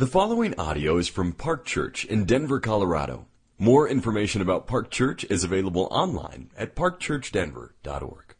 The 0.00 0.06
following 0.06 0.58
audio 0.58 0.96
is 0.96 1.08
from 1.08 1.34
Park 1.34 1.66
Church 1.66 2.06
in 2.06 2.24
Denver, 2.24 2.58
Colorado. 2.58 3.26
More 3.58 3.86
information 3.86 4.40
about 4.40 4.66
Park 4.66 4.90
Church 4.90 5.24
is 5.24 5.44
available 5.44 5.88
online 5.90 6.50
at 6.56 6.74
parkchurchdenver.org. 6.74 8.34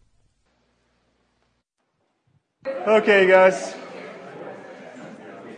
Okay, 2.67 3.27
guys. 3.27 3.75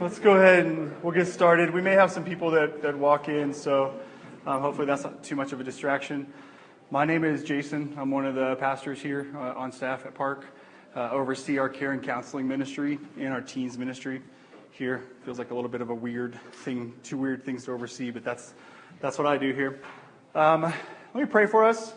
Let's 0.01 0.19
go 0.19 0.33
ahead 0.33 0.67
and 0.67 0.93
we'll 1.04 1.15
get 1.15 1.29
started. 1.29 1.73
We 1.73 1.80
may 1.80 1.93
have 1.93 2.11
some 2.11 2.25
people 2.25 2.50
that, 2.50 2.82
that 2.82 2.98
walk 2.98 3.29
in, 3.29 3.55
so 3.55 3.95
um, 4.45 4.61
hopefully 4.61 4.89
that's 4.89 5.05
not 5.05 5.23
too 5.23 5.37
much 5.37 5.53
of 5.53 5.61
a 5.61 5.64
distraction. 5.64 6.27
My 6.91 7.05
name 7.05 7.23
is 7.23 7.45
Jason. 7.45 7.95
I'm 7.96 8.11
one 8.11 8.27
of 8.27 8.34
the 8.34 8.57
pastors 8.57 9.00
here 9.00 9.29
uh, 9.37 9.55
on 9.55 9.71
staff 9.71 10.05
at 10.05 10.16
Park. 10.16 10.46
Uh, 10.96 11.11
oversee 11.12 11.59
our 11.59 11.69
care 11.69 11.93
and 11.93 12.03
counseling 12.03 12.48
ministry 12.48 12.98
and 13.16 13.32
our 13.32 13.41
teens 13.41 13.79
ministry 13.79 14.21
here. 14.73 15.04
Feels 15.25 15.39
like 15.39 15.50
a 15.50 15.54
little 15.54 15.70
bit 15.70 15.80
of 15.80 15.91
a 15.91 15.95
weird 15.95 16.38
thing, 16.52 16.95
two 17.02 17.18
weird 17.18 17.45
things 17.45 17.65
to 17.66 17.73
oversee, 17.73 18.10
but 18.10 18.24
that's 18.24 18.55
that's 19.01 19.19
what 19.19 19.27
I 19.27 19.37
do 19.37 19.52
here. 19.52 19.80
Um, 20.34 20.62
let 20.62 21.14
me 21.14 21.27
pray 21.27 21.47
for 21.47 21.64
us. 21.64 21.92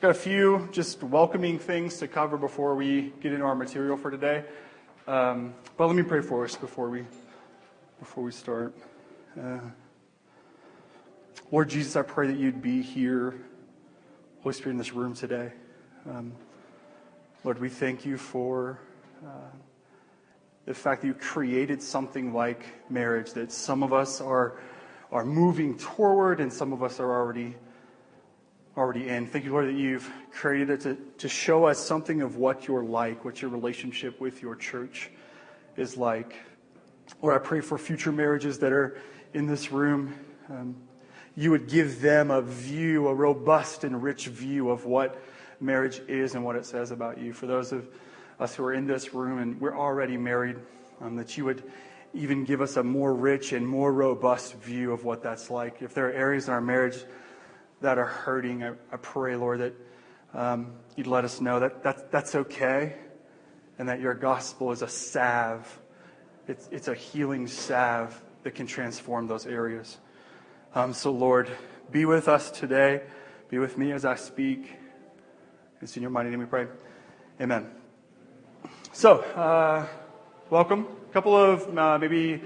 Got 0.00 0.10
a 0.10 0.14
few 0.14 0.68
just 0.72 1.02
welcoming 1.02 1.58
things 1.58 1.98
to 1.98 2.08
cover 2.08 2.36
before 2.36 2.74
we 2.74 3.12
get 3.20 3.32
into 3.32 3.44
our 3.44 3.54
material 3.54 3.96
for 3.96 4.10
today. 4.10 4.44
Um, 5.06 5.54
but 5.76 5.86
let 5.86 5.96
me 5.96 6.02
pray 6.02 6.22
for 6.22 6.44
us 6.44 6.56
before 6.56 6.88
we 6.88 7.04
before 7.98 8.24
we 8.24 8.32
start. 8.32 8.74
Uh, 9.38 9.58
Lord 11.52 11.68
Jesus, 11.68 11.96
I 11.96 12.02
pray 12.02 12.26
that 12.26 12.38
you'd 12.38 12.62
be 12.62 12.82
here, 12.82 13.34
Holy 14.42 14.54
Spirit, 14.54 14.72
in 14.72 14.78
this 14.78 14.92
room 14.92 15.14
today. 15.14 15.52
Um, 16.08 16.32
Lord, 17.44 17.60
we 17.60 17.68
thank 17.68 18.04
you 18.04 18.16
for 18.16 18.80
uh, 19.24 19.50
the 20.66 20.74
fact 20.74 21.02
that 21.02 21.06
you 21.06 21.14
created 21.14 21.80
something 21.80 22.34
like 22.34 22.90
marriage, 22.90 23.32
that 23.32 23.52
some 23.52 23.82
of 23.82 23.92
us 23.92 24.20
are, 24.20 24.58
are 25.12 25.24
moving 25.24 25.78
toward 25.78 26.40
and 26.40 26.52
some 26.52 26.72
of 26.72 26.82
us 26.82 26.98
are 26.98 27.10
already, 27.10 27.54
already 28.76 29.08
in. 29.08 29.26
Thank 29.28 29.44
you, 29.44 29.52
Lord, 29.52 29.68
that 29.68 29.78
you've 29.78 30.10
created 30.32 30.70
it 30.70 30.80
to, 30.80 30.96
to 31.18 31.28
show 31.28 31.64
us 31.64 31.78
something 31.78 32.20
of 32.20 32.36
what 32.36 32.66
you're 32.66 32.84
like, 32.84 33.24
what 33.24 33.40
your 33.40 33.50
relationship 33.50 34.20
with 34.20 34.42
your 34.42 34.56
church 34.56 35.08
is 35.76 35.96
like. 35.96 36.34
Lord, 37.22 37.36
I 37.36 37.38
pray 37.38 37.60
for 37.60 37.78
future 37.78 38.10
marriages 38.10 38.58
that 38.58 38.72
are 38.72 38.98
in 39.34 39.46
this 39.46 39.70
room. 39.70 40.14
Um, 40.50 40.74
you 41.36 41.52
would 41.52 41.68
give 41.68 42.00
them 42.00 42.32
a 42.32 42.42
view, 42.42 43.06
a 43.06 43.14
robust 43.14 43.84
and 43.84 44.02
rich 44.02 44.26
view 44.26 44.70
of 44.70 44.84
what 44.84 45.22
marriage 45.60 46.00
is 46.08 46.34
and 46.34 46.44
what 46.44 46.56
it 46.56 46.66
says 46.66 46.90
about 46.90 47.18
you. 47.18 47.32
For 47.32 47.46
those 47.46 47.70
of 47.70 47.88
us 48.38 48.54
who 48.54 48.64
are 48.64 48.72
in 48.72 48.86
this 48.86 49.14
room 49.14 49.38
and 49.38 49.60
we're 49.60 49.76
already 49.76 50.16
married, 50.16 50.56
um, 51.00 51.16
that 51.16 51.36
you 51.36 51.44
would 51.44 51.62
even 52.14 52.44
give 52.44 52.60
us 52.60 52.76
a 52.76 52.82
more 52.82 53.14
rich 53.14 53.52
and 53.52 53.66
more 53.66 53.92
robust 53.92 54.54
view 54.54 54.92
of 54.92 55.04
what 55.04 55.22
that's 55.22 55.50
like. 55.50 55.82
If 55.82 55.94
there 55.94 56.08
are 56.08 56.12
areas 56.12 56.48
in 56.48 56.54
our 56.54 56.60
marriage 56.60 56.96
that 57.80 57.98
are 57.98 58.06
hurting, 58.06 58.64
I, 58.64 58.70
I 58.92 58.96
pray, 58.96 59.36
Lord, 59.36 59.60
that 59.60 59.74
um, 60.34 60.72
you'd 60.96 61.06
let 61.06 61.24
us 61.24 61.40
know 61.40 61.60
that, 61.60 61.82
that 61.82 62.10
that's 62.10 62.34
okay 62.34 62.94
and 63.78 63.88
that 63.88 64.00
your 64.00 64.14
gospel 64.14 64.72
is 64.72 64.82
a 64.82 64.88
salve. 64.88 65.80
It's, 66.48 66.68
it's 66.70 66.88
a 66.88 66.94
healing 66.94 67.46
salve 67.46 68.20
that 68.42 68.54
can 68.54 68.66
transform 68.66 69.26
those 69.26 69.46
areas. 69.46 69.98
Um, 70.74 70.92
so, 70.92 71.10
Lord, 71.10 71.50
be 71.90 72.04
with 72.04 72.28
us 72.28 72.50
today. 72.50 73.02
Be 73.48 73.58
with 73.58 73.76
me 73.78 73.92
as 73.92 74.04
I 74.04 74.14
speak. 74.14 74.72
It's 75.80 75.96
in 75.96 76.02
your 76.02 76.10
mighty 76.10 76.30
name 76.30 76.40
we 76.40 76.46
pray. 76.46 76.66
Amen. 77.40 77.85
So, 78.96 79.18
uh, 79.18 79.86
welcome. 80.48 80.86
A 81.10 81.12
couple 81.12 81.36
of 81.36 81.76
uh, 81.76 81.98
maybe 81.98 82.40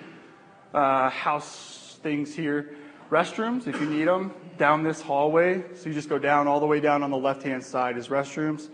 uh, 0.74 1.08
house 1.08 2.00
things 2.02 2.34
here. 2.34 2.74
Restrooms, 3.08 3.68
if 3.68 3.80
you 3.80 3.88
need 3.88 4.08
them, 4.08 4.34
down 4.58 4.82
this 4.82 5.00
hallway. 5.00 5.62
So 5.76 5.88
you 5.88 5.94
just 5.94 6.08
go 6.08 6.18
down 6.18 6.48
all 6.48 6.58
the 6.58 6.66
way 6.66 6.80
down 6.80 7.04
on 7.04 7.12
the 7.12 7.16
left 7.16 7.44
hand 7.44 7.62
side 7.62 7.96
is 7.96 8.08
restrooms. 8.08 8.68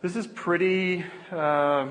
This 0.00 0.16
is 0.16 0.26
pretty. 0.28 1.04
Uh, 1.30 1.90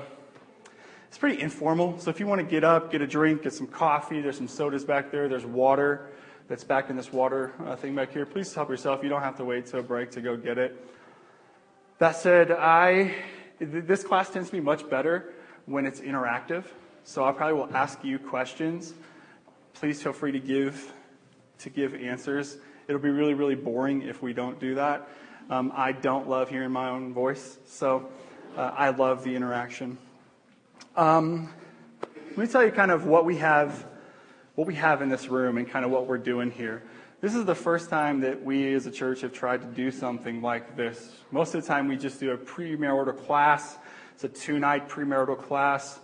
it's 1.06 1.16
pretty 1.16 1.40
informal. 1.40 1.96
So 2.00 2.10
if 2.10 2.18
you 2.18 2.26
want 2.26 2.40
to 2.40 2.44
get 2.44 2.64
up, 2.64 2.90
get 2.90 3.00
a 3.00 3.06
drink, 3.06 3.44
get 3.44 3.52
some 3.52 3.68
coffee, 3.68 4.20
there's 4.20 4.36
some 4.36 4.48
sodas 4.48 4.84
back 4.84 5.12
there. 5.12 5.28
There's 5.28 5.46
water 5.46 6.08
that's 6.48 6.64
back 6.64 6.90
in 6.90 6.96
this 6.96 7.12
water 7.12 7.52
uh, 7.64 7.76
thing 7.76 7.94
back 7.94 8.12
here. 8.12 8.26
Please 8.26 8.52
help 8.52 8.68
yourself. 8.68 9.00
You 9.04 9.08
don't 9.08 9.22
have 9.22 9.36
to 9.36 9.44
wait 9.44 9.72
a 9.74 9.80
break 9.80 10.10
to 10.10 10.20
go 10.20 10.36
get 10.36 10.58
it. 10.58 10.84
That 12.00 12.16
said, 12.16 12.50
I 12.50 13.14
this 13.60 14.02
class 14.02 14.30
tends 14.30 14.48
to 14.48 14.56
be 14.56 14.60
much 14.60 14.88
better 14.88 15.32
when 15.66 15.86
it's 15.86 16.00
interactive. 16.00 16.64
So 17.04 17.24
I 17.24 17.32
probably 17.32 17.54
will 17.54 17.76
ask 17.76 18.02
you 18.02 18.18
questions. 18.18 18.94
Please 19.74 20.02
feel 20.02 20.12
free 20.12 20.32
to 20.32 20.40
give 20.40 20.92
to 21.60 21.70
give 21.70 21.94
answers. 21.94 22.56
It'll 22.88 23.00
be 23.00 23.10
really, 23.10 23.34
really 23.34 23.54
boring 23.54 24.02
if 24.02 24.22
we 24.22 24.32
don't 24.32 24.58
do 24.58 24.74
that. 24.76 25.08
Um, 25.50 25.72
I 25.74 25.92
don't 25.92 26.28
love 26.28 26.48
hearing 26.48 26.70
my 26.70 26.88
own 26.88 27.12
voice, 27.12 27.58
so 27.66 28.08
uh, 28.56 28.72
I 28.74 28.90
love 28.90 29.24
the 29.24 29.34
interaction. 29.34 29.98
Um, 30.96 31.52
let 32.30 32.38
me 32.38 32.46
tell 32.46 32.64
you 32.64 32.70
kind 32.70 32.90
of 32.90 33.04
what 33.04 33.24
we 33.24 33.36
have, 33.36 33.86
what 34.54 34.66
we 34.66 34.74
have 34.74 35.02
in 35.02 35.08
this 35.08 35.28
room, 35.28 35.58
and 35.58 35.68
kind 35.68 35.84
of 35.84 35.90
what 35.90 36.06
we're 36.06 36.18
doing 36.18 36.50
here. 36.50 36.82
This 37.20 37.34
is 37.34 37.44
the 37.44 37.54
first 37.54 37.90
time 37.90 38.20
that 38.20 38.42
we 38.42 38.72
as 38.72 38.86
a 38.86 38.90
church 38.90 39.20
have 39.20 39.34
tried 39.34 39.60
to 39.60 39.66
do 39.66 39.90
something 39.90 40.40
like 40.40 40.74
this. 40.74 41.12
Most 41.30 41.54
of 41.54 41.60
the 41.60 41.68
time, 41.68 41.86
we 41.86 41.98
just 41.98 42.18
do 42.18 42.30
a 42.30 42.38
premarital 42.38 43.26
class. 43.26 43.76
It's 44.14 44.24
a 44.24 44.28
two 44.30 44.58
night 44.58 44.88
premarital 44.88 45.36
class. 45.36 46.00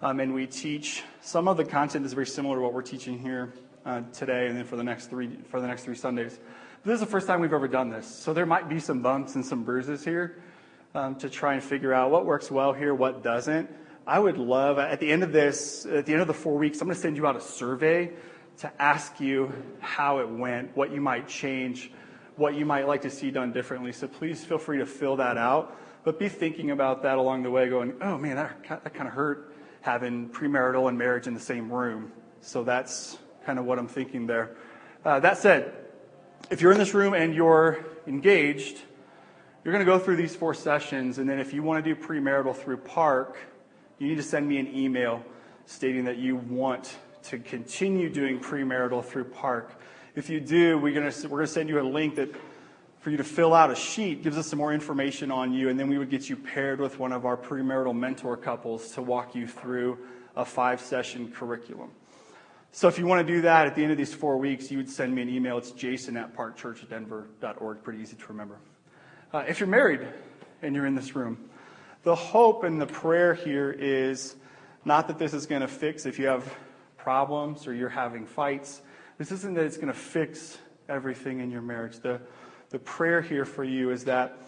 Um, 0.00 0.20
and 0.20 0.32
we 0.32 0.46
teach 0.46 1.02
some 1.20 1.48
of 1.48 1.56
the 1.56 1.64
content 1.64 2.06
is 2.06 2.12
very 2.12 2.28
similar 2.28 2.54
to 2.54 2.62
what 2.62 2.72
we're 2.72 2.82
teaching 2.82 3.18
here 3.18 3.52
uh, 3.84 4.02
today 4.12 4.46
and 4.46 4.56
then 4.56 4.64
for 4.64 4.76
the 4.76 4.84
next 4.84 5.10
three 5.10 5.38
for 5.48 5.60
the 5.60 5.66
next 5.66 5.82
three 5.82 5.96
Sundays. 5.96 6.38
But 6.84 6.90
this 6.90 6.94
is 6.94 7.00
the 7.00 7.10
first 7.10 7.26
time 7.26 7.40
we've 7.40 7.52
ever 7.52 7.66
done 7.66 7.90
this, 7.90 8.06
so 8.06 8.32
there 8.32 8.46
might 8.46 8.68
be 8.68 8.78
some 8.78 9.02
bumps 9.02 9.34
and 9.34 9.44
some 9.44 9.64
bruises 9.64 10.04
here 10.04 10.40
um, 10.94 11.16
to 11.16 11.28
try 11.28 11.54
and 11.54 11.64
figure 11.64 11.92
out 11.92 12.12
what 12.12 12.26
works 12.26 12.48
well 12.48 12.72
here, 12.72 12.94
what 12.94 13.24
doesn't. 13.24 13.68
I 14.06 14.20
would 14.20 14.38
love 14.38 14.78
at 14.78 15.00
the 15.00 15.10
end 15.10 15.24
of 15.24 15.32
this, 15.32 15.84
at 15.84 16.06
the 16.06 16.12
end 16.12 16.20
of 16.20 16.28
the 16.28 16.34
four 16.34 16.56
weeks, 16.58 16.80
I'm 16.80 16.86
going 16.86 16.94
to 16.94 17.00
send 17.00 17.16
you 17.16 17.26
out 17.26 17.34
a 17.34 17.40
survey 17.40 18.12
to 18.58 18.72
ask 18.80 19.20
you 19.20 19.52
how 19.80 20.18
it 20.18 20.28
went, 20.28 20.76
what 20.76 20.92
you 20.92 21.00
might 21.00 21.28
change, 21.28 21.90
what 22.36 22.54
you 22.54 22.64
might 22.64 22.86
like 22.86 23.02
to 23.02 23.10
see 23.10 23.30
done 23.30 23.52
differently. 23.52 23.92
So 23.92 24.08
please 24.08 24.44
feel 24.44 24.58
free 24.58 24.78
to 24.78 24.86
fill 24.86 25.16
that 25.16 25.36
out. 25.36 25.78
But 26.04 26.18
be 26.18 26.28
thinking 26.28 26.70
about 26.70 27.02
that 27.02 27.18
along 27.18 27.44
the 27.44 27.50
way, 27.50 27.68
going, 27.68 27.94
oh 28.00 28.18
man, 28.18 28.36
that, 28.36 28.84
that 28.84 28.94
kind 28.94 29.08
of 29.08 29.14
hurt 29.14 29.54
having 29.80 30.28
premarital 30.28 30.88
and 30.88 30.98
marriage 30.98 31.26
in 31.26 31.34
the 31.34 31.40
same 31.40 31.72
room. 31.72 32.12
So 32.40 32.62
that's 32.62 33.18
kind 33.44 33.58
of 33.58 33.64
what 33.64 33.78
I'm 33.78 33.88
thinking 33.88 34.26
there. 34.26 34.56
Uh, 35.04 35.20
that 35.20 35.38
said, 35.38 35.74
if 36.50 36.60
you're 36.60 36.72
in 36.72 36.78
this 36.78 36.94
room 36.94 37.14
and 37.14 37.34
you're 37.34 37.84
engaged, 38.06 38.80
you're 39.64 39.72
going 39.72 39.84
to 39.84 39.90
go 39.90 39.98
through 39.98 40.16
these 40.16 40.36
four 40.36 40.52
sessions, 40.52 41.16
and 41.18 41.28
then 41.28 41.38
if 41.38 41.54
you 41.54 41.62
want 41.62 41.82
to 41.82 41.94
do 41.94 41.98
premarital 41.98 42.54
through 42.54 42.76
Park, 42.76 43.38
you 43.98 44.08
need 44.08 44.16
to 44.16 44.22
send 44.22 44.46
me 44.46 44.58
an 44.58 44.74
email 44.74 45.22
stating 45.64 46.04
that 46.04 46.18
you 46.18 46.36
want 46.36 46.96
to 47.24 47.38
continue 47.38 48.08
doing 48.08 48.38
premarital 48.38 49.04
through 49.04 49.24
Park. 49.24 49.80
If 50.14 50.28
you 50.28 50.40
do, 50.40 50.78
we're 50.78 50.94
going 50.94 51.10
to, 51.10 51.28
we're 51.28 51.38
going 51.38 51.46
to 51.46 51.52
send 51.52 51.68
you 51.68 51.80
a 51.80 51.82
link 51.82 52.16
that 52.16 52.34
for 53.00 53.10
you 53.10 53.16
to 53.16 53.24
fill 53.24 53.52
out 53.52 53.70
a 53.70 53.74
sheet, 53.74 54.22
gives 54.22 54.38
us 54.38 54.46
some 54.46 54.58
more 54.58 54.72
information 54.72 55.30
on 55.30 55.52
you, 55.52 55.68
and 55.68 55.78
then 55.78 55.88
we 55.88 55.98
would 55.98 56.08
get 56.08 56.28
you 56.30 56.36
paired 56.36 56.80
with 56.80 56.98
one 56.98 57.12
of 57.12 57.26
our 57.26 57.36
premarital 57.36 57.94
mentor 57.94 58.36
couples 58.36 58.92
to 58.92 59.02
walk 59.02 59.34
you 59.34 59.46
through 59.46 59.98
a 60.36 60.44
five 60.44 60.80
session 60.80 61.30
curriculum. 61.30 61.90
So 62.72 62.88
if 62.88 62.98
you 62.98 63.06
want 63.06 63.26
to 63.26 63.32
do 63.32 63.42
that 63.42 63.66
at 63.66 63.74
the 63.74 63.82
end 63.82 63.92
of 63.92 63.98
these 63.98 64.14
four 64.14 64.36
weeks, 64.36 64.70
you 64.70 64.78
would 64.78 64.90
send 64.90 65.14
me 65.14 65.22
an 65.22 65.28
email. 65.28 65.58
It's 65.58 65.70
jason 65.70 66.16
at 66.16 66.34
parkchurchdenver.org. 66.34 67.82
Pretty 67.82 68.00
easy 68.00 68.16
to 68.16 68.26
remember. 68.28 68.56
Uh, 69.32 69.44
if 69.46 69.60
you're 69.60 69.68
married 69.68 70.06
and 70.62 70.74
you're 70.74 70.86
in 70.86 70.94
this 70.94 71.14
room, 71.14 71.38
the 72.02 72.14
hope 72.14 72.64
and 72.64 72.80
the 72.80 72.86
prayer 72.86 73.34
here 73.34 73.70
is 73.70 74.36
not 74.84 75.08
that 75.08 75.18
this 75.18 75.34
is 75.34 75.46
going 75.46 75.60
to 75.60 75.68
fix 75.68 76.04
if 76.06 76.18
you 76.18 76.26
have 76.26 76.52
problems 77.04 77.66
or 77.66 77.74
you're 77.74 77.90
having 77.90 78.24
fights. 78.24 78.80
This 79.18 79.30
isn't 79.30 79.54
that 79.54 79.64
it's 79.64 79.76
going 79.76 79.92
to 79.92 79.92
fix 79.92 80.58
everything 80.88 81.40
in 81.40 81.50
your 81.50 81.60
marriage. 81.60 82.00
The, 82.00 82.18
the 82.70 82.78
prayer 82.78 83.20
here 83.20 83.44
for 83.44 83.62
you 83.62 83.90
is 83.90 84.04
that 84.06 84.38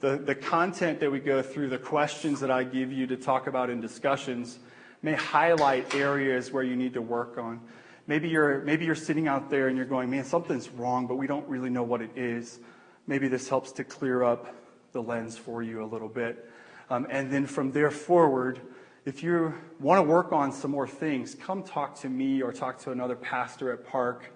the, 0.00 0.16
the 0.16 0.34
content 0.34 0.98
that 1.00 1.12
we 1.12 1.20
go 1.20 1.42
through, 1.42 1.68
the 1.68 1.78
questions 1.78 2.40
that 2.40 2.50
I 2.50 2.64
give 2.64 2.90
you 2.90 3.06
to 3.06 3.16
talk 3.16 3.46
about 3.46 3.68
in 3.68 3.82
discussions, 3.82 4.58
may 5.02 5.12
highlight 5.12 5.94
areas 5.94 6.50
where 6.50 6.62
you 6.62 6.74
need 6.74 6.94
to 6.94 7.02
work 7.02 7.36
on. 7.36 7.60
Maybe 8.06 8.28
you're, 8.28 8.62
maybe 8.62 8.86
you're 8.86 8.94
sitting 8.94 9.28
out 9.28 9.50
there 9.50 9.68
and 9.68 9.76
you're 9.76 9.86
going, 9.86 10.10
man, 10.10 10.24
something's 10.24 10.70
wrong, 10.70 11.06
but 11.06 11.16
we 11.16 11.26
don't 11.26 11.46
really 11.48 11.70
know 11.70 11.82
what 11.82 12.00
it 12.00 12.16
is. 12.16 12.60
Maybe 13.06 13.28
this 13.28 13.46
helps 13.46 13.72
to 13.72 13.84
clear 13.84 14.22
up 14.22 14.54
the 14.92 15.02
lens 15.02 15.36
for 15.36 15.62
you 15.62 15.84
a 15.84 15.86
little 15.86 16.08
bit. 16.08 16.50
Um, 16.88 17.06
and 17.10 17.30
then 17.30 17.46
from 17.46 17.72
there 17.72 17.90
forward, 17.90 18.58
if 19.04 19.22
you 19.22 19.54
want 19.78 19.98
to 19.98 20.02
work 20.02 20.32
on 20.32 20.52
some 20.52 20.70
more 20.70 20.86
things, 20.86 21.34
come 21.34 21.62
talk 21.62 22.00
to 22.00 22.08
me 22.08 22.42
or 22.42 22.52
talk 22.52 22.78
to 22.80 22.90
another 22.90 23.16
pastor 23.16 23.72
at 23.72 23.86
Park. 23.86 24.34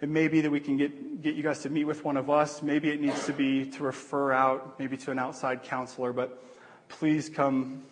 It 0.00 0.08
may 0.08 0.28
be 0.28 0.40
that 0.42 0.50
we 0.50 0.60
can 0.60 0.76
get, 0.76 1.22
get 1.22 1.34
you 1.34 1.42
guys 1.42 1.60
to 1.60 1.70
meet 1.70 1.84
with 1.84 2.04
one 2.04 2.16
of 2.16 2.28
us. 2.28 2.62
Maybe 2.62 2.90
it 2.90 3.00
needs 3.00 3.24
to 3.26 3.32
be 3.32 3.64
to 3.70 3.82
refer 3.82 4.32
out, 4.32 4.78
maybe 4.78 4.96
to 4.98 5.10
an 5.10 5.18
outside 5.18 5.62
counselor, 5.62 6.12
but 6.12 6.44
please 6.88 7.30
come, 7.30 7.82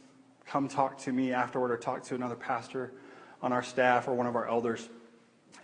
come 0.46 0.68
talk 0.68 0.98
to 0.98 1.12
me 1.12 1.32
afterward 1.32 1.70
or 1.70 1.78
talk 1.78 2.02
to 2.04 2.14
another 2.14 2.36
pastor 2.36 2.92
on 3.40 3.52
our 3.52 3.62
staff 3.62 4.06
or 4.06 4.14
one 4.14 4.26
of 4.26 4.36
our 4.36 4.46
elders. 4.46 4.88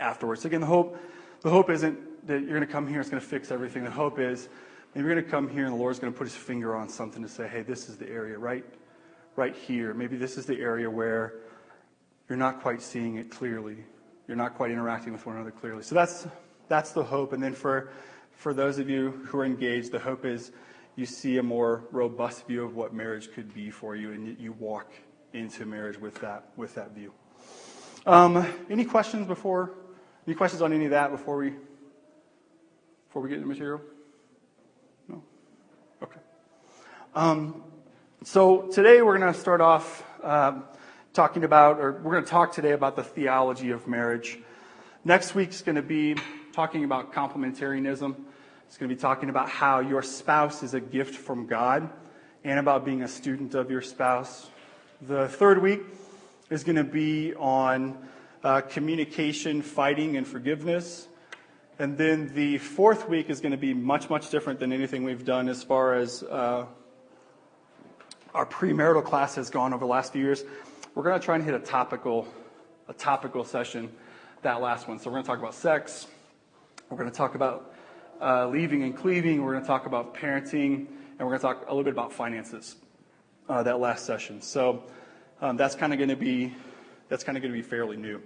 afterwards. 0.01 0.45
Again, 0.45 0.61
the 0.61 0.67
hope, 0.67 0.99
the 1.43 1.51
hope 1.51 1.71
isn't 1.71 2.27
that 2.27 2.41
you're 2.41 2.51
going 2.51 2.61
to 2.61 2.67
come 2.67 2.87
here, 2.87 3.01
it's 3.01 3.11
going 3.11 3.21
to 3.21 3.29
fix 3.29 3.51
everything. 3.51 3.85
The 3.85 3.91
hope 3.91 4.19
is 4.19 4.49
maybe 4.95 5.07
you're 5.07 5.15
going 5.15 5.25
to 5.25 5.31
come 5.31 5.49
here 5.49 5.65
and 5.65 5.73
the 5.73 5.79
Lord's 5.79 5.99
going 5.99 6.13
to 6.13 6.17
put 6.17 6.27
his 6.27 6.37
finger 6.37 6.75
on 6.75 6.89
something 6.89 7.23
to 7.23 7.29
say, 7.29 7.49
hey, 7.49 7.63
this 7.63 7.89
is 7.89 7.97
the 7.97 8.09
area 8.09 8.39
right, 8.39 8.65
right 9.39 9.55
here. 9.55 9.95
Maybe 9.95 10.17
this 10.17 10.37
is 10.37 10.47
the 10.47 10.61
area 10.61 10.91
where 10.91 11.35
you're 12.29 12.37
not 12.37 12.61
quite 12.61 12.83
seeing 12.83 13.17
it 13.17 13.31
clearly. 13.31 13.79
You're 14.27 14.37
not 14.37 14.57
quite 14.57 14.73
interacting 14.73 15.13
with 15.13 15.25
one 15.25 15.37
another 15.37 15.53
clearly. 15.53 15.83
So 15.83 15.95
that's, 15.95 16.27
that's 16.69 16.91
the 16.91 17.05
hope. 17.05 17.33
And 17.33 17.43
then 17.43 17.55
for, 17.55 17.91
for 18.33 18.53
those 18.53 18.79
of 18.79 18.91
you 18.91 19.13
who 19.29 19.39
are 19.39 19.45
engaged, 19.45 19.93
the 19.93 20.01
hope 20.01 20.25
is 20.25 20.51
you 20.97 21.07
see 21.07 21.39
a 21.39 21.43
more 21.43 21.85
robust 21.93 22.49
view 22.49 22.65
of 22.65 22.75
what 22.75 22.93
marriage 22.93 23.33
could 23.33 23.55
be 23.55 23.71
for 23.71 23.95
you 23.95 24.13
and 24.13 24.37
you 24.39 24.53
walk 24.53 24.93
into 25.33 25.65
marriage 25.65 25.99
with 26.01 26.21
that, 26.21 26.51
with 26.57 26.75
that 26.75 26.91
view. 26.91 27.13
Um, 28.05 28.45
any 28.69 28.85
questions 28.85 29.27
before 29.27 29.73
any 30.29 30.35
questions 30.35 30.61
on 30.61 30.75
any 30.75 30.85
of 30.85 30.91
that 30.91 31.11
before 31.11 31.39
we 31.39 31.55
before 33.07 33.23
we 33.23 33.31
get 33.31 33.37
into 33.37 33.49
material? 33.49 33.81
No. 35.09 35.23
Okay. 36.03 36.21
Um, 37.15 37.63
so 38.25 38.63
today 38.63 39.01
we're 39.01 39.17
going 39.17 39.33
to 39.33 39.39
start 39.39 39.61
off 39.61 40.05
um, 40.25 40.65
talking 41.13 41.45
about, 41.45 41.79
or 41.79 41.93
we're 41.93 42.11
going 42.11 42.25
to 42.25 42.31
talk 42.31 42.53
today 42.53 42.73
about 42.73 42.97
the 42.97 43.05
theology 43.05 43.71
of 43.71 43.87
marriage. 43.87 44.39
Next 45.05 45.37
week's 45.37 45.63
going 45.63 45.77
to 45.77 45.83
be 45.83 46.17
talking 46.53 46.83
about 46.83 47.13
complementarianism. 47.13 48.17
It's 48.67 48.77
going 48.77 48.89
to 48.89 48.95
be 48.95 49.01
talking 49.01 49.31
about 49.31 49.49
how 49.49 49.79
your 49.79 50.03
spouse 50.03 50.65
is 50.65 50.75
a 50.75 50.81
gift 50.81 51.15
from 51.15 51.47
God 51.47 51.89
and 52.43 52.59
about 52.59 52.85
being 52.85 53.03
a 53.03 53.09
student 53.09 53.55
of 53.55 53.71
your 53.71 53.83
spouse. 53.83 54.51
The 55.01 55.29
third 55.29 55.63
week 55.63 55.83
is 56.51 56.65
going 56.65 56.77
to 56.77 56.85
be 56.85 57.35
on 57.37 57.97
uh, 58.43 58.63
communication, 58.63 59.63
fighting, 59.63 60.17
and 60.17 60.27
forgiveness. 60.27 61.07
And 61.79 61.97
then 61.97 62.35
the 62.35 62.59
fourth 62.59 63.09
week 63.09 63.31
is 63.31 63.41
going 63.41 63.53
to 63.53 63.59
be 63.59 63.75
much, 63.75 64.11
much 64.11 64.31
different 64.31 64.59
than 64.59 64.73
anything 64.73 65.05
we've 65.05 65.25
done 65.25 65.49
as 65.49 65.63
far 65.63 65.95
as 65.95 66.25
uh, 66.25 66.67
our 68.35 68.47
premarital 68.47 69.05
class 69.05 69.35
has 69.37 69.51
gone 69.51 69.73
over 69.73 69.85
the 69.85 69.91
last 69.91 70.13
few 70.13 70.23
years. 70.23 70.45
We're 70.95 71.03
going 71.03 71.19
to 71.19 71.25
try 71.25 71.37
and 71.37 71.45
hit 71.45 71.55
a 71.55 71.59
topical, 71.59 72.29
a 72.89 72.93
topical 72.93 73.45
session 73.45 73.91
that 74.43 74.61
last 74.61 74.89
one. 74.89 74.99
So 74.99 75.11
we're 75.11 75.15
going 75.15 75.25
to 75.25 75.29
talk 75.29 75.39
about 75.39 75.55
sex. 75.55 76.07
We're 76.91 76.99
going 76.99 77.11
to 77.11 77.17
talk 77.17 77.35
about 77.35 77.75
uh, 78.21 78.49
leaving 78.49 78.83
and 78.83 78.97
cleaving. 78.97 79.43
We're 79.43 79.53
going 79.53 79.65
to 79.65 79.69
talk 79.69 79.87
about 79.87 80.15
parenting, 80.15 80.87
and 80.87 81.21
we're 81.21 81.37
going 81.37 81.39
to 81.39 81.47
talk 81.47 81.65
a 81.67 81.71
little 81.71 81.85
bit 81.85 81.93
about 81.93 82.13
finances. 82.13 82.77
Uh, 83.49 83.63
that 83.63 83.81
last 83.81 84.05
session. 84.05 84.43
So 84.43 84.85
um, 85.41 85.57
that's 85.57 85.75
kind 85.75 85.93
of 85.93 85.99
going 85.99 86.11
to 86.11 86.17
be 86.17 86.55
that's 87.09 87.25
kind 87.25 87.39
of 87.39 87.43
going 87.43 87.53
to 87.53 87.59
be 87.59 87.67
fairly 87.67 87.97
new. 87.97 88.21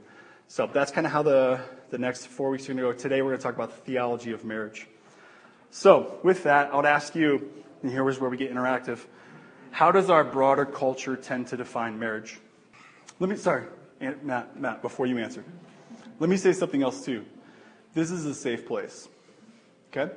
So 0.48 0.68
that's 0.72 0.90
kind 0.90 1.06
of 1.06 1.12
how 1.12 1.22
the, 1.22 1.60
the 1.90 1.98
next 1.98 2.26
four 2.26 2.50
weeks 2.50 2.64
are 2.64 2.74
going 2.74 2.78
to 2.78 2.82
go. 2.82 2.92
Today 2.92 3.22
we're 3.22 3.30
going 3.30 3.38
to 3.38 3.42
talk 3.42 3.54
about 3.54 3.70
the 3.70 3.80
theology 3.82 4.32
of 4.32 4.44
marriage. 4.44 4.88
So 5.70 6.18
with 6.22 6.42
that, 6.42 6.72
I 6.72 6.76
would 6.76 6.84
ask 6.84 7.14
you, 7.14 7.48
and 7.82 7.90
here 7.90 8.06
is 8.08 8.20
where 8.20 8.28
we 8.28 8.36
get 8.36 8.52
interactive. 8.52 8.98
How 9.72 9.90
does 9.90 10.10
our 10.10 10.22
broader 10.22 10.66
culture 10.66 11.16
tend 11.16 11.48
to 11.48 11.56
define 11.56 11.98
marriage? 11.98 12.38
Let 13.18 13.30
me, 13.30 13.36
sorry, 13.36 13.64
Matt, 14.22 14.60
Matt, 14.60 14.82
before 14.82 15.06
you 15.06 15.18
answer, 15.18 15.42
let 16.20 16.28
me 16.28 16.36
say 16.36 16.52
something 16.52 16.82
else 16.82 17.04
too. 17.04 17.24
This 17.94 18.10
is 18.10 18.26
a 18.26 18.34
safe 18.34 18.66
place. 18.66 19.08
Okay? 19.90 20.12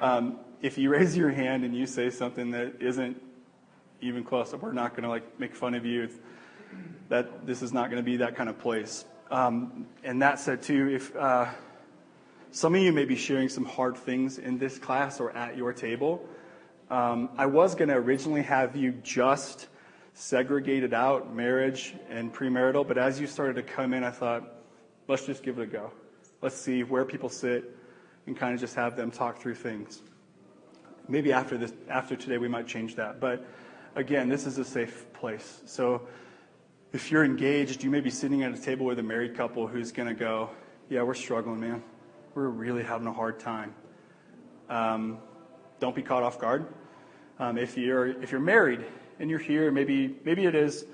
Um, 0.00 0.38
if 0.60 0.76
you 0.76 0.90
raise 0.96 1.16
your 1.16 1.30
hand 1.30 1.64
and 1.64 1.74
you 1.74 1.86
say 1.86 2.10
something 2.10 2.50
that 2.50 2.74
isn't 2.80 3.20
even 4.02 4.22
close, 4.22 4.54
we're 4.54 4.72
not 4.72 4.90
going 4.90 5.02
to 5.02 5.08
like 5.08 5.40
make 5.40 5.54
fun 5.54 5.74
of 5.74 5.86
you. 5.86 6.04
It's, 6.04 6.14
that 7.08 7.46
this 7.46 7.62
is 7.62 7.72
not 7.72 7.90
going 7.90 8.02
to 8.02 8.06
be 8.06 8.18
that 8.18 8.36
kind 8.36 8.50
of 8.50 8.58
place. 8.58 9.06
Um, 9.30 9.86
and 10.04 10.20
that 10.20 10.38
said, 10.38 10.62
too, 10.62 10.88
if 10.88 11.16
uh, 11.16 11.46
some 12.50 12.74
of 12.74 12.82
you 12.82 12.92
may 12.92 13.06
be 13.06 13.16
sharing 13.16 13.48
some 13.48 13.64
hard 13.64 13.96
things 13.96 14.38
in 14.38 14.58
this 14.58 14.78
class 14.78 15.20
or 15.20 15.30
at 15.30 15.56
your 15.56 15.72
table, 15.72 16.28
um, 16.90 17.28
I 17.36 17.46
was 17.46 17.74
going 17.74 17.88
to 17.88 17.96
originally 17.96 18.42
have 18.42 18.74
you 18.74 18.92
just 18.92 19.68
segregated 20.14 20.94
out 20.94 21.34
marriage 21.34 21.94
and 22.08 22.32
premarital, 22.32 22.88
but 22.88 22.96
as 22.96 23.20
you 23.20 23.26
started 23.26 23.56
to 23.56 23.62
come 23.62 23.92
in, 23.92 24.02
I 24.02 24.10
thought, 24.10 24.54
let's 25.06 25.26
just 25.26 25.42
give 25.42 25.58
it 25.58 25.62
a 25.62 25.66
go. 25.66 25.92
Let's 26.40 26.56
see 26.56 26.82
where 26.82 27.04
people 27.04 27.28
sit 27.28 27.76
and 28.26 28.36
kind 28.36 28.54
of 28.54 28.60
just 28.60 28.74
have 28.74 28.96
them 28.96 29.10
talk 29.10 29.38
through 29.38 29.56
things. 29.56 30.02
Maybe 31.08 31.32
after 31.32 31.58
this, 31.58 31.72
after 31.88 32.16
today, 32.16 32.38
we 32.38 32.48
might 32.48 32.66
change 32.66 32.94
that. 32.96 33.20
But 33.20 33.46
again, 33.94 34.28
this 34.28 34.46
is 34.46 34.58
a 34.58 34.64
safe 34.64 35.12
place. 35.12 35.62
So 35.66 36.06
if 36.92 37.10
you're 37.10 37.24
engaged, 37.24 37.84
you 37.84 37.90
may 37.90 38.00
be 38.00 38.10
sitting 38.10 38.42
at 38.42 38.52
a 38.52 38.60
table 38.60 38.86
with 38.86 38.98
a 38.98 39.02
married 39.02 39.36
couple 39.36 39.66
who's 39.66 39.92
going 39.92 40.08
to 40.08 40.14
go, 40.14 40.50
Yeah, 40.88 41.02
we're 41.02 41.14
struggling, 41.14 41.60
man. 41.60 41.82
We're 42.34 42.48
really 42.48 42.82
having 42.82 43.06
a 43.06 43.12
hard 43.12 43.40
time. 43.40 43.74
Um, 44.68 45.18
don't 45.80 45.94
be 45.94 46.02
caught 46.02 46.22
off 46.22 46.40
guard. 46.40 46.66
Um, 47.38 47.58
if, 47.58 47.76
you're, 47.76 48.06
if 48.22 48.32
you're 48.32 48.40
married 48.40 48.84
and 49.20 49.30
you're 49.30 49.38
here, 49.38 49.70
maybe, 49.70 50.16
maybe 50.24 50.44
it 50.44 50.54
is 50.54 50.84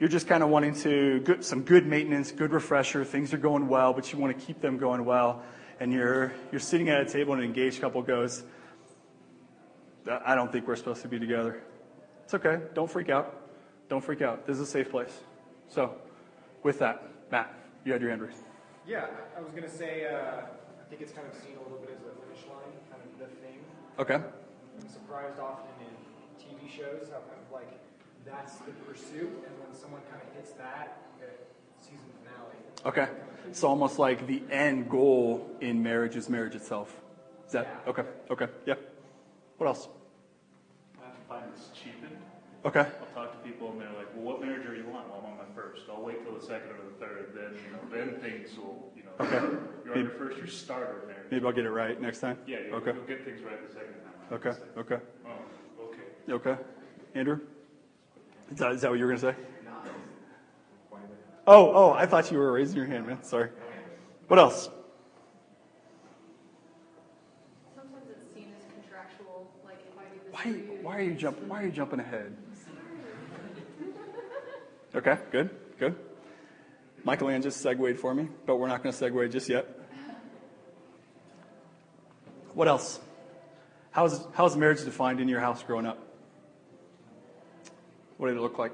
you're 0.00 0.08
just 0.08 0.26
kind 0.26 0.42
of 0.42 0.48
wanting 0.48 0.74
to 0.74 1.20
good, 1.20 1.44
some 1.44 1.62
good 1.62 1.86
maintenance, 1.86 2.32
good 2.32 2.52
refresher. 2.52 3.04
Things 3.04 3.32
are 3.32 3.38
going 3.38 3.68
well, 3.68 3.92
but 3.92 4.12
you 4.12 4.18
want 4.18 4.38
to 4.38 4.46
keep 4.46 4.60
them 4.60 4.76
going 4.76 5.04
well. 5.04 5.42
And 5.80 5.92
you're, 5.92 6.32
you're 6.50 6.60
sitting 6.60 6.88
at 6.88 7.00
a 7.00 7.04
table 7.04 7.32
and 7.32 7.42
an 7.42 7.48
engaged 7.48 7.80
couple 7.80 8.02
goes, 8.02 8.42
I 10.06 10.34
don't 10.34 10.52
think 10.52 10.68
we're 10.68 10.76
supposed 10.76 11.02
to 11.02 11.08
be 11.08 11.18
together. 11.18 11.62
It's 12.24 12.34
okay. 12.34 12.60
Don't 12.74 12.90
freak 12.90 13.08
out. 13.08 13.40
Don't 13.88 14.02
freak 14.02 14.22
out. 14.22 14.46
This 14.46 14.56
is 14.56 14.62
a 14.62 14.70
safe 14.70 14.90
place. 14.90 15.12
So, 15.68 15.94
with 16.62 16.78
that, 16.80 17.02
Matt, 17.30 17.54
you 17.84 17.92
had 17.92 18.00
your 18.00 18.10
hand 18.10 18.22
raised. 18.22 18.36
Yeah, 18.86 19.06
I 19.36 19.40
was 19.40 19.50
going 19.52 19.62
to 19.64 19.70
say, 19.70 20.06
uh, 20.06 20.42
I 20.42 20.88
think 20.90 21.00
it's 21.00 21.12
kind 21.12 21.26
of 21.26 21.34
seen 21.34 21.56
a 21.56 21.62
little 21.62 21.78
bit 21.78 21.96
as 21.96 22.04
a 22.04 22.12
finish 22.20 22.44
line, 22.50 22.72
kind 22.90 23.02
of 23.02 23.18
the 23.18 23.34
thing. 23.36 23.60
Okay. 23.96 24.14
I'm 24.14 24.88
surprised 24.88 25.38
often 25.38 25.70
in 25.80 26.44
TV 26.44 26.68
shows 26.68 27.08
how 27.12 27.18
kind 27.18 27.40
of 27.46 27.52
like 27.52 27.70
that's 28.26 28.56
the 28.56 28.72
pursuit, 28.72 29.30
and 29.46 29.58
when 29.60 29.72
someone 29.72 30.00
kind 30.10 30.20
of 30.26 30.34
hits 30.34 30.52
that, 30.52 30.98
the 31.20 31.26
season 31.80 32.06
finale. 32.22 32.56
Okay. 32.86 33.08
So 33.52 33.68
almost 33.68 34.00
like 34.00 34.26
the 34.26 34.42
end 34.50 34.90
goal 34.90 35.48
in 35.60 35.80
marriage 35.80 36.16
is 36.16 36.28
marriage 36.28 36.56
itself. 36.56 37.00
Is 37.46 37.52
that 37.52 37.82
yeah. 37.84 37.90
okay? 37.90 38.02
Okay. 38.30 38.48
Yeah. 38.66 38.74
What 39.58 39.68
else? 39.68 39.88
I 40.98 41.10
find 41.28 41.52
this 41.54 41.68
cheapened. 41.72 42.16
Okay. 42.64 42.80
I'll 42.80 43.26
talk 43.26 43.42
to 43.42 43.48
people 43.48 43.70
and 43.70 43.80
they're 43.80 43.92
like, 43.96 44.08
well, 44.16 44.24
what 44.24 44.40
marriage 44.40 44.66
are 44.66 44.74
you 44.74 44.86
on? 44.86 45.08
Well, 45.08 45.22
I'm 45.22 45.32
on 45.32 45.38
my 45.38 45.54
first. 45.74 45.86
I'll 45.90 46.02
wait 46.02 46.24
till 46.24 46.34
the 46.34 46.44
second 46.44 46.70
or 46.70 46.78
the 46.90 47.04
third. 47.04 47.32
Then, 47.34 47.58
you 47.64 47.72
know, 47.72 48.06
then 48.06 48.20
things 48.20 48.56
will, 48.56 48.92
you 48.96 49.02
know, 49.02 49.10
okay. 49.20 49.56
you're 49.84 49.94
on 49.94 50.02
your 50.02 50.10
first, 50.10 50.38
your 50.38 50.46
starter 50.46 51.02
marriage. 51.06 51.26
Maybe 51.30 51.46
I'll 51.46 51.52
get 51.52 51.64
it 51.64 51.70
right 51.70 52.00
next 52.00 52.20
time. 52.20 52.38
Yeah, 52.46 52.58
you'll, 52.66 52.76
okay. 52.76 52.92
you'll 52.94 53.04
get 53.04 53.24
things 53.24 53.42
right 53.42 53.66
the 53.66 53.72
second 53.72 53.94
time. 53.94 54.32
Okay. 54.32 54.52
Okay. 54.78 55.04
Oh, 55.26 56.30
okay. 56.32 56.50
Okay. 56.50 56.62
Andrew? 57.14 57.40
Is 58.52 58.58
that, 58.58 58.72
is 58.72 58.80
that 58.82 58.90
what 58.90 58.98
you 58.98 59.06
were 59.06 59.16
going 59.16 59.20
to 59.20 59.32
say? 59.32 59.36
Oh, 61.46 61.72
oh, 61.74 61.92
I 61.92 62.06
thought 62.06 62.30
you 62.30 62.38
were 62.38 62.52
raising 62.52 62.76
your 62.76 62.86
hand, 62.86 63.06
man. 63.06 63.22
Sorry. 63.22 63.50
What 64.28 64.38
else? 64.38 64.70
Sometimes 67.76 68.06
it's 68.10 68.24
seen 68.34 68.50
as 68.56 68.64
contractual, 68.72 69.50
like 69.62 69.76
if 69.86 69.98
I 69.98 70.04
do 70.04 70.20
this 70.24 70.32
why, 70.32 70.42
for 70.42 70.48
you. 70.48 70.78
Why 70.80 70.96
are 70.96 71.02
you 71.02 71.12
jumping? 71.12 71.46
Why 71.46 71.62
are 71.62 71.66
you 71.66 71.72
jumping 71.72 72.00
ahead? 72.00 72.34
Okay, 74.96 75.18
good, 75.32 75.50
good. 75.78 75.96
Michael 77.04 77.28
Ann 77.28 77.42
just 77.42 77.60
segued 77.60 77.98
for 77.98 78.14
me, 78.14 78.28
but 78.46 78.56
we're 78.56 78.68
not 78.68 78.82
going 78.82 78.94
to 78.94 79.04
segue 79.04 79.30
just 79.30 79.48
yet. 79.48 79.66
What 82.54 82.68
else? 82.68 83.00
How's, 83.90 84.26
how's 84.32 84.56
marriage 84.56 84.84
defined 84.84 85.20
in 85.20 85.28
your 85.28 85.40
house 85.40 85.62
growing 85.62 85.86
up? 85.86 85.98
What 88.16 88.28
did 88.28 88.36
it 88.36 88.40
look 88.40 88.58
like? 88.58 88.72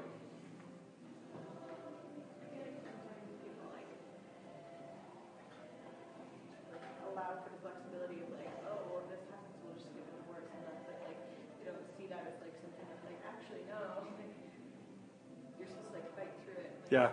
Yeah. 16.91 17.09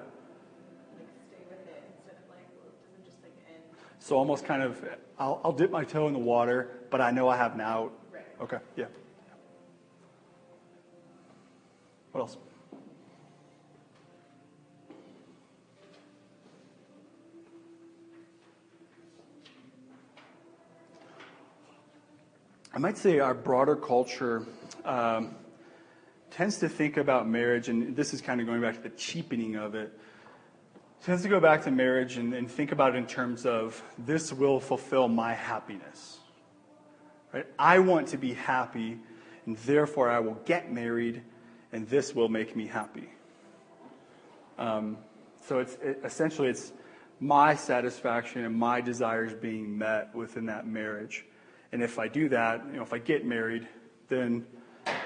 So 4.00 4.16
almost 4.16 4.44
kind 4.44 4.62
of, 4.62 4.84
I'll, 5.20 5.40
I'll 5.44 5.52
dip 5.52 5.70
my 5.70 5.84
toe 5.84 6.08
in 6.08 6.12
the 6.12 6.18
water, 6.18 6.70
but 6.90 7.00
I 7.00 7.12
know 7.12 7.28
I 7.28 7.36
have 7.36 7.54
an 7.54 7.60
out. 7.60 7.92
Right. 8.12 8.24
Okay, 8.40 8.58
yeah. 8.74 8.86
What 12.10 12.22
else? 12.22 12.36
I 22.74 22.78
might 22.78 22.98
say 22.98 23.20
our 23.20 23.34
broader 23.34 23.76
culture 23.76 24.44
um, 24.84 25.36
tends 26.38 26.58
to 26.58 26.68
think 26.68 26.96
about 26.96 27.28
marriage, 27.28 27.68
and 27.68 27.96
this 27.96 28.14
is 28.14 28.20
kind 28.20 28.40
of 28.40 28.46
going 28.46 28.60
back 28.60 28.76
to 28.76 28.80
the 28.80 28.90
cheapening 28.90 29.56
of 29.56 29.74
it. 29.74 29.92
tends 31.02 31.24
let's 31.24 31.30
go 31.32 31.40
back 31.40 31.64
to 31.64 31.70
marriage 31.72 32.16
and, 32.16 32.32
and 32.32 32.48
think 32.48 32.70
about 32.70 32.94
it 32.94 32.98
in 32.98 33.08
terms 33.08 33.44
of 33.44 33.82
this 33.98 34.32
will 34.32 34.60
fulfill 34.60 35.08
my 35.08 35.34
happiness. 35.34 36.20
Right? 37.32 37.44
I 37.58 37.80
want 37.80 38.06
to 38.08 38.18
be 38.18 38.34
happy, 38.34 39.00
and 39.46 39.56
therefore 39.56 40.10
I 40.10 40.20
will 40.20 40.38
get 40.44 40.72
married, 40.72 41.22
and 41.72 41.88
this 41.88 42.14
will 42.14 42.28
make 42.28 42.54
me 42.54 42.68
happy. 42.68 43.08
Um, 44.58 44.96
so 45.44 45.58
it's 45.58 45.74
it, 45.82 46.02
essentially 46.04 46.50
it's 46.50 46.72
my 47.18 47.56
satisfaction 47.56 48.44
and 48.44 48.54
my 48.54 48.80
desires 48.80 49.34
being 49.34 49.76
met 49.76 50.14
within 50.14 50.46
that 50.46 50.68
marriage. 50.68 51.24
And 51.72 51.82
if 51.82 51.98
I 51.98 52.06
do 52.06 52.28
that, 52.28 52.64
you 52.70 52.76
know, 52.76 52.82
if 52.82 52.92
I 52.92 52.98
get 52.98 53.26
married, 53.26 53.66
then 54.06 54.46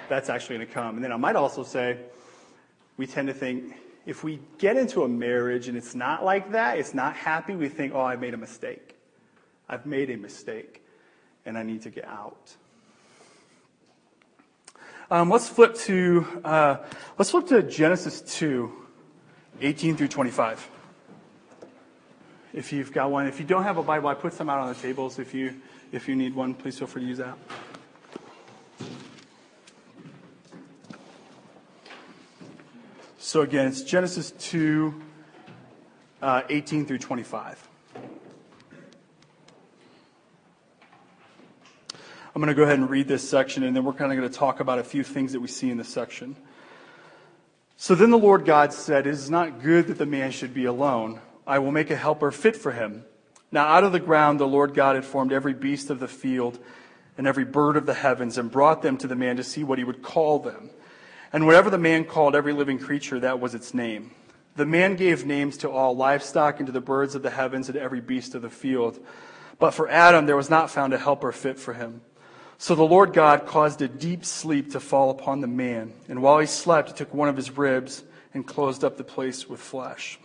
that's 0.09 0.29
actually 0.29 0.57
going 0.57 0.69
to 0.69 0.75
come. 0.75 0.97
And 0.97 1.05
then 1.05 1.13
I 1.13 1.17
might 1.17 1.37
also 1.37 1.63
say, 1.63 1.99
we 2.97 3.07
tend 3.07 3.29
to 3.29 3.35
think 3.35 3.75
if 4.05 4.25
we 4.25 4.41
get 4.59 4.77
into 4.77 5.05
a 5.05 5.09
marriage 5.09 5.69
and 5.69 5.77
it's 5.77 5.95
not 5.95 6.25
like 6.25 6.53
that, 6.53 6.79
it's 6.79 6.95
not 6.95 7.15
happy, 7.15 7.55
we 7.55 7.69
think, 7.69 7.95
oh, 7.95 8.01
I 8.01 8.17
made 8.17 8.35
a 8.35 8.37
mistake. 8.37 8.97
I've 9.69 9.87
made 9.87 10.11
a 10.11 10.17
mistake 10.17 10.83
and 11.47 11.57
I 11.57 11.63
need 11.63 11.83
to 11.83 11.91
get 11.91 12.05
out. 12.05 12.57
Um, 15.11 15.29
let's 15.29 15.49
flip 15.49 15.75
to 15.75 16.27
uh, 16.43 16.77
let's 17.19 17.31
flip 17.31 17.47
to 17.49 17.63
Genesis 17.63 18.23
2, 18.23 18.73
18 19.61 19.97
through 19.97 20.09
25. 20.09 20.71
If 22.55 22.73
you've 22.73 22.93
got 22.93 23.11
one, 23.11 23.27
if 23.27 23.39
you 23.39 23.45
don't 23.47 23.65
have 23.65 23.77
a 23.77 23.83
Bible, 23.83 24.09
I 24.09 24.15
put 24.15 24.33
some 24.33 24.49
out 24.49 24.61
on 24.61 24.69
the 24.69 24.75
tables. 24.75 25.19
If 25.19 25.35
you 25.35 25.61
if 25.93 26.09
you 26.09 26.17
need 26.17 26.35
one, 26.35 26.55
please 26.55 26.79
feel 26.79 26.89
free 26.89 27.03
to 27.03 27.09
use 27.09 27.19
that. 27.19 27.37
So 33.33 33.41
again, 33.41 33.67
it's 33.67 33.81
Genesis 33.81 34.33
2, 34.33 35.01
uh, 36.21 36.43
18 36.51 36.85
through 36.85 36.99
25. 36.99 37.67
I'm 37.95 38.03
going 42.35 42.49
to 42.49 42.55
go 42.55 42.65
ahead 42.65 42.79
and 42.79 42.91
read 42.91 43.09
this 43.09 43.27
section, 43.27 43.63
and 43.63 43.75
then 43.75 43.85
we're 43.85 43.95
kind 43.95 44.13
of 44.13 44.19
going 44.19 44.31
to 44.31 44.39
talk 44.39 44.61
about 44.61 44.81
a 44.81 44.85
few 44.85 45.03
things 45.03 45.33
that 45.33 45.41
we 45.41 45.49
see 45.49 45.71
in 45.71 45.79
this 45.79 45.89
section. 45.89 46.37
So 47.79 47.95
then 47.95 48.11
the 48.11 48.19
Lord 48.19 48.45
God 48.45 48.75
said, 48.75 49.07
It 49.07 49.15
is 49.15 49.31
not 49.31 49.63
good 49.63 49.87
that 49.87 49.97
the 49.97 50.05
man 50.05 50.31
should 50.31 50.53
be 50.53 50.67
alone. 50.67 51.19
I 51.47 51.59
will 51.59 51.73
make 51.73 51.91
a 51.91 51.97
helper 51.97 52.33
fit 52.33 52.55
for 52.55 52.73
him. 52.73 53.07
Now 53.51 53.65
out 53.65 53.83
of 53.83 53.93
the 53.93 53.99
ground 53.99 54.41
the 54.41 54.47
Lord 54.47 54.75
God 54.75 54.95
had 54.95 55.07
formed 55.07 55.33
every 55.33 55.55
beast 55.55 55.89
of 55.89 56.01
the 56.01 56.07
field 56.07 56.59
and 57.17 57.27
every 57.27 57.47
bird 57.47 57.79
of 57.79 57.87
the 57.87 57.95
heavens, 57.95 58.37
and 58.37 58.51
brought 58.51 58.83
them 58.83 58.99
to 58.99 59.07
the 59.07 59.17
man 59.17 59.37
to 59.39 59.43
see 59.43 59.65
what 59.65 59.79
he 59.79 59.85
would 59.85 60.03
call 60.03 60.39
them. 60.39 60.69
And 61.33 61.47
whatever 61.47 61.71
the 61.71 61.79
man 61.79 62.05
called 62.05 62.37
every 62.37 62.53
living 62.53 62.79
creature, 62.79 63.21
that 63.21 63.41
was 63.41 63.55
its 63.55 63.73
name. 63.73 64.13
The 64.55 64.67
man 64.67 64.97
gave 64.97 65.25
names 65.25 65.57
to 65.59 65.71
all 65.71 65.97
livestock 65.97 66.59
and 66.59 66.67
to 66.67 66.73
the 66.73 66.81
birds 66.81 67.15
of 67.15 67.23
the 67.23 67.31
heavens 67.31 67.69
and 67.69 67.79
every 67.79 68.01
beast 68.01 68.35
of 68.35 68.43
the 68.43 68.51
field. 68.51 68.99
But 69.59 69.71
for 69.71 69.89
Adam 69.89 70.27
there 70.27 70.37
was 70.37 70.51
not 70.51 70.71
found 70.71 70.93
a 70.93 70.99
helper 70.99 71.33
fit 71.33 71.59
for 71.59 71.73
him. 71.73 72.03
So 72.59 72.75
the 72.75 72.85
Lord 72.85 73.13
God 73.13 73.47
caused 73.47 73.83
a 73.83 73.89
deep 73.89 74.25
sleep 74.25 74.73
to 74.73 74.81
fall 74.81 75.11
upon 75.11 75.41
the 75.41 75.49
man, 75.49 75.95
and 76.09 76.23
while 76.23 76.39
he 76.39 76.47
slept, 76.47 76.91
he 76.91 76.95
took 76.95 77.13
one 77.13 77.29
of 77.29 77.37
his 77.37 77.57
ribs 77.57 78.05
and 78.35 78.47
closed 78.47 78.85
up 78.85 78.97
the 78.97 79.03
place 79.03 79.49
with 79.49 79.59
flesh. 79.59 80.19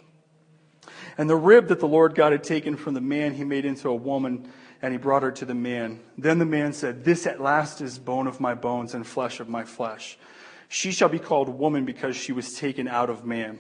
And 1.18 1.28
the 1.28 1.36
rib 1.36 1.70
that 1.70 1.80
the 1.80 1.88
Lord 1.88 2.14
God 2.14 2.32
had 2.32 2.44
taken 2.44 2.76
from 2.76 2.94
the 2.94 3.02
man, 3.02 3.34
he 3.34 3.44
made 3.44 3.66
into 3.66 3.90
a 3.90 3.96
woman, 3.96 4.52
and 4.84 4.94
he 4.94 5.00
brought 5.00 5.24
her 5.24 5.32
to 5.32 5.46
the 5.46 5.56
man. 5.56 6.00
Then 6.16 6.38
the 6.38 6.46
man 6.46 6.74
said, 6.74 7.04
This 7.04 7.26
at 7.26 7.42
last 7.42 7.82
is 7.82 7.98
bone 7.98 8.28
of 8.28 8.40
my 8.40 8.54
bones 8.54 8.94
and 8.94 9.06
flesh 9.06 9.40
of 9.40 9.50
my 9.50 9.64
flesh. 9.64 10.18
She 10.68 10.92
shall 10.92 11.10
be 11.10 11.20
called 11.20 11.50
woman 11.50 11.86
because 11.86 12.16
she 12.16 12.32
was 12.32 12.54
taken 12.54 12.88
out 12.88 13.10
of 13.10 13.26
man. 13.26 13.60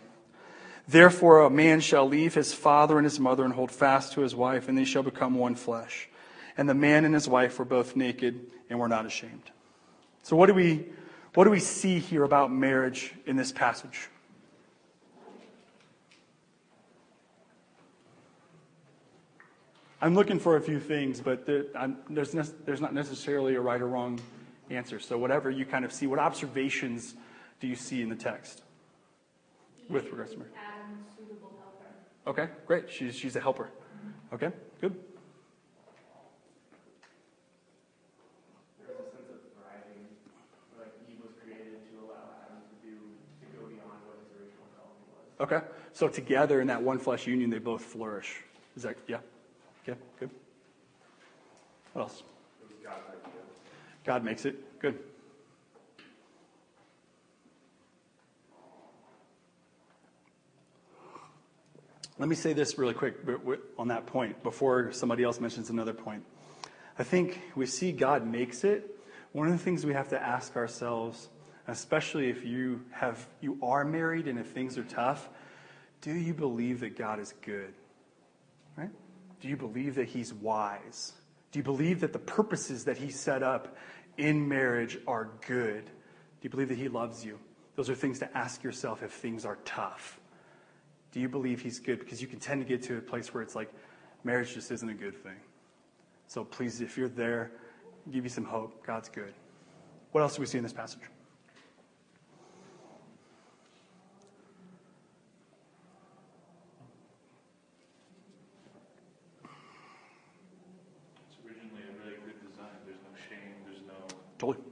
Therefore, 0.87 1.41
a 1.41 1.49
man 1.49 1.81
shall 1.81 2.07
leave 2.07 2.33
his 2.33 2.53
father 2.53 2.97
and 2.97 3.05
his 3.05 3.19
mother 3.19 3.43
and 3.43 3.53
hold 3.53 3.71
fast 3.71 4.13
to 4.13 4.21
his 4.21 4.33
wife, 4.33 4.69
and 4.69 4.77
they 4.77 4.85
shall 4.85 5.03
become 5.03 5.35
one 5.35 5.55
flesh. 5.55 6.07
And 6.57 6.67
the 6.67 6.73
man 6.73 7.05
and 7.05 7.13
his 7.13 7.27
wife 7.27 7.59
were 7.59 7.65
both 7.65 7.95
naked 7.95 8.39
and 8.69 8.79
were 8.79 8.87
not 8.87 9.05
ashamed. 9.05 9.51
So, 10.23 10.35
what 10.35 10.47
do 10.47 10.53
we, 10.53 10.85
what 11.33 11.43
do 11.43 11.49
we 11.49 11.59
see 11.59 11.99
here 11.99 12.23
about 12.23 12.51
marriage 12.51 13.13
in 13.25 13.35
this 13.35 13.51
passage? 13.51 14.09
I'm 20.01 20.13
looking 20.13 20.39
for 20.39 20.57
a 20.57 20.61
few 20.61 20.79
things, 20.79 21.19
but 21.19 21.45
there, 21.45 21.65
there's, 22.09 22.33
ne- 22.33 22.43
there's 22.65 22.81
not 22.81 22.93
necessarily 22.93 23.55
a 23.55 23.61
right 23.61 23.81
or 23.81 23.87
wrong 23.87 24.19
answer. 24.69 24.99
So, 24.99 25.17
whatever 25.17 25.49
you 25.49 25.65
kind 25.65 25.85
of 25.85 25.91
see, 25.91 26.07
what 26.07 26.19
observations 26.19 27.15
do 27.59 27.67
you 27.67 27.75
see 27.75 28.01
in 28.01 28.09
the 28.09 28.15
text 28.15 28.63
with 29.89 30.05
regards 30.11 30.31
to 30.31 30.37
marriage? 30.37 30.53
Adam's 30.55 31.07
suitable 31.17 31.53
helper. 32.25 32.41
Okay, 32.41 32.51
great. 32.65 32.89
She's, 32.91 33.15
she's 33.15 33.35
a 33.35 33.39
helper. 33.39 33.69
Okay, 34.33 34.51
good. 34.81 34.95
There's 38.85 38.99
a 38.99 39.03
sense 39.03 39.29
of 39.29 39.39
thriving, 39.55 40.05
like 40.77 40.93
Eve 41.09 41.19
was 41.23 41.31
created 41.41 41.79
to 41.89 42.05
allow 42.05 42.35
Adam 42.45 42.59
to 42.67 42.87
do, 42.87 42.97
to 43.41 43.57
go 43.57 43.67
beyond 43.67 44.01
what 44.05 44.19
his 44.19 44.29
original 44.35 44.67
calling 44.75 44.99
was. 45.09 45.39
Okay, 45.39 45.61
so 45.93 46.07
together 46.09 46.59
in 46.61 46.67
that 46.67 46.81
one 46.81 46.99
flesh 46.99 47.25
union, 47.25 47.49
they 47.49 47.59
both 47.59 47.83
flourish. 47.83 48.43
Is 48.75 48.83
that, 48.83 48.97
yeah? 49.07 49.19
Okay, 49.87 49.97
good. 50.19 50.29
What 51.93 52.01
else? 52.03 52.23
God 54.07 54.23
makes 54.23 54.45
it. 54.45 54.79
Good. 54.79 54.97
Let 62.17 62.29
me 62.29 62.35
say 62.35 62.53
this 62.53 62.77
really 62.77 62.93
quick 62.93 63.17
on 63.77 63.89
that 63.89 64.05
point 64.05 64.41
before 64.43 64.93
somebody 64.93 65.23
else 65.23 65.41
mentions 65.41 65.69
another 65.69 65.93
point. 65.93 66.23
I 66.97 67.03
think 67.03 67.41
we 67.53 67.65
see 67.65 67.91
God 67.91 68.25
makes 68.25 68.63
it. 68.63 68.97
One 69.33 69.47
of 69.47 69.51
the 69.51 69.59
things 69.59 69.85
we 69.85 69.93
have 69.93 70.07
to 70.09 70.23
ask 70.23 70.55
ourselves, 70.55 71.27
especially 71.67 72.29
if 72.29 72.45
you 72.45 72.85
have 72.91 73.27
you 73.41 73.59
are 73.61 73.83
married 73.83 74.29
and 74.29 74.39
if 74.39 74.47
things 74.47 74.77
are 74.77 74.85
tough, 74.85 75.27
do 75.99 76.13
you 76.13 76.33
believe 76.33 76.79
that 76.79 76.97
God 76.97 77.19
is 77.19 77.33
good? 77.41 77.73
Right? 78.77 78.89
Do 79.41 79.49
you 79.49 79.57
believe 79.57 79.95
that 79.95 80.07
he's 80.07 80.33
wise? 80.33 81.11
Do 81.51 81.59
you 81.59 81.63
believe 81.63 82.01
that 82.01 82.13
the 82.13 82.19
purposes 82.19 82.85
that 82.85 82.97
he 82.97 83.09
set 83.09 83.41
up 83.43 83.77
in 84.17 84.47
marriage 84.47 84.97
are 85.07 85.29
good? 85.47 85.85
Do 85.85 85.91
you 86.41 86.49
believe 86.49 86.69
that 86.69 86.77
he 86.77 86.89
loves 86.89 87.23
you? 87.25 87.39
Those 87.75 87.89
are 87.89 87.95
things 87.95 88.19
to 88.19 88.37
ask 88.37 88.63
yourself 88.63 89.03
if 89.03 89.11
things 89.11 89.45
are 89.45 89.57
tough. 89.65 90.19
Do 91.11 91.19
you 91.19 91.29
believe 91.29 91.61
he's 91.61 91.79
good? 91.79 91.99
Because 91.99 92.21
you 92.21 92.27
can 92.27 92.39
tend 92.39 92.61
to 92.61 92.67
get 92.67 92.83
to 92.83 92.97
a 92.97 93.01
place 93.01 93.33
where 93.33 93.41
it's 93.41 93.55
like 93.55 93.71
marriage 94.23 94.53
just 94.53 94.71
isn't 94.71 94.89
a 94.89 94.93
good 94.93 95.15
thing. 95.23 95.37
So 96.27 96.43
please, 96.43 96.81
if 96.81 96.97
you're 96.97 97.07
there, 97.07 97.51
give 98.11 98.23
you 98.23 98.29
some 98.29 98.43
hope. 98.43 98.85
God's 98.85 99.09
good. 99.09 99.33
What 100.11 100.21
else 100.21 100.35
do 100.35 100.41
we 100.41 100.47
see 100.47 100.57
in 100.57 100.63
this 100.63 100.73
passage? 100.73 101.01
It's 111.29 111.37
originally 111.45 111.83
a 111.83 111.93
really 112.03 112.17
good 112.25 112.39
design. 112.47 112.75
There's 112.85 113.01
no 113.03 113.13
shame, 113.29 113.55
there's 113.65 113.83
no, 113.87 113.99
Totally. 114.37 114.63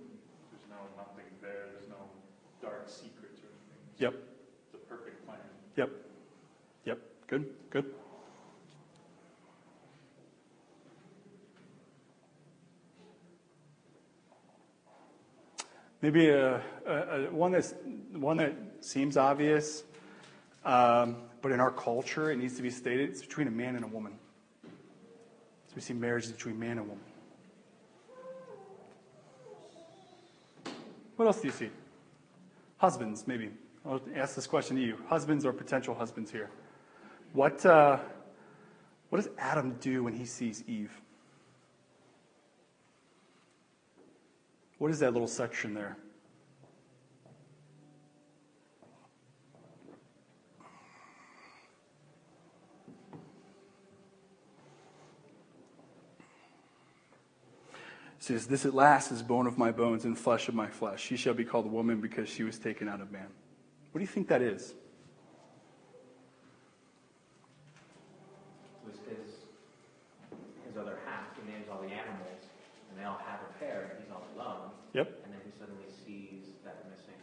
there's 0.52 0.68
no 0.70 0.80
nothing 0.98 1.30
there, 1.42 1.72
there's 1.74 1.90
no 1.90 2.02
dark 2.62 2.88
secrets 2.88 3.40
or 3.44 3.50
anything. 3.52 3.80
It's 3.94 4.02
Yep. 4.02 4.14
The 4.72 4.78
perfect 4.90 5.26
plan. 5.26 5.40
Yep. 5.76 5.90
Yep. 6.86 7.00
Good. 7.36 7.50
Good. 7.70 7.86
Maybe 16.02 16.30
a 16.30 16.62
one 17.32 17.52
that's 17.52 17.74
one 18.14 18.38
that 18.38 18.54
seems 18.80 19.18
obvious, 19.18 19.84
um, 20.64 21.18
but 21.42 21.52
in 21.52 21.60
our 21.60 21.72
culture 21.72 22.32
it 22.32 22.38
needs 22.38 22.56
to 22.56 22.62
be 22.62 22.70
stated. 22.70 23.10
It's 23.10 23.22
between 23.22 23.50
a 23.50 23.52
man 23.52 23.76
and 23.76 23.84
a 23.84 23.90
woman. 23.90 24.14
So 24.64 25.74
we 25.76 25.82
see 25.82 25.94
marriage 25.94 26.24
is 26.24 26.32
between 26.32 26.58
man 26.58 26.78
and 26.78 26.88
woman. 26.88 27.04
What 31.18 31.26
else 31.26 31.42
do 31.42 31.48
you 31.48 31.54
see? 31.54 31.70
Husbands, 32.78 33.28
maybe. 33.28 33.50
I'll 33.86 34.00
ask 34.16 34.36
this 34.36 34.48
question 34.48 34.78
to 34.78 34.82
you. 34.82 34.98
Husbands 35.10 35.46
or 35.46 35.52
potential 35.52 35.96
husbands 35.96 36.32
here. 36.32 36.50
What, 37.36 37.66
uh, 37.66 37.98
what 39.10 39.18
does 39.18 39.30
Adam 39.38 39.76
do 39.82 40.06
when 40.06 40.14
he 40.14 40.24
sees 40.24 40.64
Eve? 40.68 41.02
What 44.78 44.90
is 44.90 45.00
that 45.00 45.12
little 45.12 45.28
section 45.28 45.74
there? 45.74 45.98
Says, 58.18 58.48
This 58.48 58.66
at 58.66 58.74
last 58.74 59.12
is 59.12 59.22
bone 59.22 59.46
of 59.46 59.58
my 59.58 59.74
bones 59.74 60.06
and 60.06 60.18
flesh 60.18 60.48
of 60.48 60.56
my 60.56 60.68
flesh. 60.68 61.04
She 61.04 61.18
shall 61.18 61.34
be 61.34 61.44
called 61.44 61.70
woman 61.70 62.00
because 62.00 62.30
she 62.30 62.44
was 62.44 62.58
taken 62.58 62.88
out 62.88 63.02
of 63.02 63.12
man. 63.12 63.28
What 63.92 64.00
do 64.00 64.04
you 64.04 64.08
think 64.08 64.30
that 64.30 64.42
is? 64.42 64.74
names 71.66 71.68
all 71.72 71.82
the 71.82 71.94
animals, 71.94 72.42
and 72.90 73.00
they 73.00 73.06
all 73.06 73.20
have 73.26 73.40
a 73.42 73.60
pair, 73.60 73.92
and 73.92 74.04
he's 74.04 74.12
all 74.12 74.26
alone. 74.36 74.70
Yep. 74.96 75.12
And 75.26 75.34
then 75.34 75.42
he 75.44 75.52
suddenly 75.52 75.92
sees 75.92 76.56
that 76.64 76.88
missing 76.90 77.20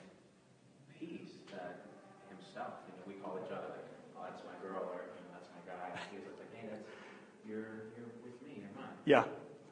piece, 0.92 1.40
that 1.52 1.88
himself. 2.28 2.84
You 2.84 2.92
know, 2.92 3.04
we 3.08 3.14
call 3.14 3.40
each 3.42 3.50
other 3.50 3.72
like, 3.72 3.88
oh, 4.14 4.20
that's 4.28 4.42
my 4.44 4.60
girl, 4.60 4.92
or 4.92 5.08
you 5.16 5.24
know, 5.24 5.32
that's 5.32 5.48
my 5.56 5.64
guy. 5.64 5.88
And 5.88 5.98
he's 6.12 6.28
like, 6.36 6.52
hey, 6.54 6.68
that's 6.68 6.84
you're 7.48 7.88
you're 7.96 8.12
with 8.22 8.36
me, 8.44 8.60
you're 8.60 8.68
mine. 8.76 8.92
Yeah. 9.06 9.24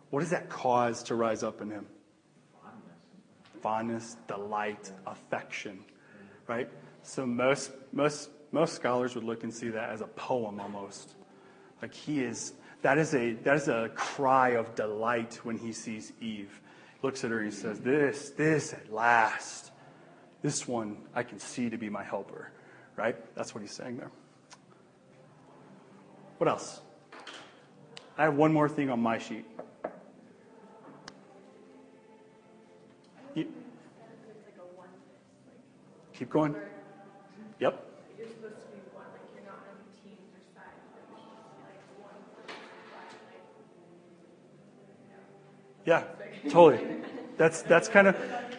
What 0.08 0.20
does 0.20 0.30
that 0.30 0.48
cause 0.48 1.02
to 1.04 1.14
rise 1.14 1.42
up 1.42 1.60
in 1.60 1.70
him? 1.70 1.86
Fondness. 2.62 3.60
Fondness, 3.60 4.16
delight, 4.26 4.92
affection, 5.06 5.84
right? 6.46 6.70
So 7.02 7.26
most 7.26 7.72
most 7.92 8.30
most 8.50 8.76
scholars 8.76 9.14
would 9.14 9.24
look 9.24 9.44
and 9.44 9.52
see 9.52 9.68
that 9.68 9.90
as 9.90 10.00
a 10.00 10.06
poem 10.06 10.58
almost. 10.58 11.16
Like 11.82 11.92
he 11.92 12.24
is 12.24 12.54
that 12.80 12.96
is 12.96 13.14
a 13.14 13.34
that 13.44 13.56
is 13.56 13.68
a 13.68 13.90
cry 13.94 14.50
of 14.50 14.74
delight 14.74 15.38
when 15.42 15.58
he 15.58 15.74
sees 15.74 16.14
Eve. 16.22 16.62
Looks 17.02 17.24
at 17.24 17.30
her 17.30 17.38
and 17.38 17.50
he 17.50 17.56
says, 17.56 17.80
This, 17.80 18.30
this 18.30 18.72
at 18.72 18.92
last. 18.92 19.70
This 20.42 20.66
one 20.66 20.98
I 21.14 21.22
can 21.22 21.38
see 21.38 21.70
to 21.70 21.76
be 21.76 21.88
my 21.88 22.02
helper. 22.02 22.50
Right? 22.96 23.16
That's 23.34 23.54
what 23.54 23.62
he's 23.62 23.72
saying 23.72 23.96
there. 23.96 24.10
What 26.38 26.48
else? 26.48 26.80
I 28.16 28.24
have 28.24 28.34
one 28.34 28.52
more 28.52 28.68
thing 28.68 28.90
on 28.90 29.00
my 29.00 29.18
sheet. 29.18 29.44
Keep 36.14 36.28
going. 36.28 36.54
Yep. 37.60 37.86
Yeah, 45.86 46.04
totally. 46.48 46.86
That's 47.36 47.62
that's 47.62 47.88
kind 47.88 48.08
of 48.08 48.16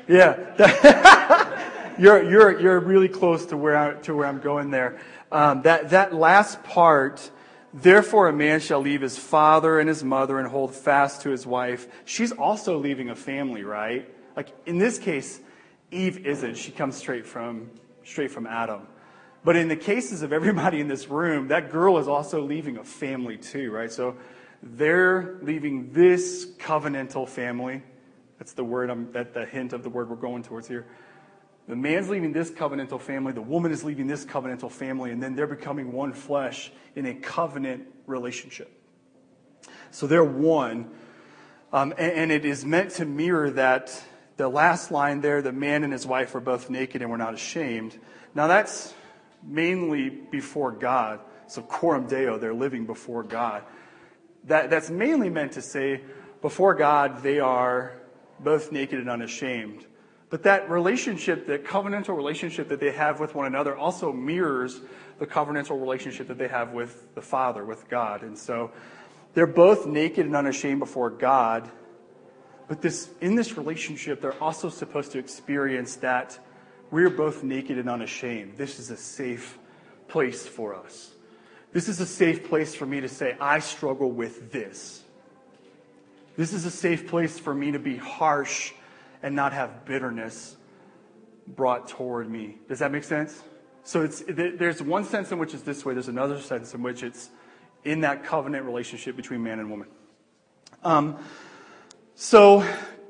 yeah. 0.07 1.93
you're 1.99 2.23
you're 2.23 2.59
you're 2.59 2.79
really 2.79 3.09
close 3.09 3.45
to 3.47 3.57
where 3.57 3.77
I, 3.77 3.93
to 4.01 4.15
where 4.15 4.27
I'm 4.27 4.39
going 4.39 4.71
there. 4.71 4.99
Um, 5.31 5.61
that 5.63 5.89
that 5.89 6.13
last 6.13 6.63
part. 6.63 7.29
Therefore, 7.73 8.27
a 8.27 8.33
man 8.33 8.59
shall 8.59 8.81
leave 8.81 8.99
his 8.99 9.17
father 9.17 9.79
and 9.79 9.87
his 9.87 10.03
mother 10.03 10.39
and 10.39 10.47
hold 10.49 10.75
fast 10.75 11.21
to 11.21 11.29
his 11.29 11.47
wife. 11.47 11.87
She's 12.03 12.33
also 12.33 12.77
leaving 12.77 13.09
a 13.09 13.15
family, 13.15 13.63
right? 13.63 14.13
Like 14.35 14.49
in 14.65 14.77
this 14.77 14.99
case, 14.99 15.39
Eve 15.89 16.25
isn't. 16.25 16.57
She 16.57 16.71
comes 16.71 16.97
straight 16.97 17.25
from 17.25 17.69
straight 18.03 18.31
from 18.31 18.45
Adam. 18.45 18.87
But 19.43 19.55
in 19.55 19.69
the 19.69 19.75
cases 19.75 20.21
of 20.21 20.33
everybody 20.33 20.81
in 20.81 20.87
this 20.87 21.07
room, 21.07 21.47
that 21.47 21.71
girl 21.71 21.97
is 21.97 22.07
also 22.07 22.41
leaving 22.41 22.77
a 22.77 22.83
family 22.83 23.37
too, 23.37 23.71
right? 23.71 23.91
So 23.91 24.17
they're 24.63 25.39
leaving 25.41 25.91
this 25.91 26.45
covenantal 26.57 27.27
family. 27.27 27.83
That's 28.37 28.53
the 28.53 28.63
word, 28.63 28.89
I'm, 28.89 29.11
that 29.13 29.33
the 29.33 29.45
hint 29.45 29.73
of 29.73 29.83
the 29.83 29.89
word 29.89 30.09
we're 30.09 30.15
going 30.15 30.43
towards 30.43 30.67
here. 30.67 30.87
The 31.67 31.75
man's 31.75 32.09
leaving 32.09 32.33
this 32.33 32.51
covenantal 32.51 32.99
family, 32.99 33.33
the 33.33 33.41
woman 33.41 33.71
is 33.71 33.83
leaving 33.83 34.07
this 34.07 34.25
covenantal 34.25 34.71
family, 34.71 35.11
and 35.11 35.21
then 35.21 35.35
they're 35.35 35.47
becoming 35.47 35.91
one 35.91 36.13
flesh 36.13 36.71
in 36.95 37.05
a 37.05 37.13
covenant 37.13 37.87
relationship. 38.07 38.71
So 39.91 40.07
they're 40.07 40.23
one. 40.23 40.89
Um, 41.71 41.93
and, 41.97 42.13
and 42.13 42.31
it 42.31 42.45
is 42.45 42.65
meant 42.65 42.91
to 42.91 43.05
mirror 43.05 43.51
that 43.51 44.01
the 44.37 44.49
last 44.49 44.91
line 44.91 45.21
there 45.21 45.41
the 45.41 45.51
man 45.51 45.83
and 45.83 45.93
his 45.93 46.05
wife 46.05 46.33
are 46.33 46.39
both 46.39 46.69
naked 46.69 47.01
and 47.01 47.11
were 47.11 47.17
not 47.17 47.33
ashamed. 47.33 47.97
Now 48.33 48.47
that's 48.47 48.93
mainly 49.43 50.09
before 50.09 50.71
God. 50.71 51.19
So 51.47 51.61
coram 51.61 52.07
deo, 52.07 52.37
they're 52.37 52.53
living 52.53 52.85
before 52.85 53.23
God. 53.23 53.63
That, 54.45 54.69
that's 54.69 54.89
mainly 54.89 55.29
meant 55.29 55.53
to 55.53 55.61
say 55.61 56.01
before 56.41 56.73
God 56.73 57.21
they 57.21 57.39
are 57.39 57.93
both 58.39 58.71
naked 58.71 58.99
and 58.99 59.09
unashamed. 59.09 59.85
But 60.29 60.43
that 60.43 60.69
relationship, 60.69 61.45
that 61.47 61.65
covenantal 61.65 62.15
relationship 62.15 62.69
that 62.69 62.79
they 62.79 62.91
have 62.91 63.19
with 63.19 63.35
one 63.35 63.45
another, 63.45 63.75
also 63.75 64.13
mirrors 64.13 64.79
the 65.19 65.27
covenantal 65.27 65.79
relationship 65.79 66.27
that 66.29 66.37
they 66.37 66.47
have 66.47 66.71
with 66.71 67.13
the 67.15 67.21
Father, 67.21 67.65
with 67.65 67.89
God. 67.89 68.23
And 68.23 68.37
so 68.37 68.71
they're 69.33 69.45
both 69.45 69.85
naked 69.85 70.25
and 70.25 70.35
unashamed 70.35 70.79
before 70.79 71.09
God. 71.09 71.69
But 72.69 72.81
this, 72.81 73.09
in 73.19 73.35
this 73.35 73.57
relationship, 73.57 74.21
they're 74.21 74.41
also 74.41 74.69
supposed 74.69 75.11
to 75.11 75.19
experience 75.19 75.97
that 75.97 76.39
we're 76.91 77.09
both 77.09 77.43
naked 77.43 77.77
and 77.77 77.89
unashamed. 77.89 78.57
This 78.57 78.79
is 78.79 78.89
a 78.89 78.97
safe 78.97 79.59
place 80.07 80.47
for 80.47 80.73
us. 80.73 81.11
This 81.73 81.87
is 81.87 81.99
a 81.99 82.05
safe 82.05 82.47
place 82.49 82.75
for 82.75 82.85
me 82.85 83.01
to 83.01 83.07
say, 83.07 83.35
I 83.39 83.59
struggle 83.59 84.11
with 84.11 84.51
this. 84.51 85.03
This 86.35 86.53
is 86.53 86.65
a 86.65 86.71
safe 86.71 87.07
place 87.07 87.39
for 87.39 87.53
me 87.53 87.71
to 87.71 87.79
be 87.79 87.97
harsh 87.97 88.73
and 89.23 89.35
not 89.35 89.53
have 89.53 89.85
bitterness 89.85 90.55
brought 91.47 91.87
toward 91.87 92.29
me. 92.29 92.57
Does 92.67 92.79
that 92.79 92.91
make 92.91 93.03
sense? 93.03 93.41
So 93.83 94.03
it's, 94.03 94.23
there's 94.27 94.81
one 94.81 95.05
sense 95.05 95.31
in 95.31 95.39
which 95.39 95.53
it's 95.53 95.63
this 95.63 95.85
way, 95.85 95.93
there's 95.93 96.07
another 96.07 96.39
sense 96.39 96.73
in 96.73 96.83
which 96.83 97.03
it's 97.03 97.29
in 97.83 98.01
that 98.01 98.23
covenant 98.23 98.65
relationship 98.65 99.15
between 99.15 99.41
man 99.41 99.59
and 99.59 99.69
woman. 99.69 99.87
Um, 100.83 101.17
so, 102.15 102.65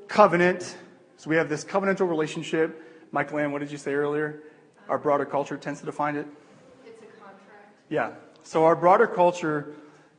covenant. 0.08 0.76
So 1.16 1.30
we 1.30 1.36
have 1.36 1.48
this 1.48 1.64
covenantal 1.64 2.08
relationship. 2.08 3.08
Michael 3.12 3.38
Ann, 3.38 3.52
what 3.52 3.58
did 3.58 3.70
you 3.70 3.78
say 3.78 3.92
earlier? 3.92 4.42
Our 4.88 4.98
broader 4.98 5.24
culture 5.24 5.56
tends 5.56 5.80
to 5.80 5.86
define 5.86 6.16
it. 6.16 6.26
it's 6.84 7.02
a 7.02 7.06
contract. 7.20 7.76
Yeah. 7.88 8.12
So 8.42 8.64
our 8.64 8.76
broader 8.76 9.06
culture 9.06 9.74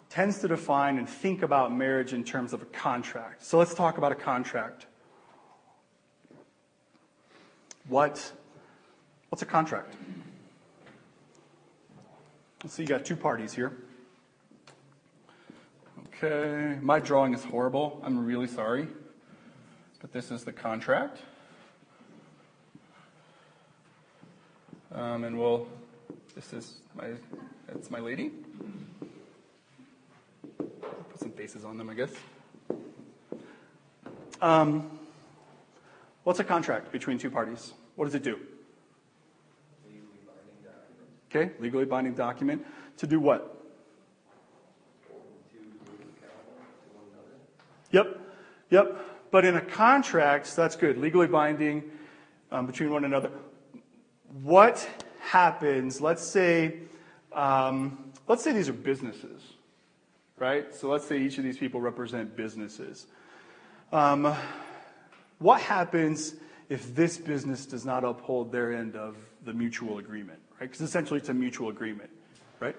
tends 0.09 0.39
to 0.39 0.47
define 0.47 0.97
and 0.97 1.09
think 1.09 1.41
about 1.41 1.73
marriage 1.73 2.13
in 2.13 2.23
terms 2.23 2.53
of 2.53 2.61
a 2.61 2.65
contract. 2.65 3.43
So 3.43 3.57
let's 3.57 3.73
talk 3.73 3.97
about 3.97 4.11
a 4.11 4.15
contract. 4.15 4.85
What 7.87 8.31
what's 9.29 9.41
a 9.41 9.45
contract? 9.45 9.95
So 12.67 12.81
you 12.81 12.87
got 12.87 13.03
two 13.03 13.17
parties 13.17 13.53
here. 13.53 13.73
Okay, 16.07 16.79
my 16.81 16.99
drawing 16.99 17.33
is 17.33 17.43
horrible. 17.43 17.99
I'm 18.05 18.25
really 18.25 18.47
sorry. 18.47 18.87
But 19.99 20.13
this 20.13 20.31
is 20.31 20.43
the 20.45 20.53
contract. 20.53 21.19
Um, 24.93 25.23
and 25.23 25.37
we'll, 25.37 25.67
this 26.35 26.53
is 26.53 26.75
my, 26.95 27.07
that's 27.67 27.89
my 27.89 27.99
lady. 27.99 28.31
Put 30.57 31.19
some 31.19 31.31
faces 31.31 31.65
on 31.65 31.77
them, 31.77 31.89
I 31.89 31.93
guess. 31.93 32.11
Um, 34.41 34.99
what's 36.23 36.39
a 36.39 36.43
contract 36.43 36.91
between 36.91 37.17
two 37.17 37.29
parties? 37.29 37.73
What 37.95 38.05
does 38.05 38.15
it 38.15 38.23
do? 38.23 38.39
Okay, 41.29 41.51
legally 41.59 41.85
binding 41.85 42.13
document. 42.13 42.65
To 42.97 43.07
do 43.07 43.19
what? 43.19 43.49
Yep, 47.91 48.19
yep. 48.69 48.97
But 49.31 49.45
in 49.45 49.55
a 49.55 49.61
contract, 49.61 50.55
that's 50.55 50.75
good. 50.75 50.97
Legally 50.97 51.27
binding 51.27 51.83
um, 52.51 52.67
between 52.67 52.91
one 52.91 53.03
another. 53.03 53.31
What 54.43 54.87
happens? 55.21 56.01
Let's 56.01 56.21
say, 56.21 56.79
um, 57.33 58.11
let's 58.27 58.43
say 58.43 58.51
these 58.51 58.69
are 58.69 58.73
businesses, 58.73 59.41
right? 60.37 60.73
So 60.75 60.89
let's 60.89 61.05
say 61.05 61.21
each 61.21 61.37
of 61.37 61.43
these 61.43 61.57
people 61.57 61.81
represent 61.81 62.35
businesses. 62.35 63.07
Um, 63.91 64.35
what 65.39 65.61
happens 65.61 66.35
if 66.69 66.95
this 66.95 67.17
business 67.17 67.65
does 67.65 67.85
not 67.85 68.03
uphold 68.03 68.51
their 68.51 68.73
end 68.73 68.95
of 68.95 69.17
the 69.43 69.53
mutual 69.53 69.97
agreement, 69.97 70.39
right? 70.59 70.69
Because 70.69 70.81
essentially 70.81 71.19
it's 71.19 71.29
a 71.29 71.33
mutual 71.33 71.69
agreement, 71.69 72.09
right? 72.59 72.75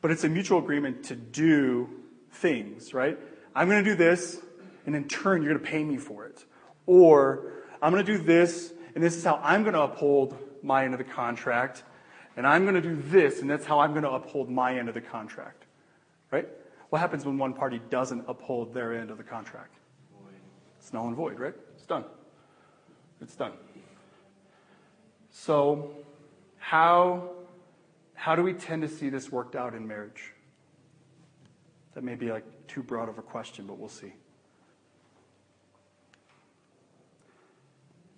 But 0.00 0.10
it's 0.10 0.24
a 0.24 0.28
mutual 0.28 0.58
agreement 0.58 1.04
to 1.04 1.16
do 1.16 1.88
things, 2.32 2.92
right? 2.92 3.18
I'm 3.54 3.68
going 3.68 3.82
to 3.82 3.90
do 3.90 3.96
this, 3.96 4.40
and 4.86 4.94
in 4.94 5.08
turn, 5.08 5.42
you're 5.42 5.52
going 5.52 5.64
to 5.64 5.70
pay 5.70 5.84
me 5.84 5.96
for 5.96 6.26
it. 6.26 6.44
Or 6.86 7.52
I'm 7.80 7.92
going 7.92 8.04
to 8.04 8.12
do 8.18 8.22
this, 8.22 8.72
and 8.94 9.02
this 9.02 9.16
is 9.16 9.24
how 9.24 9.40
I'm 9.42 9.62
going 9.62 9.74
to 9.74 9.82
uphold 9.82 10.36
my 10.62 10.84
end 10.84 10.94
of 10.94 10.98
the 10.98 11.04
contract. 11.04 11.84
And 12.36 12.46
I'm 12.46 12.64
going 12.64 12.74
to 12.74 12.80
do 12.80 12.96
this, 12.96 13.40
and 13.40 13.48
that's 13.48 13.64
how 13.64 13.80
I'm 13.80 13.92
going 13.92 14.02
to 14.02 14.10
uphold 14.10 14.50
my 14.50 14.76
end 14.76 14.88
of 14.88 14.94
the 14.94 15.00
contract. 15.00 15.64
Right? 16.30 16.48
What 16.90 17.00
happens 17.00 17.24
when 17.24 17.38
one 17.38 17.54
party 17.54 17.80
doesn't 17.90 18.24
uphold 18.28 18.74
their 18.74 18.92
end 18.94 19.10
of 19.10 19.18
the 19.18 19.24
contract? 19.24 19.74
It's 20.78 20.92
null 20.92 21.06
and 21.06 21.16
void, 21.16 21.38
right? 21.38 21.54
It's 21.74 21.86
done. 21.86 22.04
It's 23.20 23.34
done. 23.36 23.52
So, 25.30 25.90
how, 26.58 27.30
how 28.14 28.36
do 28.36 28.42
we 28.42 28.52
tend 28.52 28.82
to 28.82 28.88
see 28.88 29.08
this 29.08 29.32
worked 29.32 29.56
out 29.56 29.74
in 29.74 29.86
marriage? 29.86 30.32
That 31.94 32.04
may 32.04 32.16
be 32.16 32.30
like 32.30 32.44
too 32.66 32.82
broad 32.82 33.08
of 33.08 33.18
a 33.18 33.22
question, 33.22 33.66
but 33.66 33.78
we'll 33.78 33.88
see. 33.88 34.12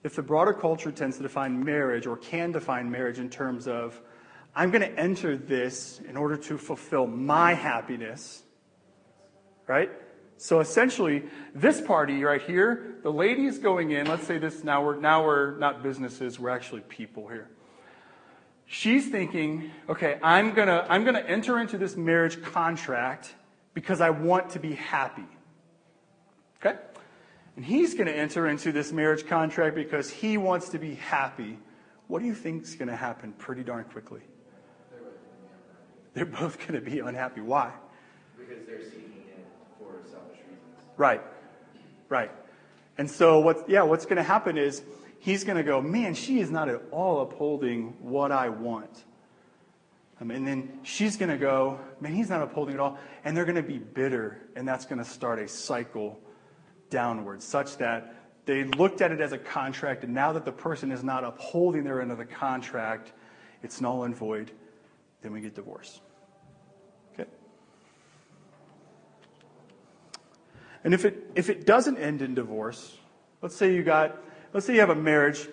If 0.06 0.14
the 0.14 0.22
broader 0.22 0.52
culture 0.52 0.92
tends 0.92 1.16
to 1.16 1.24
define 1.24 1.64
marriage 1.64 2.06
or 2.06 2.16
can 2.16 2.52
define 2.52 2.88
marriage 2.88 3.18
in 3.18 3.28
terms 3.28 3.66
of, 3.66 4.00
I'm 4.54 4.70
going 4.70 4.82
to 4.82 4.96
enter 4.96 5.36
this 5.36 6.00
in 6.08 6.16
order 6.16 6.36
to 6.36 6.56
fulfill 6.58 7.08
my 7.08 7.54
happiness, 7.54 8.44
right? 9.66 9.90
So 10.36 10.60
essentially, 10.60 11.24
this 11.56 11.80
party 11.80 12.22
right 12.22 12.40
here, 12.40 12.98
the 13.02 13.10
lady 13.10 13.46
is 13.46 13.58
going 13.58 13.90
in. 13.90 14.06
Let's 14.06 14.24
say 14.24 14.38
this 14.38 14.62
now 14.62 14.84
we're 14.84 14.94
now 14.94 15.24
we're 15.24 15.58
not 15.58 15.82
businesses, 15.82 16.38
we're 16.38 16.50
actually 16.50 16.82
people 16.82 17.26
here. 17.26 17.50
She's 18.64 19.08
thinking, 19.08 19.72
okay, 19.88 20.20
I'm 20.22 20.52
gonna 20.52 20.86
I'm 20.88 21.04
gonna 21.04 21.18
enter 21.18 21.58
into 21.58 21.78
this 21.78 21.96
marriage 21.96 22.40
contract 22.44 23.34
because 23.74 24.00
I 24.00 24.10
want 24.10 24.50
to 24.50 24.60
be 24.60 24.74
happy. 24.74 25.26
Okay? 26.64 26.78
And 27.56 27.64
he's 27.64 27.94
going 27.94 28.06
to 28.06 28.16
enter 28.16 28.46
into 28.46 28.70
this 28.70 28.92
marriage 28.92 29.26
contract 29.26 29.74
because 29.74 30.10
he 30.10 30.36
wants 30.36 30.68
to 30.70 30.78
be 30.78 30.94
happy. 30.94 31.58
What 32.06 32.20
do 32.20 32.26
you 32.26 32.34
think 32.34 32.64
is 32.64 32.74
going 32.74 32.88
to 32.88 32.96
happen 32.96 33.32
pretty 33.32 33.64
darn 33.64 33.84
quickly? 33.84 34.20
They're 36.12 36.26
both 36.26 36.58
going 36.58 36.74
to 36.74 36.80
be 36.80 37.00
unhappy. 37.00 37.40
Why? 37.40 37.72
Because 38.38 38.64
they're 38.66 38.82
seeking 38.82 39.24
it 39.28 39.46
for 39.78 39.92
selfish 40.10 40.38
reasons. 40.48 40.88
Right. 40.96 41.22
Right. 42.08 42.30
And 42.98 43.10
so 43.10 43.40
what 43.40 43.68
yeah, 43.68 43.82
what's 43.82 44.04
going 44.04 44.16
to 44.16 44.22
happen 44.22 44.56
is 44.56 44.82
he's 45.18 45.44
going 45.44 45.58
to 45.58 45.62
go, 45.62 45.82
"Man, 45.82 46.14
she 46.14 46.40
is 46.40 46.50
not 46.50 46.70
at 46.70 46.80
all 46.90 47.20
upholding 47.20 47.96
what 48.00 48.32
I 48.32 48.48
want." 48.48 49.04
Um, 50.18 50.30
and 50.30 50.46
then 50.46 50.80
she's 50.82 51.18
going 51.18 51.28
to 51.28 51.36
go, 51.36 51.78
"Man, 52.00 52.14
he's 52.14 52.30
not 52.30 52.40
upholding 52.40 52.76
it 52.76 52.80
all." 52.80 52.98
And 53.24 53.36
they're 53.36 53.44
going 53.44 53.56
to 53.56 53.62
be 53.62 53.76
bitter, 53.76 54.40
and 54.56 54.66
that's 54.66 54.86
going 54.86 54.98
to 54.98 55.04
start 55.04 55.38
a 55.38 55.48
cycle 55.48 56.18
downwards 56.90 57.44
such 57.44 57.76
that 57.78 58.14
they 58.46 58.62
looked 58.62 59.00
at 59.00 59.10
it 59.10 59.20
as 59.20 59.32
a 59.32 59.38
contract, 59.38 60.04
and 60.04 60.14
now 60.14 60.32
that 60.32 60.44
the 60.44 60.52
person 60.52 60.92
is 60.92 61.02
not 61.02 61.24
upholding 61.24 61.82
their 61.82 62.00
end 62.00 62.12
of 62.12 62.18
the 62.18 62.24
contract, 62.24 63.12
it's 63.62 63.80
null 63.80 64.04
and 64.04 64.16
void. 64.16 64.52
Then 65.20 65.32
we 65.32 65.40
get 65.40 65.56
divorce. 65.56 66.00
Okay? 67.12 67.28
And 70.84 70.94
if 70.94 71.04
it, 71.04 71.28
if 71.34 71.50
it 71.50 71.66
doesn't 71.66 71.98
end 71.98 72.22
in 72.22 72.34
divorce, 72.34 72.96
let's 73.42 73.56
say 73.56 73.74
you 73.74 73.82
got, 73.82 74.16
let's 74.52 74.64
say 74.64 74.74
you 74.74 74.80
have 74.80 74.90
a 74.90 74.94
marriage 74.94 75.48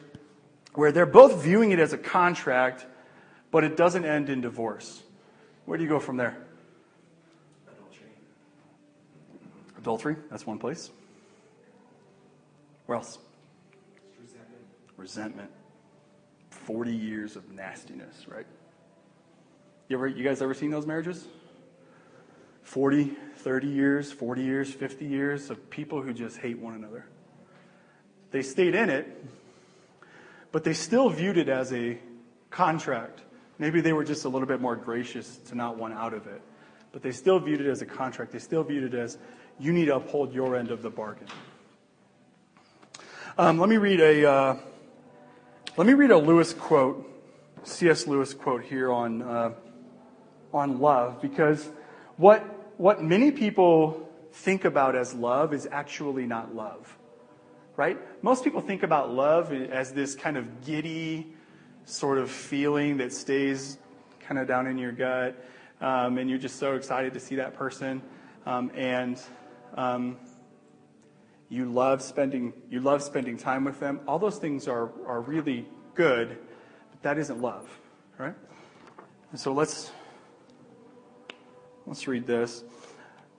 where 0.75 0.91
they're 0.91 1.07
both 1.07 1.43
viewing 1.43 1.71
it 1.71 1.79
as 1.79 1.93
a 1.93 1.97
contract, 1.97 2.85
but 3.49 3.63
it 3.63 3.75
doesn't 3.75 4.05
end 4.05 4.29
in 4.29 4.41
divorce. 4.41 5.01
Where 5.65 5.79
do 5.79 5.83
you 5.83 5.89
go 5.89 5.99
from 5.99 6.17
there? 6.17 6.37
Adultery. 7.67 8.09
Adultery, 9.79 10.15
that's 10.29 10.45
one 10.45 10.59
place. 10.59 10.91
Where 12.93 12.99
else? 12.99 13.17
Resentment. 14.21 14.61
Resentment. 14.97 15.49
40 16.51 16.95
years 16.95 17.35
of 17.35 17.49
nastiness, 17.49 18.27
right? 18.27 18.45
You 19.87 19.97
ever 19.97 20.05
you 20.05 20.23
guys 20.23 20.43
ever 20.43 20.53
seen 20.53 20.69
those 20.69 20.85
marriages? 20.85 21.25
40, 22.61 23.05
30 23.37 23.67
years, 23.67 24.11
40 24.11 24.43
years, 24.43 24.71
50 24.71 25.05
years 25.05 25.49
of 25.49 25.71
people 25.71 26.03
who 26.03 26.13
just 26.13 26.37
hate 26.37 26.59
one 26.59 26.75
another. 26.75 27.07
They 28.29 28.43
stayed 28.43 28.75
in 28.75 28.91
it, 28.91 29.25
but 30.51 30.63
they 30.63 30.73
still 30.73 31.09
viewed 31.09 31.39
it 31.39 31.49
as 31.49 31.73
a 31.73 31.97
contract. 32.51 33.21
Maybe 33.57 33.81
they 33.81 33.93
were 33.93 34.03
just 34.03 34.23
a 34.25 34.29
little 34.29 34.47
bit 34.47 34.61
more 34.61 34.75
gracious 34.75 35.37
to 35.47 35.55
not 35.55 35.77
want 35.77 35.95
out 35.95 36.13
of 36.13 36.27
it. 36.27 36.43
But 36.91 37.01
they 37.01 37.11
still 37.11 37.39
viewed 37.39 37.59
it 37.59 37.67
as 37.67 37.81
a 37.81 37.87
contract. 37.87 38.33
They 38.33 38.37
still 38.37 38.63
viewed 38.63 38.93
it 38.93 38.95
as 38.95 39.17
you 39.59 39.73
need 39.73 39.85
to 39.85 39.95
uphold 39.95 40.31
your 40.31 40.55
end 40.55 40.69
of 40.69 40.83
the 40.83 40.91
bargain. 40.91 41.27
Um, 43.35 43.57
let 43.57 43.67
me 43.67 43.77
read 43.77 43.99
a 43.99 44.29
uh, 44.29 44.57
let 45.75 45.87
me 45.87 45.93
read 45.93 46.11
a 46.11 46.17
Lewis 46.19 46.53
quote, 46.53 47.09
C.S. 47.63 48.05
Lewis 48.05 48.31
quote 48.31 48.63
here 48.63 48.91
on 48.91 49.23
uh, 49.23 49.53
on 50.53 50.79
love, 50.79 51.19
because 51.19 51.67
what 52.17 52.43
what 52.77 53.01
many 53.01 53.31
people 53.31 54.07
think 54.33 54.65
about 54.65 54.95
as 54.95 55.15
love 55.15 55.51
is 55.51 55.67
actually 55.71 56.27
not 56.27 56.53
love, 56.53 56.95
right? 57.75 57.97
Most 58.21 58.43
people 58.43 58.61
think 58.61 58.83
about 58.83 59.11
love 59.11 59.51
as 59.51 59.93
this 59.93 60.13
kind 60.13 60.37
of 60.37 60.63
giddy 60.63 61.33
sort 61.85 62.19
of 62.19 62.29
feeling 62.29 62.97
that 62.97 63.11
stays 63.11 63.79
kind 64.19 64.37
of 64.37 64.47
down 64.47 64.67
in 64.67 64.77
your 64.77 64.91
gut, 64.91 65.43
um, 65.81 66.19
and 66.19 66.29
you're 66.29 66.37
just 66.37 66.57
so 66.57 66.75
excited 66.75 67.15
to 67.15 67.19
see 67.19 67.37
that 67.37 67.55
person, 67.55 68.03
um, 68.45 68.69
and 68.75 69.19
um, 69.75 70.17
you 71.53 71.65
love 71.65 72.01
spending 72.01 72.51
you 72.67 72.79
love 72.79 73.03
spending 73.03 73.37
time 73.37 73.63
with 73.63 73.79
them. 73.79 73.99
All 74.07 74.17
those 74.17 74.37
things 74.39 74.67
are 74.67 74.91
are 75.05 75.21
really 75.21 75.67
good, 75.93 76.37
but 76.89 77.03
that 77.03 77.19
isn't 77.19 77.41
love, 77.41 77.69
right? 78.17 78.33
And 79.29 79.39
so 79.39 79.53
let's 79.53 79.91
let's 81.85 82.07
read 82.07 82.25
this. 82.25 82.63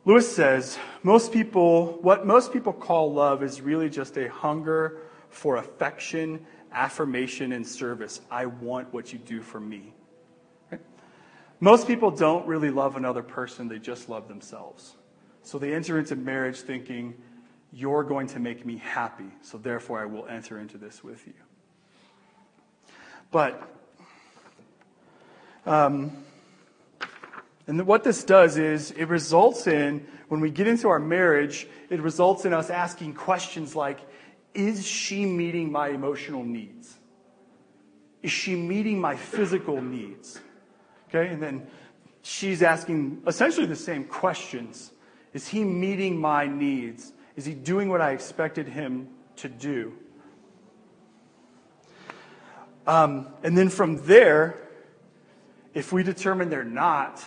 Lewis 0.05 0.33
says, 0.33 0.79
most 1.03 1.33
people 1.33 1.99
what 2.03 2.25
most 2.25 2.53
people 2.53 2.73
call 2.73 3.13
love 3.13 3.43
is 3.43 3.61
really 3.61 3.91
just 3.91 4.17
a 4.17 4.29
hunger 4.31 5.01
for 5.29 5.57
affection, 5.57 6.47
affirmation 6.71 7.51
and 7.51 7.67
service. 7.67 8.21
I 8.31 8.47
want 8.47 8.93
what 8.95 9.13
you 9.13 9.19
do 9.19 9.43
for 9.43 9.59
me. 9.59 9.93
Right? 10.71 10.81
Most 11.59 11.89
people 11.89 12.13
don't 12.13 12.47
really 12.47 12.71
love 12.71 12.95
another 12.95 13.25
person, 13.25 13.67
they 13.67 13.81
just 13.81 14.09
love 14.09 14.29
themselves. 14.29 14.95
So 15.43 15.59
they 15.59 15.75
enter 15.75 15.99
into 15.99 16.15
marriage 16.15 16.61
thinking, 16.61 17.15
You're 17.77 18.05
going 18.05 18.29
to 18.29 18.39
make 18.39 18.65
me 18.65 18.77
happy, 18.77 19.33
so 19.43 19.59
therefore 19.59 20.01
I 20.01 20.05
will 20.05 20.27
enter 20.29 20.61
into 20.61 20.79
this 20.79 21.03
with 21.03 21.27
you. 21.27 21.35
But, 23.33 23.69
um, 25.67 26.13
and 27.67 27.85
what 27.85 28.05
this 28.05 28.23
does 28.23 28.59
is 28.59 28.93
it 28.93 29.07
results 29.07 29.67
in, 29.67 30.07
when 30.29 30.41
we 30.41 30.51
get 30.51 30.69
into 30.69 30.89
our 30.89 31.01
marriage, 31.01 31.67
it 31.91 32.01
results 32.01 32.45
in 32.45 32.53
us 32.53 32.71
asking 32.71 33.15
questions 33.15 33.75
like, 33.75 33.99
is 34.55 34.87
she 34.87 35.27
meeting 35.27 35.73
my 35.73 35.89
emotional 35.89 36.45
needs? 36.45 36.97
Is 38.23 38.31
she 38.31 38.55
meeting 38.55 39.01
my 39.01 39.17
physical 39.17 39.83
needs? 39.83 40.41
Okay, 41.09 41.27
and 41.27 41.43
then 41.43 41.67
she's 42.23 42.63
asking 42.63 43.25
essentially 43.27 43.67
the 43.67 43.75
same 43.75 44.05
questions. 44.05 44.93
Is 45.33 45.49
he 45.49 45.65
meeting 45.65 46.17
my 46.17 46.47
needs? 46.47 47.13
Is 47.37 47.45
he 47.45 47.55
doing 47.55 47.89
what 47.89 48.01
I 48.01 48.13
expected 48.13 48.69
him 48.69 49.09
to 49.37 49.49
do? 49.49 49.95
Um, 52.87 53.29
and 53.43 53.57
then 53.57 53.71
from 53.71 54.05
there, 54.07 54.69
if 55.73 55.93
we 55.93 56.03
determine 56.03 56.51
they're 56.51 56.65
not, 56.65 57.25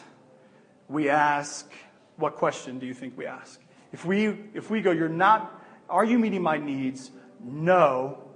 we 0.88 1.10
ask, 1.10 1.70
what 2.16 2.36
question 2.36 2.80
do 2.80 2.86
you 2.86 2.94
think 2.94 3.18
we 3.18 3.26
ask? 3.26 3.60
If 3.92 4.06
we, 4.06 4.28
if 4.54 4.70
we 4.70 4.82
go, 4.82 4.92
you're 4.92 5.10
not, 5.10 5.64
are 5.90 6.06
you 6.06 6.20
meeting 6.20 6.42
my 6.42 6.58
needs? 6.58 7.12
No, 7.44 8.30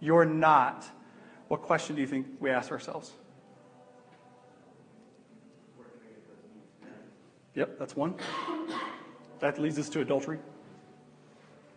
you're 0.00 0.24
not. 0.24 0.86
What 1.48 1.62
question 1.62 1.96
do 1.96 2.02
you 2.02 2.06
think 2.06 2.26
we 2.40 2.50
ask 2.50 2.70
ourselves? 2.70 3.12
Yep, 7.54 7.78
that's 7.78 7.96
one. 7.96 8.14
That 9.40 9.58
leads 9.58 9.78
us 9.78 9.88
to 9.90 10.00
adultery. 10.00 10.38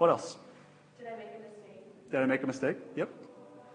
What 0.02 0.10
else? 0.10 0.36
Did 0.98 1.10
I 1.10 1.16
make 1.16 1.28
a 1.28 1.44
mistake? 1.48 2.10
Did 2.10 2.22
I 2.22 2.26
make 2.26 2.42
a 2.42 2.48
mistake? 2.48 2.78
Yep. 2.96 3.10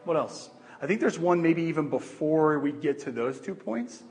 What 0.03 0.17
else? 0.17 0.51
I 0.83 0.87
think 0.89 0.99
there's 1.01 1.21
one 1.21 1.41
maybe 1.41 1.63
even 1.63 1.89
before 1.89 2.59
we 2.59 2.73
get 2.73 2.99
to 3.03 3.13
those 3.13 3.39
two 3.39 3.55
points. 3.55 4.03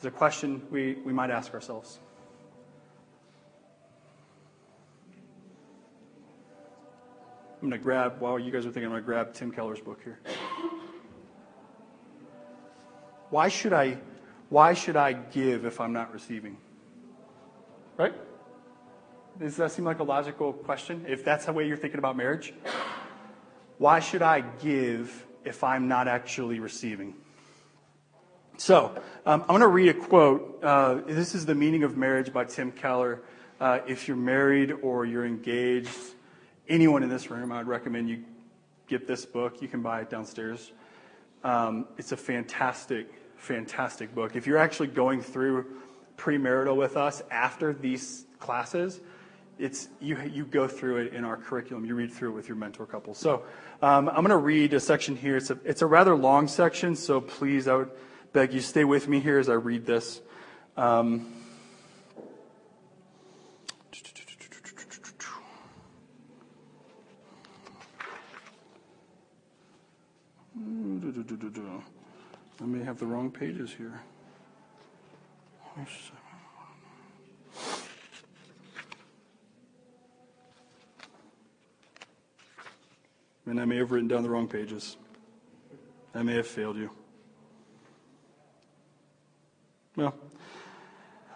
There's 0.00 0.14
a 0.14 0.16
question 0.16 0.62
we, 0.70 0.94
we 1.04 1.12
might 1.12 1.28
ask 1.28 1.52
ourselves. 1.52 1.98
I'm 7.60 7.68
going 7.68 7.72
to 7.72 7.84
grab, 7.84 8.18
while 8.18 8.38
you 8.38 8.50
guys 8.50 8.64
are 8.64 8.70
thinking, 8.70 8.84
I'm 8.84 8.92
going 8.92 9.02
to 9.02 9.06
grab 9.06 9.34
Tim 9.34 9.52
Keller's 9.52 9.80
book 9.80 10.00
here. 10.02 10.20
Why 13.28 13.48
should 13.48 13.74
I, 13.74 13.98
why 14.48 14.72
should 14.72 14.96
I 14.96 15.12
give 15.12 15.66
if 15.66 15.82
I'm 15.82 15.92
not 15.92 16.14
receiving? 16.14 16.56
Right? 17.98 18.14
Does 19.38 19.56
that 19.56 19.72
seem 19.72 19.84
like 19.84 19.98
a 19.98 20.04
logical 20.04 20.52
question? 20.52 21.04
If 21.08 21.24
that's 21.24 21.46
the 21.46 21.52
way 21.52 21.66
you're 21.66 21.76
thinking 21.76 21.98
about 21.98 22.16
marriage? 22.16 22.52
Why 23.78 23.98
should 24.00 24.22
I 24.22 24.40
give 24.40 25.26
if 25.44 25.64
I'm 25.64 25.88
not 25.88 26.06
actually 26.06 26.60
receiving? 26.60 27.14
So, 28.58 28.92
um, 29.24 29.40
I'm 29.42 29.48
going 29.48 29.60
to 29.62 29.68
read 29.68 29.88
a 29.88 29.94
quote. 29.94 30.62
Uh, 30.62 31.00
this 31.06 31.34
is 31.34 31.46
The 31.46 31.54
Meaning 31.54 31.82
of 31.82 31.96
Marriage 31.96 32.32
by 32.32 32.44
Tim 32.44 32.70
Keller. 32.70 33.22
Uh, 33.58 33.80
if 33.86 34.06
you're 34.06 34.16
married 34.16 34.72
or 34.82 35.06
you're 35.06 35.24
engaged, 35.24 35.90
anyone 36.68 37.02
in 37.02 37.08
this 37.08 37.30
room, 37.30 37.50
I'd 37.50 37.66
recommend 37.66 38.10
you 38.10 38.22
get 38.86 39.06
this 39.06 39.24
book. 39.24 39.62
You 39.62 39.68
can 39.68 39.80
buy 39.80 40.02
it 40.02 40.10
downstairs. 40.10 40.72
Um, 41.42 41.86
it's 41.96 42.12
a 42.12 42.16
fantastic, 42.16 43.08
fantastic 43.36 44.14
book. 44.14 44.36
If 44.36 44.46
you're 44.46 44.58
actually 44.58 44.88
going 44.88 45.22
through 45.22 45.66
premarital 46.18 46.76
with 46.76 46.96
us 46.96 47.22
after 47.30 47.72
these 47.72 48.26
classes, 48.38 49.00
it's 49.58 49.88
you, 50.00 50.18
you 50.20 50.44
go 50.44 50.66
through 50.66 50.98
it 50.98 51.14
in 51.14 51.24
our 51.24 51.36
curriculum. 51.36 51.84
You 51.84 51.94
read 51.94 52.12
through 52.12 52.30
it 52.30 52.34
with 52.34 52.48
your 52.48 52.56
mentor 52.56 52.86
couple. 52.86 53.14
So 53.14 53.44
um, 53.80 54.08
I'm 54.08 54.16
going 54.16 54.30
to 54.30 54.36
read 54.36 54.74
a 54.74 54.80
section 54.80 55.16
here. 55.16 55.36
It's 55.36 55.50
a, 55.50 55.58
it's 55.64 55.82
a 55.82 55.86
rather 55.86 56.14
long 56.14 56.48
section, 56.48 56.96
so 56.96 57.20
please, 57.20 57.68
I 57.68 57.76
would 57.76 57.90
beg 58.32 58.52
you 58.52 58.60
stay 58.60 58.84
with 58.84 59.08
me 59.08 59.20
here 59.20 59.38
as 59.38 59.48
I 59.48 59.54
read 59.54 59.86
this. 59.86 60.20
Um, 60.76 61.32
I 72.60 72.64
may 72.64 72.84
have 72.84 72.98
the 72.98 73.06
wrong 73.06 73.30
pages 73.30 73.72
here. 73.72 74.00
And 83.46 83.60
I 83.60 83.64
may 83.64 83.76
have 83.76 83.90
written 83.90 84.08
down 84.08 84.22
the 84.22 84.30
wrong 84.30 84.48
pages. 84.48 84.96
I 86.14 86.22
may 86.22 86.36
have 86.36 86.46
failed 86.46 86.76
you. 86.76 86.90
Well, 89.96 90.14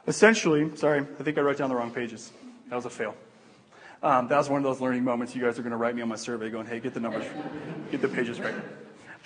essentially, 0.07 0.75
sorry, 0.77 1.01
I 1.01 1.23
think 1.23 1.37
I 1.37 1.41
wrote 1.41 1.59
down 1.59 1.69
the 1.69 1.77
wrong 1.77 1.91
pages. 1.91 2.33
That 2.69 2.77
was 2.77 2.85
a 2.85 2.91
fail. 2.91 3.15
Um, 4.03 4.29
that 4.29 4.37
was 4.37 4.49
one 4.49 4.59
of 4.59 4.65
those 4.65 4.81
learning 4.81 5.05
moments 5.05 5.35
you 5.35 5.43
guys 5.43 5.59
are 5.59 5.63
going 5.63 5.73
to 5.73 5.77
write 5.77 5.97
me 5.97 6.03
on 6.03 6.09
my 6.09 6.17
survey 6.17 6.51
going, 6.51 6.67
hey, 6.67 6.81
get 6.81 6.95
the 6.95 7.01
numbers, 7.01 7.25
get 7.91 8.01
the 8.03 8.09
pages 8.09 8.41
right. 8.41 8.55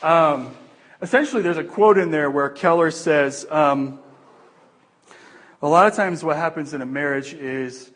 Um, 0.03 0.55
essentially, 1.03 1.43
there's 1.43 1.59
a 1.59 1.65
quote 1.65 1.99
in 1.99 2.11
there 2.11 2.31
where 2.31 2.49
Keller 2.49 2.91
says, 2.91 3.47
um, 3.51 4.01
a 5.61 5.69
lot 5.69 5.87
of 5.87 5.95
times 5.95 6.25
what 6.25 6.37
happens 6.37 6.73
in 6.73 6.81
a 6.81 6.87
marriage 6.87 7.35
is 7.35 7.91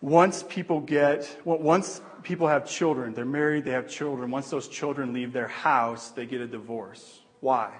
once 0.00 0.42
people 0.48 0.80
get, 0.80 1.40
once 1.44 2.00
people 2.24 2.48
have 2.48 2.66
children, 2.66 3.14
they're 3.14 3.24
married, 3.24 3.64
they 3.64 3.70
have 3.70 3.88
children, 3.88 4.30
once 4.30 4.50
those 4.50 4.66
children 4.66 5.12
leave 5.12 5.32
their 5.32 5.48
house, 5.48 6.10
they 6.10 6.26
get 6.26 6.40
a 6.40 6.46
divorce. 6.46 7.20
Why? 7.40 7.72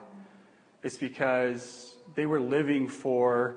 It's 0.83 0.99
because 0.99 1.95
they 2.15 2.27
were 2.27 2.41
living 2.41 2.87
for 2.87 3.57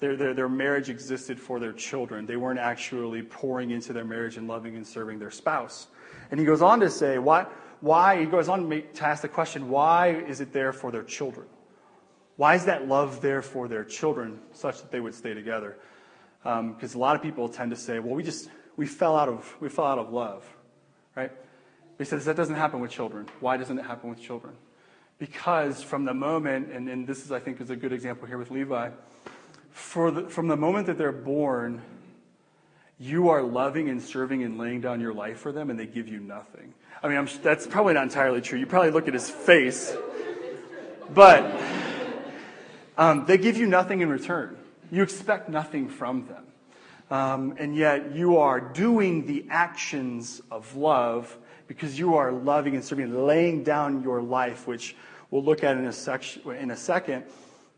their, 0.00 0.16
their, 0.16 0.34
their 0.34 0.48
marriage 0.48 0.88
existed 0.88 1.38
for 1.38 1.60
their 1.60 1.72
children. 1.72 2.26
They 2.26 2.36
weren't 2.36 2.58
actually 2.58 3.22
pouring 3.22 3.70
into 3.70 3.92
their 3.92 4.04
marriage 4.04 4.36
and 4.36 4.48
loving 4.48 4.74
and 4.76 4.86
serving 4.86 5.18
their 5.18 5.30
spouse. 5.30 5.86
And 6.30 6.40
he 6.40 6.46
goes 6.46 6.62
on 6.62 6.80
to 6.80 6.90
say, 6.90 7.18
why, 7.18 7.46
why 7.80 8.18
he 8.18 8.26
goes 8.26 8.48
on 8.48 8.60
to, 8.60 8.66
make, 8.66 8.94
to 8.94 9.06
ask 9.06 9.22
the 9.22 9.28
question, 9.28 9.68
why 9.68 10.08
is 10.08 10.40
it 10.40 10.52
there 10.52 10.72
for 10.72 10.90
their 10.90 11.04
children? 11.04 11.46
Why 12.36 12.54
is 12.54 12.64
that 12.64 12.88
love 12.88 13.20
there 13.20 13.42
for 13.42 13.68
their 13.68 13.84
children 13.84 14.40
such 14.52 14.80
that 14.80 14.90
they 14.90 15.00
would 15.00 15.14
stay 15.14 15.34
together? 15.34 15.76
Because 16.42 16.94
um, 16.94 16.98
a 16.98 16.98
lot 16.98 17.14
of 17.14 17.22
people 17.22 17.48
tend 17.48 17.70
to 17.70 17.76
say, 17.76 17.98
well, 17.98 18.14
we 18.14 18.22
just, 18.22 18.48
we 18.76 18.86
fell 18.86 19.16
out 19.16 19.28
of, 19.28 19.56
we 19.60 19.68
fell 19.68 19.86
out 19.86 19.98
of 19.98 20.12
love, 20.12 20.44
right? 21.16 21.32
He 21.98 22.04
says 22.04 22.24
that 22.24 22.36
doesn't 22.36 22.56
happen 22.56 22.80
with 22.80 22.90
children. 22.90 23.28
Why 23.40 23.56
doesn't 23.56 23.78
it 23.78 23.84
happen 23.84 24.10
with 24.10 24.20
children? 24.20 24.54
Because 25.18 25.82
from 25.82 26.04
the 26.04 26.14
moment, 26.14 26.70
and, 26.72 26.88
and 26.88 27.06
this 27.06 27.24
is, 27.24 27.30
I 27.30 27.38
think, 27.38 27.60
is 27.60 27.70
a 27.70 27.76
good 27.76 27.92
example 27.92 28.26
here 28.26 28.38
with 28.38 28.50
Levi, 28.50 28.90
for 29.70 30.10
the, 30.10 30.28
from 30.28 30.48
the 30.48 30.56
moment 30.56 30.86
that 30.88 30.98
they're 30.98 31.12
born, 31.12 31.82
you 32.98 33.28
are 33.28 33.42
loving 33.42 33.88
and 33.88 34.02
serving 34.02 34.42
and 34.42 34.58
laying 34.58 34.80
down 34.80 35.00
your 35.00 35.14
life 35.14 35.38
for 35.38 35.52
them, 35.52 35.70
and 35.70 35.78
they 35.78 35.86
give 35.86 36.08
you 36.08 36.20
nothing. 36.20 36.74
I 37.02 37.08
mean, 37.08 37.18
I'm, 37.18 37.28
that's 37.42 37.66
probably 37.66 37.94
not 37.94 38.04
entirely 38.04 38.40
true. 38.40 38.58
You 38.58 38.66
probably 38.66 38.90
look 38.90 39.08
at 39.08 39.14
his 39.14 39.28
face, 39.28 39.96
but 41.12 41.60
um, 42.96 43.26
they 43.26 43.38
give 43.38 43.56
you 43.56 43.66
nothing 43.66 44.00
in 44.00 44.08
return. 44.08 44.56
You 44.90 45.02
expect 45.02 45.48
nothing 45.48 45.88
from 45.88 46.26
them. 46.26 46.44
Um, 47.10 47.54
and 47.58 47.76
yet 47.76 48.14
you 48.14 48.38
are 48.38 48.60
doing 48.60 49.26
the 49.26 49.46
actions 49.50 50.40
of 50.50 50.74
love 50.74 51.36
because 51.66 51.98
you 51.98 52.14
are 52.16 52.32
loving 52.32 52.74
and 52.74 52.84
serving, 52.84 53.26
laying 53.26 53.62
down 53.62 54.02
your 54.02 54.22
life, 54.22 54.66
which 54.66 54.96
we'll 55.30 55.44
look 55.44 55.64
at 55.64 55.76
in 55.76 55.86
a, 55.86 56.50
in 56.50 56.70
a 56.70 56.76
second. 56.76 57.24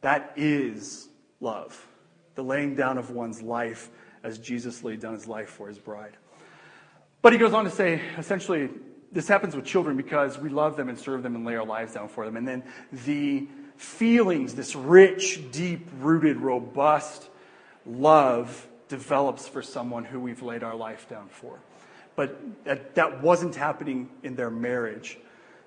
That 0.00 0.32
is 0.36 1.08
love, 1.40 1.86
the 2.34 2.42
laying 2.42 2.74
down 2.74 2.98
of 2.98 3.10
one's 3.10 3.42
life 3.42 3.90
as 4.22 4.38
Jesus 4.38 4.82
laid 4.84 5.00
down 5.00 5.14
his 5.14 5.26
life 5.26 5.48
for 5.48 5.68
his 5.68 5.78
bride. 5.78 6.16
But 7.22 7.32
he 7.32 7.38
goes 7.38 7.52
on 7.52 7.64
to 7.64 7.70
say, 7.70 8.00
essentially, 8.18 8.70
this 9.10 9.28
happens 9.28 9.56
with 9.56 9.64
children 9.64 9.96
because 9.96 10.38
we 10.38 10.48
love 10.48 10.76
them 10.76 10.88
and 10.88 10.98
serve 10.98 11.22
them 11.22 11.34
and 11.34 11.44
lay 11.44 11.56
our 11.56 11.64
lives 11.64 11.94
down 11.94 12.08
for 12.08 12.24
them. 12.24 12.36
And 12.36 12.46
then 12.46 12.62
the 12.92 13.48
feelings, 13.76 14.54
this 14.54 14.76
rich, 14.76 15.50
deep 15.50 15.88
rooted, 15.98 16.38
robust 16.38 17.28
love 17.84 18.66
develops 18.88 19.48
for 19.48 19.62
someone 19.62 20.04
who 20.04 20.20
we've 20.20 20.42
laid 20.42 20.62
our 20.62 20.74
life 20.74 21.08
down 21.08 21.28
for. 21.28 21.58
But 22.14 22.64
that, 22.64 22.94
that 22.94 23.22
wasn't 23.22 23.54
happening 23.54 24.08
in 24.22 24.36
their 24.36 24.50
marriage. 24.50 25.18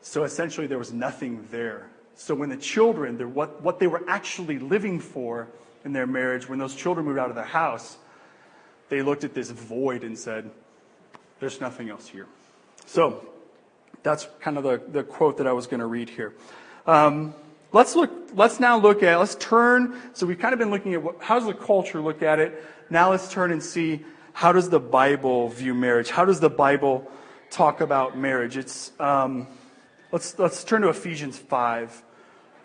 So 0.02 0.24
essentially, 0.24 0.68
there 0.68 0.78
was 0.78 0.92
nothing 0.92 1.48
there. 1.52 1.90
So 2.16 2.36
when 2.36 2.50
the 2.50 2.58
children, 2.58 3.18
what, 3.34 3.62
what 3.62 3.80
they 3.80 3.88
were 3.88 4.04
actually 4.08 4.60
living 4.60 5.00
for 5.00 5.48
in 5.86 5.94
their 5.94 6.08
marriage, 6.08 6.50
when 6.50 6.60
those 6.60 6.76
children 6.76 7.06
moved 7.06 7.20
out 7.20 7.30
of 7.30 7.36
their 7.36 7.46
house, 7.46 7.98
they 8.90 9.02
looked 9.02 9.24
at 9.24 9.34
this 9.34 9.52
void 9.52 10.04
and 10.04 10.18
said, 10.18 10.50
There's 11.40 11.62
nothing 11.62 11.90
else 11.90 12.08
here. 12.08 12.26
So 12.86 13.26
that's 14.02 14.28
kind 14.40 14.58
of 14.58 14.64
the, 14.64 14.82
the 14.92 15.04
quote 15.04 15.38
that 15.38 15.48
I 15.48 15.54
was 15.54 15.68
going 15.68 15.80
to 15.80 15.86
read 15.86 16.10
here. 16.10 16.34
Um, 16.88 17.34
let's 17.72 17.96
look, 17.96 18.12
let's 18.34 18.60
now 18.60 18.78
look 18.78 19.04
at, 19.04 19.18
let's 19.18 19.36
turn. 19.36 20.00
So 20.14 20.26
we've 20.26 20.40
kind 20.40 20.54
of 20.54 20.60
been 20.60 20.72
looking 20.72 20.94
at 20.94 21.04
what, 21.04 21.22
how 21.22 21.38
does 21.40 21.48
the 21.48 21.54
culture 21.54 22.02
look 22.02 22.22
at 22.22 22.40
it? 22.40 22.64
Now 22.90 23.12
let's 23.12 23.32
turn 23.32 23.52
and 23.52 23.62
see 23.62 24.04
how 24.34 24.52
does 24.52 24.70
the 24.70 24.80
Bible 24.80 25.50
view 25.50 25.74
marriage? 25.74 26.10
How 26.10 26.26
does 26.26 26.40
the 26.40 26.50
Bible 26.50 27.10
talk 27.50 27.82
about 27.82 28.18
marriage? 28.18 28.58
It's, 28.58 28.92
um, 29.00 29.48
let's, 30.12 30.38
let's 30.40 30.64
turn 30.64 30.82
to 30.82 30.90
Ephesians 30.90 31.38
5 31.38 32.04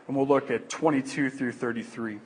and 0.07 0.17
we'll 0.17 0.27
look 0.27 0.51
at 0.51 0.69
22 0.69 1.31
through 1.31 1.53
33. 1.53 2.21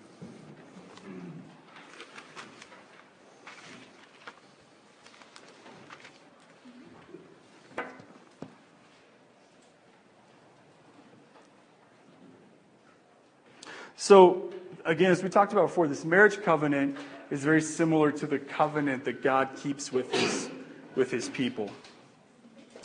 So, 14.01 14.53
again, 14.85 15.11
as 15.11 15.25
we 15.25 15.29
talked 15.29 15.53
about 15.53 15.67
before, 15.67 15.89
this 15.89 16.05
marriage 16.05 16.41
covenant 16.45 16.97
is 17.33 17.43
very 17.43 17.61
similar 17.61 18.13
to 18.13 18.29
the 18.29 18.39
covenant 18.39 19.05
that 19.07 19.25
God 19.25 19.49
keeps 19.57 19.93
with 19.93 20.13
his, 20.13 20.49
with 20.95 21.11
his 21.11 21.29
people. 21.29 21.69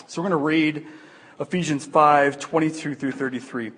So 0.07 0.23
we're 0.23 0.29
going 0.29 0.39
to 0.39 0.43
read 0.43 0.87
Ephesians 1.39 1.85
5 1.85 2.39
22 2.39 2.95
through 2.95 3.11
33. 3.11 3.67
It 3.67 3.73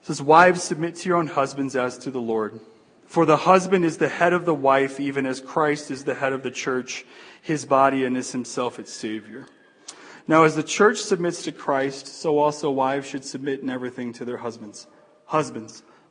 says, 0.00 0.22
Wives, 0.22 0.62
submit 0.62 0.94
to 0.96 1.10
your 1.10 1.18
own 1.18 1.26
husbands 1.26 1.76
as 1.76 1.98
to 1.98 2.10
the 2.10 2.22
Lord. 2.22 2.58
For 3.04 3.26
the 3.26 3.36
husband 3.36 3.84
is 3.84 3.98
the 3.98 4.08
head 4.08 4.32
of 4.32 4.46
the 4.46 4.54
wife, 4.54 4.98
even 4.98 5.26
as 5.26 5.42
Christ 5.42 5.90
is 5.90 6.04
the 6.04 6.14
head 6.14 6.32
of 6.32 6.42
the 6.42 6.50
church, 6.50 7.04
his 7.42 7.66
body, 7.66 8.06
and 8.06 8.16
is 8.16 8.32
himself 8.32 8.78
its 8.78 8.94
Savior. 8.94 9.46
Now, 10.26 10.44
as 10.44 10.56
the 10.56 10.62
church 10.62 11.00
submits 11.00 11.42
to 11.42 11.52
Christ, 11.52 12.06
so 12.06 12.38
also 12.38 12.70
wives 12.70 13.06
should 13.06 13.26
submit 13.26 13.60
in 13.60 13.68
everything 13.68 14.14
to 14.14 14.24
their 14.24 14.38
husbands. 14.38 14.86
Husbands, 15.26 15.82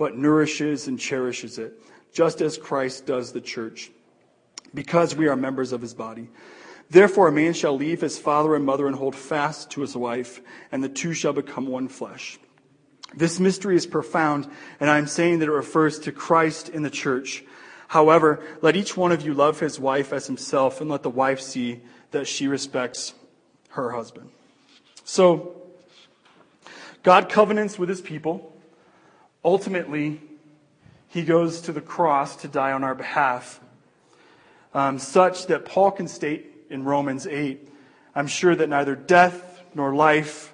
but 0.00 0.16
nourishes 0.16 0.88
and 0.88 0.98
cherishes 0.98 1.58
it, 1.58 1.74
just 2.10 2.40
as 2.40 2.56
Christ 2.56 3.04
does 3.04 3.32
the 3.32 3.40
church, 3.42 3.90
because 4.72 5.14
we 5.14 5.28
are 5.28 5.36
members 5.36 5.72
of 5.72 5.82
his 5.82 5.92
body. 5.92 6.30
Therefore, 6.88 7.28
a 7.28 7.32
man 7.32 7.52
shall 7.52 7.76
leave 7.76 8.00
his 8.00 8.18
father 8.18 8.54
and 8.54 8.64
mother 8.64 8.86
and 8.86 8.96
hold 8.96 9.14
fast 9.14 9.72
to 9.72 9.82
his 9.82 9.94
wife, 9.94 10.40
and 10.72 10.82
the 10.82 10.88
two 10.88 11.12
shall 11.12 11.34
become 11.34 11.66
one 11.66 11.88
flesh. 11.88 12.38
This 13.14 13.38
mystery 13.38 13.76
is 13.76 13.86
profound, 13.86 14.48
and 14.80 14.88
I 14.88 14.96
am 14.96 15.06
saying 15.06 15.40
that 15.40 15.48
it 15.50 15.52
refers 15.52 15.98
to 15.98 16.12
Christ 16.12 16.70
in 16.70 16.82
the 16.82 16.88
church. 16.88 17.44
However, 17.88 18.42
let 18.62 18.76
each 18.76 18.96
one 18.96 19.12
of 19.12 19.20
you 19.20 19.34
love 19.34 19.60
his 19.60 19.78
wife 19.78 20.14
as 20.14 20.26
himself, 20.26 20.80
and 20.80 20.88
let 20.88 21.02
the 21.02 21.10
wife 21.10 21.42
see 21.42 21.82
that 22.12 22.26
she 22.26 22.48
respects 22.48 23.12
her 23.72 23.90
husband. 23.90 24.30
So, 25.04 25.60
God 27.02 27.28
covenants 27.28 27.78
with 27.78 27.90
his 27.90 28.00
people. 28.00 28.56
Ultimately, 29.44 30.20
he 31.08 31.22
goes 31.22 31.62
to 31.62 31.72
the 31.72 31.80
cross 31.80 32.36
to 32.36 32.48
die 32.48 32.72
on 32.72 32.84
our 32.84 32.94
behalf, 32.94 33.60
um, 34.74 34.98
such 34.98 35.46
that 35.46 35.64
Paul 35.64 35.90
can 35.90 36.08
state 36.08 36.46
in 36.68 36.84
Romans 36.84 37.26
8 37.26 37.68
I'm 38.14 38.26
sure 38.26 38.54
that 38.54 38.68
neither 38.68 38.96
death, 38.96 39.62
nor 39.74 39.94
life, 39.94 40.52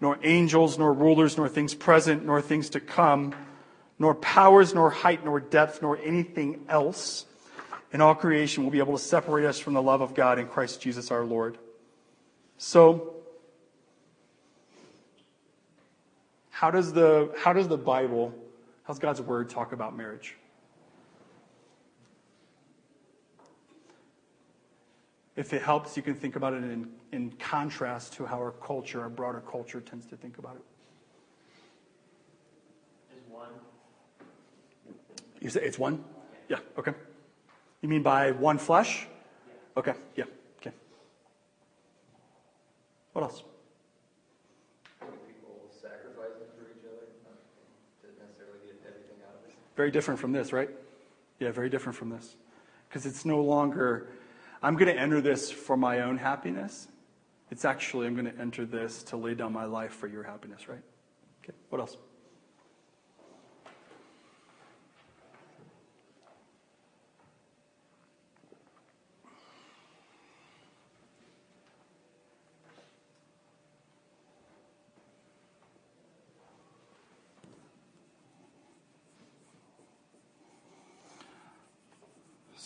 nor 0.00 0.18
angels, 0.22 0.78
nor 0.78 0.92
rulers, 0.92 1.36
nor 1.36 1.48
things 1.48 1.74
present, 1.74 2.24
nor 2.24 2.40
things 2.40 2.70
to 2.70 2.80
come, 2.80 3.34
nor 3.98 4.14
powers, 4.14 4.74
nor 4.74 4.90
height, 4.90 5.24
nor 5.24 5.40
depth, 5.40 5.82
nor 5.82 5.98
anything 5.98 6.64
else 6.68 7.26
in 7.92 8.00
all 8.00 8.14
creation 8.14 8.64
will 8.64 8.70
be 8.70 8.78
able 8.78 8.96
to 8.96 9.02
separate 9.02 9.44
us 9.44 9.58
from 9.58 9.74
the 9.74 9.82
love 9.82 10.00
of 10.00 10.14
God 10.14 10.38
in 10.38 10.46
Christ 10.46 10.80
Jesus 10.80 11.10
our 11.10 11.24
Lord. 11.24 11.58
So, 12.58 13.13
How 16.54 16.70
does 16.70 16.92
the, 16.92 17.34
how 17.36 17.52
does 17.52 17.66
the 17.66 17.76
Bible, 17.76 18.32
how's 18.84 19.00
God's 19.00 19.20
word 19.20 19.50
talk 19.50 19.72
about 19.72 19.96
marriage? 19.96 20.36
If 25.34 25.52
it 25.52 25.62
helps, 25.62 25.96
you 25.96 26.02
can 26.04 26.14
think 26.14 26.36
about 26.36 26.52
it 26.52 26.62
in, 26.62 26.90
in 27.10 27.32
contrast 27.40 28.12
to 28.14 28.24
how 28.24 28.36
our 28.36 28.52
culture, 28.52 29.00
our 29.00 29.08
broader 29.08 29.40
culture, 29.40 29.80
tends 29.80 30.06
to 30.06 30.16
think 30.16 30.38
about 30.38 30.54
it. 30.54 30.62
it. 33.10 33.18
Is 33.18 33.24
one. 33.28 33.48
You 35.40 35.50
say 35.50 35.62
it's 35.62 35.76
one? 35.76 36.04
Yeah, 36.48 36.58
okay. 36.78 36.92
You 37.82 37.88
mean 37.88 38.04
by 38.04 38.30
one 38.30 38.58
flesh? 38.58 39.08
Okay, 39.76 39.94
yeah, 40.14 40.24
okay. 40.60 40.70
What 43.12 43.22
else? 43.22 43.42
people 45.44 45.68
sacrificing 45.68 46.48
for 46.56 46.64
each 46.72 46.84
other, 46.88 47.04
not 47.24 47.36
to 48.02 48.08
necessarily 48.16 48.60
get 48.64 48.80
everything 48.88 49.20
out 49.28 49.36
of 49.36 49.48
it. 49.48 49.56
Very 49.76 49.90
different 49.90 50.20
from 50.20 50.32
this, 50.32 50.52
right? 50.52 50.70
Yeah, 51.40 51.50
very 51.50 51.68
different 51.68 51.96
from 51.96 52.10
this. 52.10 52.36
Because 52.88 53.06
it's 53.06 53.24
no 53.24 53.42
longer, 53.42 54.08
I'm 54.62 54.76
going 54.76 54.94
to 54.94 55.00
enter 55.00 55.20
this 55.20 55.50
for 55.50 55.76
my 55.76 56.00
own 56.00 56.16
happiness. 56.16 56.88
It's 57.50 57.64
actually, 57.64 58.06
I'm 58.06 58.14
going 58.14 58.32
to 58.32 58.40
enter 58.40 58.64
this 58.64 59.02
to 59.04 59.16
lay 59.16 59.34
down 59.34 59.52
my 59.52 59.64
life 59.64 59.92
for 59.92 60.06
your 60.06 60.22
happiness, 60.22 60.68
right? 60.68 60.82
Okay, 61.42 61.56
what 61.70 61.80
else? 61.80 61.96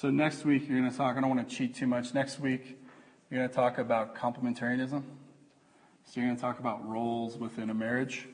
So 0.00 0.10
next 0.10 0.44
week 0.44 0.68
you're 0.68 0.78
going 0.78 0.88
to 0.88 0.96
talk. 0.96 1.16
I 1.16 1.20
don't 1.20 1.28
want 1.28 1.48
to 1.48 1.56
cheat 1.56 1.74
too 1.74 1.88
much. 1.88 2.14
Next 2.14 2.38
week 2.38 2.78
you're 3.28 3.40
going 3.40 3.48
to 3.48 3.54
talk 3.56 3.78
about 3.78 4.14
complementarianism. 4.14 5.02
So 5.02 6.12
you're 6.14 6.26
going 6.26 6.36
to 6.36 6.40
talk 6.40 6.60
about 6.60 6.88
roles 6.88 7.36
within 7.36 7.68
a 7.68 7.74
marriage. 7.74 8.28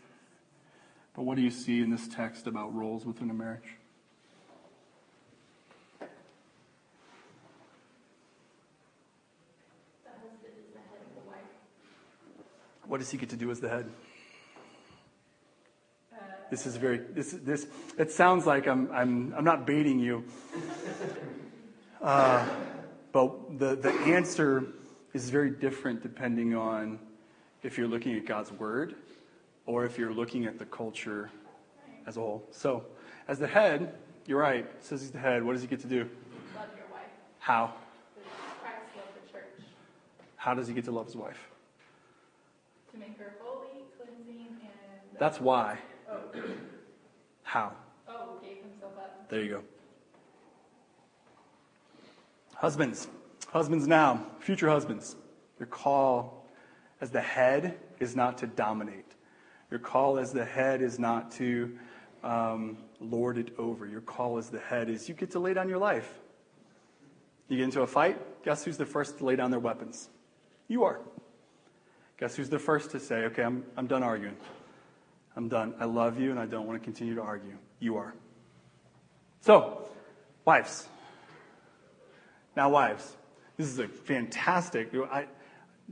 But 1.14 1.22
what 1.22 1.36
do 1.36 1.42
you 1.42 1.50
see 1.50 1.80
in 1.80 1.88
this 1.88 2.06
text 2.06 2.46
about 2.46 2.74
roles 2.74 3.06
within 3.06 3.30
a 3.30 3.32
marriage? 3.32 3.78
The 6.00 6.06
husband 10.20 10.52
is 10.58 10.74
the 10.74 10.80
head 10.80 11.00
of 11.00 11.14
the 11.14 11.30
wife. 11.30 11.38
What 12.86 13.00
does 13.00 13.10
he 13.10 13.16
get 13.16 13.30
to 13.30 13.36
do 13.36 13.50
as 13.50 13.60
the 13.60 13.70
head? 13.70 13.90
Uh, 16.12 16.18
this 16.50 16.66
is 16.66 16.76
very 16.76 16.98
this 16.98 17.30
this. 17.30 17.66
It 17.96 18.10
sounds 18.10 18.44
like 18.44 18.68
I'm 18.68 18.90
I'm 18.92 19.32
I'm 19.34 19.44
not 19.44 19.66
baiting 19.66 19.98
you. 19.98 20.24
Uh, 22.04 22.46
but 23.12 23.58
the 23.58 23.76
the 23.76 23.90
answer 24.14 24.64
is 25.14 25.30
very 25.30 25.48
different 25.50 26.02
depending 26.02 26.54
on 26.54 26.98
if 27.62 27.78
you're 27.78 27.88
looking 27.88 28.14
at 28.14 28.26
God's 28.26 28.52
word 28.52 28.94
or 29.64 29.86
if 29.86 29.96
you're 29.96 30.12
looking 30.12 30.44
at 30.44 30.58
the 30.58 30.66
culture 30.66 31.30
as 32.06 32.18
a 32.18 32.20
whole. 32.20 32.44
So, 32.50 32.84
as 33.26 33.38
the 33.38 33.46
head, 33.46 33.94
you're 34.26 34.38
right. 34.38 34.66
It 34.66 34.84
says 34.84 35.00
he's 35.00 35.12
the 35.12 35.18
head. 35.18 35.42
What 35.42 35.54
does 35.54 35.62
he 35.62 35.66
get 35.68 35.80
to 35.80 35.86
do? 35.86 36.00
Love 36.54 36.66
your 36.76 36.84
wife. 36.92 37.08
How? 37.38 37.72
Christ 38.60 38.76
loved 38.96 39.08
the 39.26 39.32
church 39.32 39.66
How 40.36 40.52
does 40.52 40.68
he 40.68 40.74
get 40.74 40.84
to 40.84 40.92
love 40.92 41.06
his 41.06 41.16
wife? 41.16 41.38
to 42.92 42.98
make 43.00 43.18
her 43.18 43.32
holy, 43.40 43.82
cleansing, 43.96 44.46
and 44.60 45.18
That's 45.18 45.40
why. 45.40 45.78
oh, 46.10 46.18
How? 47.44 47.72
oh, 48.08 48.36
gave 48.42 48.58
himself 48.58 48.92
up. 48.98 49.28
There 49.30 49.42
you 49.42 49.48
go. 49.50 49.62
Husbands, 52.56 53.08
husbands 53.48 53.86
now, 53.86 54.26
future 54.40 54.68
husbands, 54.68 55.16
your 55.58 55.66
call 55.66 56.48
as 57.00 57.10
the 57.10 57.20
head 57.20 57.78
is 58.00 58.16
not 58.16 58.38
to 58.38 58.46
dominate. 58.46 59.04
Your 59.70 59.80
call 59.80 60.18
as 60.18 60.32
the 60.32 60.44
head 60.44 60.82
is 60.82 60.98
not 60.98 61.32
to 61.32 61.76
um, 62.22 62.78
lord 63.00 63.38
it 63.38 63.54
over. 63.58 63.86
Your 63.86 64.00
call 64.00 64.38
as 64.38 64.48
the 64.50 64.60
head 64.60 64.88
is 64.88 65.08
you 65.08 65.14
get 65.14 65.32
to 65.32 65.38
lay 65.38 65.54
down 65.54 65.68
your 65.68 65.78
life. 65.78 66.12
You 67.48 67.58
get 67.58 67.64
into 67.64 67.82
a 67.82 67.86
fight, 67.86 68.18
guess 68.44 68.64
who's 68.64 68.78
the 68.78 68.86
first 68.86 69.18
to 69.18 69.24
lay 69.24 69.36
down 69.36 69.50
their 69.50 69.60
weapons? 69.60 70.08
You 70.68 70.84
are. 70.84 71.00
Guess 72.18 72.36
who's 72.36 72.48
the 72.48 72.58
first 72.58 72.90
to 72.92 73.00
say, 73.00 73.24
okay, 73.24 73.42
I'm, 73.42 73.64
I'm 73.76 73.86
done 73.86 74.02
arguing. 74.02 74.36
I'm 75.36 75.48
done. 75.48 75.74
I 75.78 75.84
love 75.84 76.18
you 76.18 76.30
and 76.30 76.38
I 76.38 76.46
don't 76.46 76.66
want 76.66 76.80
to 76.80 76.84
continue 76.84 77.14
to 77.16 77.22
argue. 77.22 77.56
You 77.80 77.96
are. 77.96 78.14
So, 79.40 79.88
wives. 80.44 80.88
Now, 82.56 82.70
wives. 82.70 83.16
This 83.56 83.68
is 83.68 83.78
a 83.78 83.88
fantastic. 83.88 84.90
I, 85.10 85.26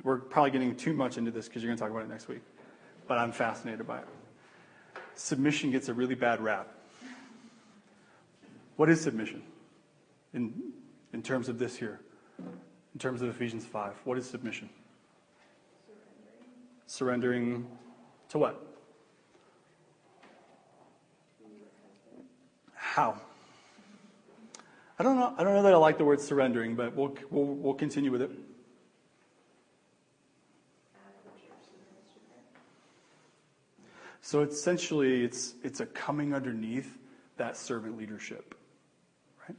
we're 0.02 0.18
probably 0.18 0.50
getting 0.50 0.74
too 0.74 0.92
much 0.92 1.18
into 1.18 1.30
this 1.30 1.48
because 1.48 1.62
you're 1.62 1.70
going 1.70 1.78
to 1.78 1.82
talk 1.82 1.90
about 1.90 2.04
it 2.04 2.08
next 2.08 2.28
week, 2.28 2.42
but 3.06 3.18
I'm 3.18 3.32
fascinated 3.32 3.86
by 3.86 3.98
it. 3.98 4.08
Submission 5.14 5.70
gets 5.70 5.88
a 5.88 5.94
really 5.94 6.14
bad 6.14 6.40
rap. 6.40 6.68
What 8.76 8.88
is 8.88 9.00
submission? 9.00 9.42
In, 10.34 10.72
in 11.12 11.22
terms 11.22 11.48
of 11.48 11.58
this 11.58 11.76
here, 11.76 12.00
in 12.38 12.98
terms 12.98 13.22
of 13.22 13.28
Ephesians 13.28 13.66
5, 13.66 13.94
what 14.04 14.16
is 14.16 14.28
submission? 14.28 14.70
Surrendering 16.86 17.66
to 18.30 18.38
what? 18.38 18.66
How? 22.74 23.20
I 25.02 25.04
don't 25.04 25.16
know. 25.16 25.34
I 25.36 25.42
don't 25.42 25.54
know 25.54 25.64
that 25.64 25.72
I 25.72 25.78
like 25.78 25.98
the 25.98 26.04
word 26.04 26.20
surrendering, 26.20 26.76
but 26.76 26.94
we'll 26.94 27.12
we'll, 27.28 27.44
we'll 27.44 27.74
continue 27.74 28.12
with 28.12 28.22
it. 28.22 28.30
So 34.20 34.42
essentially, 34.42 35.24
it's 35.24 35.54
it's 35.64 35.80
a 35.80 35.86
coming 35.86 36.32
underneath 36.32 36.98
that 37.36 37.56
servant 37.56 37.98
leadership, 37.98 38.54
right? 39.48 39.56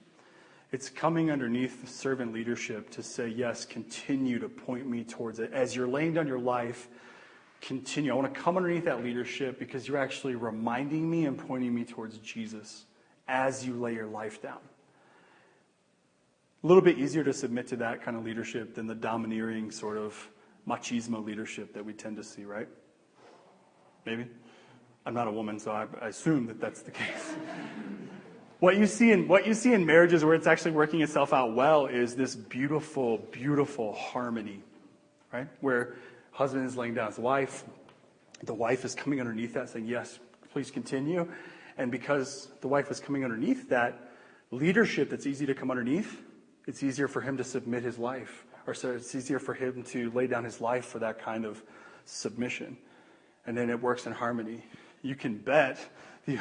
It's 0.72 0.88
coming 0.88 1.30
underneath 1.30 1.82
the 1.82 1.88
servant 1.88 2.32
leadership 2.32 2.90
to 2.92 3.04
say, 3.04 3.28
yes, 3.28 3.66
continue 3.66 4.40
to 4.40 4.48
point 4.48 4.88
me 4.88 5.04
towards 5.04 5.40
it 5.40 5.52
as 5.52 5.76
you're 5.76 5.90
laying 5.90 6.14
down 6.14 6.26
your 6.26 6.40
life. 6.40 6.88
Continue. 7.60 8.14
I 8.14 8.16
want 8.16 8.34
to 8.34 8.40
come 8.40 8.56
underneath 8.56 8.86
that 8.86 9.04
leadership 9.04 9.60
because 9.60 9.90
you're 9.90 9.98
actually 9.98 10.36
reminding 10.36 11.12
me 11.12 11.26
and 11.26 11.38
pointing 11.38 11.76
me 11.76 11.84
towards 11.84 12.18
Jesus 12.20 12.86
as 13.28 13.68
you 13.68 13.74
lay 13.74 13.94
your 13.94 14.08
life 14.08 14.42
down. 14.42 14.60
A 16.64 16.68
little 16.68 16.82
bit 16.82 16.98
easier 16.98 17.26
to 17.26 17.34
submit 17.34 17.68
to 17.68 17.76
that 17.78 18.02
kind 18.04 18.16
of 18.16 18.24
leadership 18.24 18.74
than 18.74 18.88
the 18.88 18.96
domineering 18.96 19.70
sort 19.70 19.98
of 19.98 20.30
machismo 20.66 21.24
leadership 21.24 21.74
that 21.74 21.84
we 21.84 21.92
tend 21.92 22.16
to 22.16 22.24
see, 22.24 22.46
right? 22.46 22.70
Maybe? 24.06 24.28
I'm 25.06 25.14
not 25.14 25.28
a 25.28 25.32
woman, 25.32 25.60
so 25.60 25.72
I, 25.72 25.88
I 26.02 26.08
assume 26.08 26.48
that 26.48 26.62
that's 26.62 26.82
the 26.82 26.92
case. 26.92 27.36
what 28.62 28.78
you 28.78 28.88
see 28.88 29.12
in 29.12 29.28
what 29.28 29.46
you 29.46 29.54
see 29.54 29.74
in 29.74 29.86
marriages 29.86 30.24
where 30.24 30.36
it's 30.36 30.48
actually 30.48 30.72
working 30.72 31.02
itself 31.02 31.34
out 31.34 31.54
well 31.54 31.88
is 31.88 32.16
this 32.16 32.34
beautiful, 32.34 33.18
beautiful 33.32 33.92
harmony, 33.92 34.62
right? 35.34 35.50
Where 35.60 35.96
husband 36.32 36.66
is 36.66 36.78
laying 36.78 36.94
down 36.94 37.08
his 37.08 37.20
wife, 37.20 37.66
the 38.42 38.54
wife 38.54 38.86
is 38.86 38.96
coming 38.96 39.20
underneath 39.20 39.54
that, 39.56 39.68
saying, 39.68 39.86
"Yes, 39.86 40.20
please 40.54 40.72
continue," 40.72 41.30
and 41.78 41.92
because 41.92 42.48
the 42.62 42.70
wife 42.70 42.90
is 42.90 43.02
coming 43.02 43.26
underneath 43.26 43.68
that 43.68 44.14
leadership, 44.50 45.10
that's 45.10 45.28
easy 45.28 45.46
to 45.46 45.54
come 45.54 45.70
underneath. 45.70 46.22
It's 46.68 46.84
easier 46.84 47.08
for 47.08 47.22
him 47.22 47.38
to 47.38 47.44
submit 47.44 47.84
his 47.84 47.98
life, 47.98 48.46
or 48.68 48.74
so 48.74 48.92
it's 48.92 49.14
easier 49.16 49.40
for 49.40 49.54
him 49.54 49.84
to 49.84 50.12
lay 50.12 50.28
down 50.28 50.44
his 50.44 50.62
life 50.62 50.86
for 50.86 51.00
that 51.00 51.20
kind 51.20 51.46
of 51.46 51.62
submission, 52.06 52.78
and 53.46 53.58
then 53.58 53.70
it 53.70 53.82
works 53.82 54.06
in 54.06 54.14
harmony 54.14 54.64
you 55.04 55.16
can 55.16 55.38
bet 55.38 55.78
the, 56.26 56.40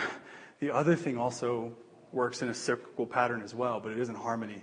the 0.60 0.70
other 0.70 0.96
thing 0.96 1.18
also 1.18 1.72
works 2.12 2.40
in 2.40 2.48
a 2.48 2.54
cyclical 2.54 3.04
pattern 3.04 3.42
as 3.42 3.54
well, 3.54 3.80
but 3.80 3.92
it 3.92 3.98
isn't 3.98 4.14
harmony. 4.14 4.62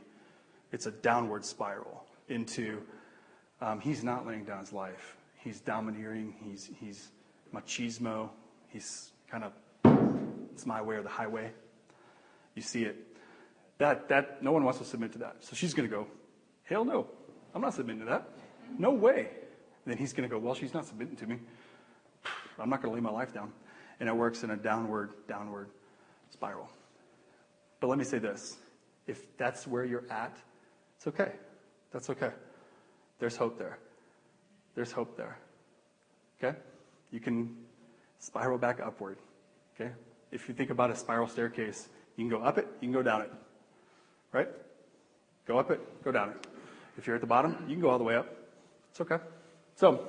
It's 0.71 0.87
a 0.87 0.91
downward 0.91 1.45
spiral 1.45 2.05
into 2.29 2.81
um, 3.61 3.79
he's 3.81 4.03
not 4.03 4.25
laying 4.25 4.45
down 4.45 4.59
his 4.59 4.71
life. 4.71 5.17
He's 5.35 5.59
domineering. 5.59 6.33
He's, 6.43 6.69
he's 6.79 7.09
machismo. 7.53 8.29
He's 8.69 9.11
kind 9.29 9.43
of, 9.43 9.53
it's 10.53 10.65
my 10.65 10.81
way 10.81 10.95
or 10.95 11.01
the 11.01 11.09
highway. 11.09 11.51
You 12.55 12.61
see 12.61 12.83
it. 12.83 12.95
That, 13.79 14.07
that, 14.09 14.43
no 14.43 14.51
one 14.51 14.63
wants 14.63 14.79
to 14.79 14.85
submit 14.85 15.13
to 15.13 15.17
that. 15.19 15.37
So 15.39 15.55
she's 15.55 15.73
going 15.73 15.89
to 15.89 15.93
go, 15.95 16.07
hell 16.63 16.85
no. 16.85 17.07
I'm 17.55 17.61
not 17.61 17.73
submitting 17.73 18.01
to 18.01 18.05
that. 18.07 18.29
No 18.77 18.91
way. 18.91 19.29
And 19.85 19.93
then 19.93 19.97
he's 19.97 20.13
going 20.13 20.29
to 20.29 20.33
go, 20.33 20.37
well, 20.37 20.53
she's 20.53 20.73
not 20.73 20.85
submitting 20.85 21.15
to 21.15 21.27
me. 21.27 21.37
I'm 22.59 22.69
not 22.69 22.81
going 22.81 22.93
to 22.93 22.95
lay 22.95 23.01
my 23.01 23.11
life 23.11 23.33
down 23.33 23.51
and 23.99 24.07
it 24.07 24.15
works 24.15 24.43
in 24.43 24.51
a 24.51 24.55
downward, 24.55 25.13
downward 25.27 25.69
spiral. 26.29 26.69
But 27.79 27.87
let 27.87 27.97
me 27.97 28.03
say 28.03 28.19
this 28.19 28.57
if 29.07 29.35
that's 29.37 29.67
where 29.67 29.85
you're 29.85 30.05
at, 30.09 30.37
it's 30.97 31.07
okay. 31.07 31.31
That's 31.91 32.09
okay. 32.09 32.31
There's 33.19 33.35
hope 33.35 33.57
there. 33.57 33.79
There's 34.75 34.91
hope 34.91 35.17
there. 35.17 35.37
Okay? 36.41 36.57
You 37.11 37.19
can 37.19 37.55
spiral 38.19 38.57
back 38.57 38.79
upward. 38.79 39.17
Okay? 39.75 39.91
If 40.31 40.47
you 40.47 40.53
think 40.53 40.69
about 40.69 40.91
a 40.91 40.95
spiral 40.95 41.27
staircase, 41.27 41.89
you 42.15 42.23
can 42.23 42.29
go 42.29 42.43
up 42.43 42.57
it, 42.57 42.67
you 42.81 42.87
can 42.87 42.91
go 42.91 43.01
down 43.01 43.21
it. 43.21 43.31
Right? 44.31 44.47
Go 45.47 45.57
up 45.57 45.71
it, 45.71 46.03
go 46.03 46.11
down 46.11 46.29
it. 46.29 46.47
If 46.97 47.07
you're 47.07 47.15
at 47.15 47.21
the 47.21 47.27
bottom, 47.27 47.57
you 47.67 47.75
can 47.75 47.81
go 47.81 47.89
all 47.89 47.97
the 47.97 48.03
way 48.03 48.15
up. 48.15 48.27
It's 48.91 49.01
okay. 49.01 49.17
So, 49.75 50.05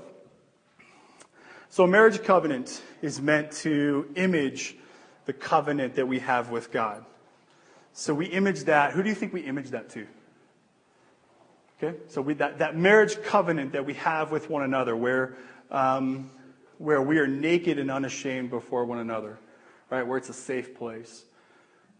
so 1.68 1.84
a 1.84 1.88
marriage 1.88 2.22
covenant 2.22 2.82
is 3.00 3.20
meant 3.20 3.52
to 3.52 4.10
image 4.16 4.76
the 5.26 5.32
covenant 5.32 5.94
that 5.94 6.08
we 6.08 6.18
have 6.18 6.50
with 6.50 6.72
God. 6.72 7.04
So 7.92 8.12
we 8.12 8.26
image 8.26 8.64
that. 8.64 8.92
Who 8.92 9.02
do 9.02 9.08
you 9.08 9.14
think 9.14 9.32
we 9.32 9.42
image 9.42 9.70
that 9.70 9.90
to? 9.90 10.06
Okay, 11.82 11.96
so 12.08 12.20
we, 12.20 12.34
that, 12.34 12.58
that 12.58 12.76
marriage 12.76 13.22
covenant 13.22 13.72
that 13.72 13.86
we 13.86 13.94
have 13.94 14.30
with 14.30 14.50
one 14.50 14.64
another, 14.64 14.94
where, 14.94 15.36
um, 15.70 16.30
where 16.76 17.00
we 17.00 17.18
are 17.18 17.26
naked 17.26 17.78
and 17.78 17.90
unashamed 17.90 18.50
before 18.50 18.84
one 18.84 18.98
another, 18.98 19.38
right? 19.88 20.02
Where 20.02 20.18
it's 20.18 20.28
a 20.28 20.34
safe 20.34 20.74
place. 20.74 21.24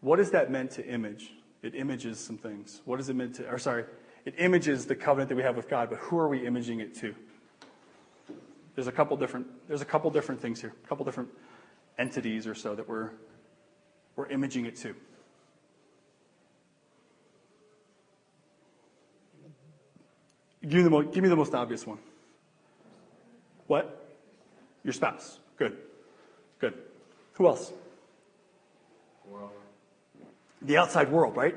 What 0.03 0.21
is 0.21 0.33
that 0.33 0.51
meant 0.51 0.73
to 0.73 0.87
image? 0.87 1.33
It 1.63 1.75
images 1.75 2.19
some 2.19 2.39
things. 2.39 2.81
What 2.85 3.01
is 3.01 3.09
it 3.09 3.17
meant 3.17 3.35
to, 3.37 3.51
or 3.51 3.59
sorry, 3.59 3.85
it 4.25 4.35
images 4.39 4.87
the 4.87 4.97
covenant 4.97 5.29
that 5.29 5.37
we 5.37 5.43
have 5.43 5.57
with 5.57 5.69
God, 5.69 5.91
but 5.91 5.99
who 5.99 6.19
are 6.19 6.29
we 6.29 6.47
imaging 6.47 6.81
it 6.81 6.95
to? 6.97 7.15
There's 8.75 8.87
a 8.87 8.93
couple 8.93 9.17
different, 9.17 9.47
there's 9.69 9.83
a 9.83 9.87
couple 9.87 10.11
different 10.11 10.41
things 10.41 10.61
here, 10.61 10.73
a 10.85 10.89
couple 10.89 11.05
different 11.05 11.31
entities 11.99 12.47
or 12.47 12.55
so 12.55 12.75
that 12.75 12.89
we're, 12.89 13.11
we're 14.17 14.29
imaging 14.29 14.67
it 14.67 14.77
to. 14.77 14.95
Give 20.63 20.73
me, 20.73 20.83
the 20.83 20.91
mo- 20.91 21.03
give 21.03 21.23
me 21.23 21.29
the 21.29 21.37
most 21.37 21.55
obvious 21.55 21.87
one. 21.87 21.99
What? 23.67 24.15
Your 24.85 24.93
spouse. 24.93 25.39
Good. 25.57 25.77
Good. 26.59 26.75
Who 27.35 27.47
else? 27.47 27.73
World. 29.27 29.51
The 30.63 30.77
outside 30.77 31.11
world, 31.11 31.37
right? 31.37 31.55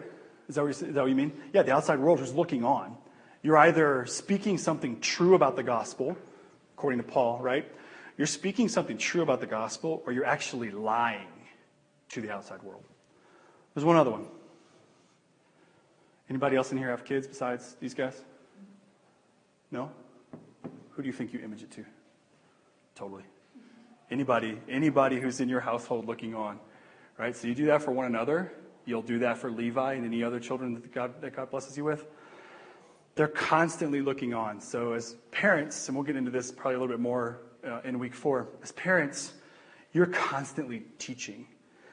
Is 0.47 0.55
that, 0.55 0.61
what 0.61 0.81
you, 0.81 0.87
is 0.87 0.93
that 0.93 1.01
what 1.01 1.09
you 1.09 1.15
mean? 1.15 1.31
Yeah, 1.53 1.63
the 1.63 1.73
outside 1.73 1.99
world 1.99 2.19
is 2.19 2.33
looking 2.33 2.63
on. 2.63 2.97
You're 3.41 3.57
either 3.57 4.05
speaking 4.05 4.57
something 4.57 4.99
true 4.99 5.35
about 5.35 5.55
the 5.55 5.63
gospel, 5.63 6.17
according 6.77 6.99
to 6.99 7.05
Paul, 7.05 7.39
right? 7.39 7.69
You're 8.17 8.27
speaking 8.27 8.69
something 8.69 8.97
true 8.97 9.21
about 9.21 9.39
the 9.41 9.47
gospel, 9.47 10.01
or 10.05 10.13
you're 10.13 10.25
actually 10.25 10.71
lying 10.71 11.27
to 12.09 12.21
the 12.21 12.31
outside 12.31 12.61
world. 12.63 12.83
There's 13.73 13.85
one 13.85 13.95
other 13.95 14.11
one. 14.11 14.27
Anybody 16.29 16.55
else 16.55 16.71
in 16.71 16.77
here 16.77 16.89
have 16.89 17.03
kids 17.03 17.27
besides 17.27 17.75
these 17.79 17.93
guys? 17.93 18.21
No? 19.71 19.91
Who 20.91 21.01
do 21.01 21.07
you 21.07 21.13
think 21.13 21.33
you 21.33 21.39
image 21.39 21.63
it 21.63 21.71
to? 21.71 21.85
Totally. 22.95 23.23
Anybody, 24.11 24.59
anybody 24.69 25.19
who's 25.19 25.39
in 25.39 25.49
your 25.49 25.59
household 25.59 26.05
looking 26.05 26.35
on, 26.35 26.59
right? 27.17 27.35
So 27.35 27.47
you 27.47 27.55
do 27.55 27.65
that 27.65 27.81
for 27.81 27.91
one 27.91 28.05
another. 28.05 28.53
You'll 28.85 29.01
do 29.01 29.19
that 29.19 29.37
for 29.37 29.49
Levi 29.49 29.93
and 29.93 30.05
any 30.05 30.23
other 30.23 30.39
children 30.39 30.73
that 30.73 30.93
God, 30.93 31.21
that 31.21 31.35
God 31.35 31.49
blesses 31.49 31.77
you 31.77 31.83
with. 31.83 32.05
They're 33.15 33.27
constantly 33.27 34.01
looking 34.01 34.33
on. 34.33 34.59
So 34.59 34.93
as 34.93 35.15
parents, 35.31 35.87
and 35.87 35.95
we'll 35.95 36.05
get 36.05 36.15
into 36.15 36.31
this 36.31 36.51
probably 36.51 36.75
a 36.75 36.79
little 36.79 36.93
bit 36.93 37.01
more 37.01 37.41
uh, 37.65 37.81
in 37.83 37.99
week 37.99 38.15
four, 38.15 38.49
as 38.61 38.71
parents, 38.71 39.33
you're 39.93 40.07
constantly 40.07 40.83
teaching. 40.97 41.47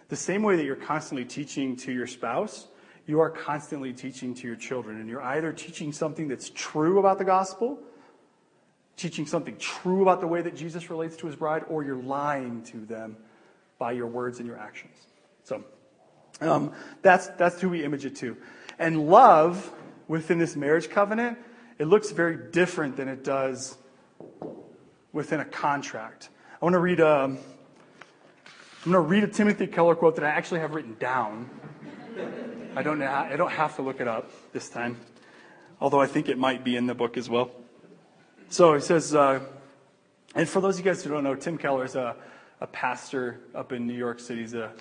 The 0.09 0.17
same 0.17 0.43
way 0.43 0.57
that 0.57 0.65
you're 0.65 0.77
constantly 0.77 1.25
teaching 1.25 1.77
to 1.77 1.93
your 1.93 2.07
spouse, 2.07 2.69
you 3.07 3.21
are 3.21 3.31
constantly 3.31 3.93
teaching 3.93 4.35
to 4.35 4.47
your 4.47 4.57
children. 4.57 4.99
And 4.99 5.09
you're 5.09 5.23
either 5.23 5.53
teaching 5.53 5.93
something 5.93 6.27
that's 6.27 6.51
true 6.51 6.99
about 6.99 7.19
the 7.19 7.25
gospel, 7.25 7.79
teaching 8.97 9.27
something 9.27 9.57
true 9.59 10.03
about 10.03 10.21
the 10.21 10.27
way 10.27 10.43
that 10.43 10.57
Jesus 10.57 10.91
relates 10.91 11.17
to 11.19 11.27
his 11.27 11.37
bride, 11.37 11.65
or 11.69 11.85
you're 11.85 12.03
lying 12.03 12.63
to 12.65 12.79
them 12.79 13.17
by 13.79 13.93
your 13.93 14.07
words 14.07 14.39
and 14.39 14.47
your 14.47 14.59
actions. 14.59 14.97
So 15.45 15.65
um, 16.41 16.73
that's, 17.03 17.29
that's 17.29 17.61
who 17.61 17.69
we 17.69 17.85
image 17.85 18.05
it 18.05 18.17
to. 18.17 18.37
And 18.79 19.09
love 19.09 19.73
within 20.09 20.39
this 20.39 20.57
marriage 20.57 20.91
covenant, 20.91 21.39
it 21.79 21.87
looks 21.87 22.11
very 22.11 22.37
different 22.51 22.97
than 22.97 23.09
it 23.09 23.25
does 23.25 23.77
within 25.13 25.41
a 25.41 25.45
contract. 25.45 26.29
I 26.61 26.65
want 26.65 26.75
to 26.75 26.79
read 26.79 27.01
a, 27.01 27.25
I'm 27.25 27.39
going 28.85 28.93
to 28.93 29.01
read 29.01 29.25
a 29.25 29.29
Timothy 29.29 29.67
Keller 29.67 29.95
quote 29.95 30.17
that 30.17 30.25
I 30.25 30.29
actually 30.29 30.61
have 30.61 30.75
written 30.75 30.97
down. 30.99 31.49
I 32.77 32.83
don't, 32.83 33.03
I 33.03 33.37
don't 33.37 33.51
have 33.51 33.77
to 33.77 33.83
look 33.83 34.01
it 34.01 34.09
up 34.09 34.31
this 34.53 34.69
time, 34.69 34.97
although 35.81 36.01
I 36.01 36.07
think 36.07 36.29
it 36.29 36.39
might 36.39 36.65
be 36.65 36.77
in 36.77 36.87
the 36.87 36.95
book 36.95 37.17
as 37.17 37.29
well. 37.29 37.51
So 38.49 38.75
he 38.75 38.81
says, 38.81 39.15
uh, 39.15 39.41
and 40.35 40.49
for 40.49 40.61
those 40.61 40.79
of 40.79 40.85
you 40.85 40.91
guys 40.91 41.03
who 41.03 41.11
don't 41.11 41.25
know, 41.25 41.35
Tim 41.35 41.59
Keller 41.59 41.85
is 41.85 41.97
a, 41.97 42.17
a 42.61 42.67
pastor 42.67 43.41
up 43.55 43.73
in 43.73 43.87
New 43.87 43.95
York 43.95 44.21
City. 44.21 44.41
He's 44.41 44.55
a 44.55 44.73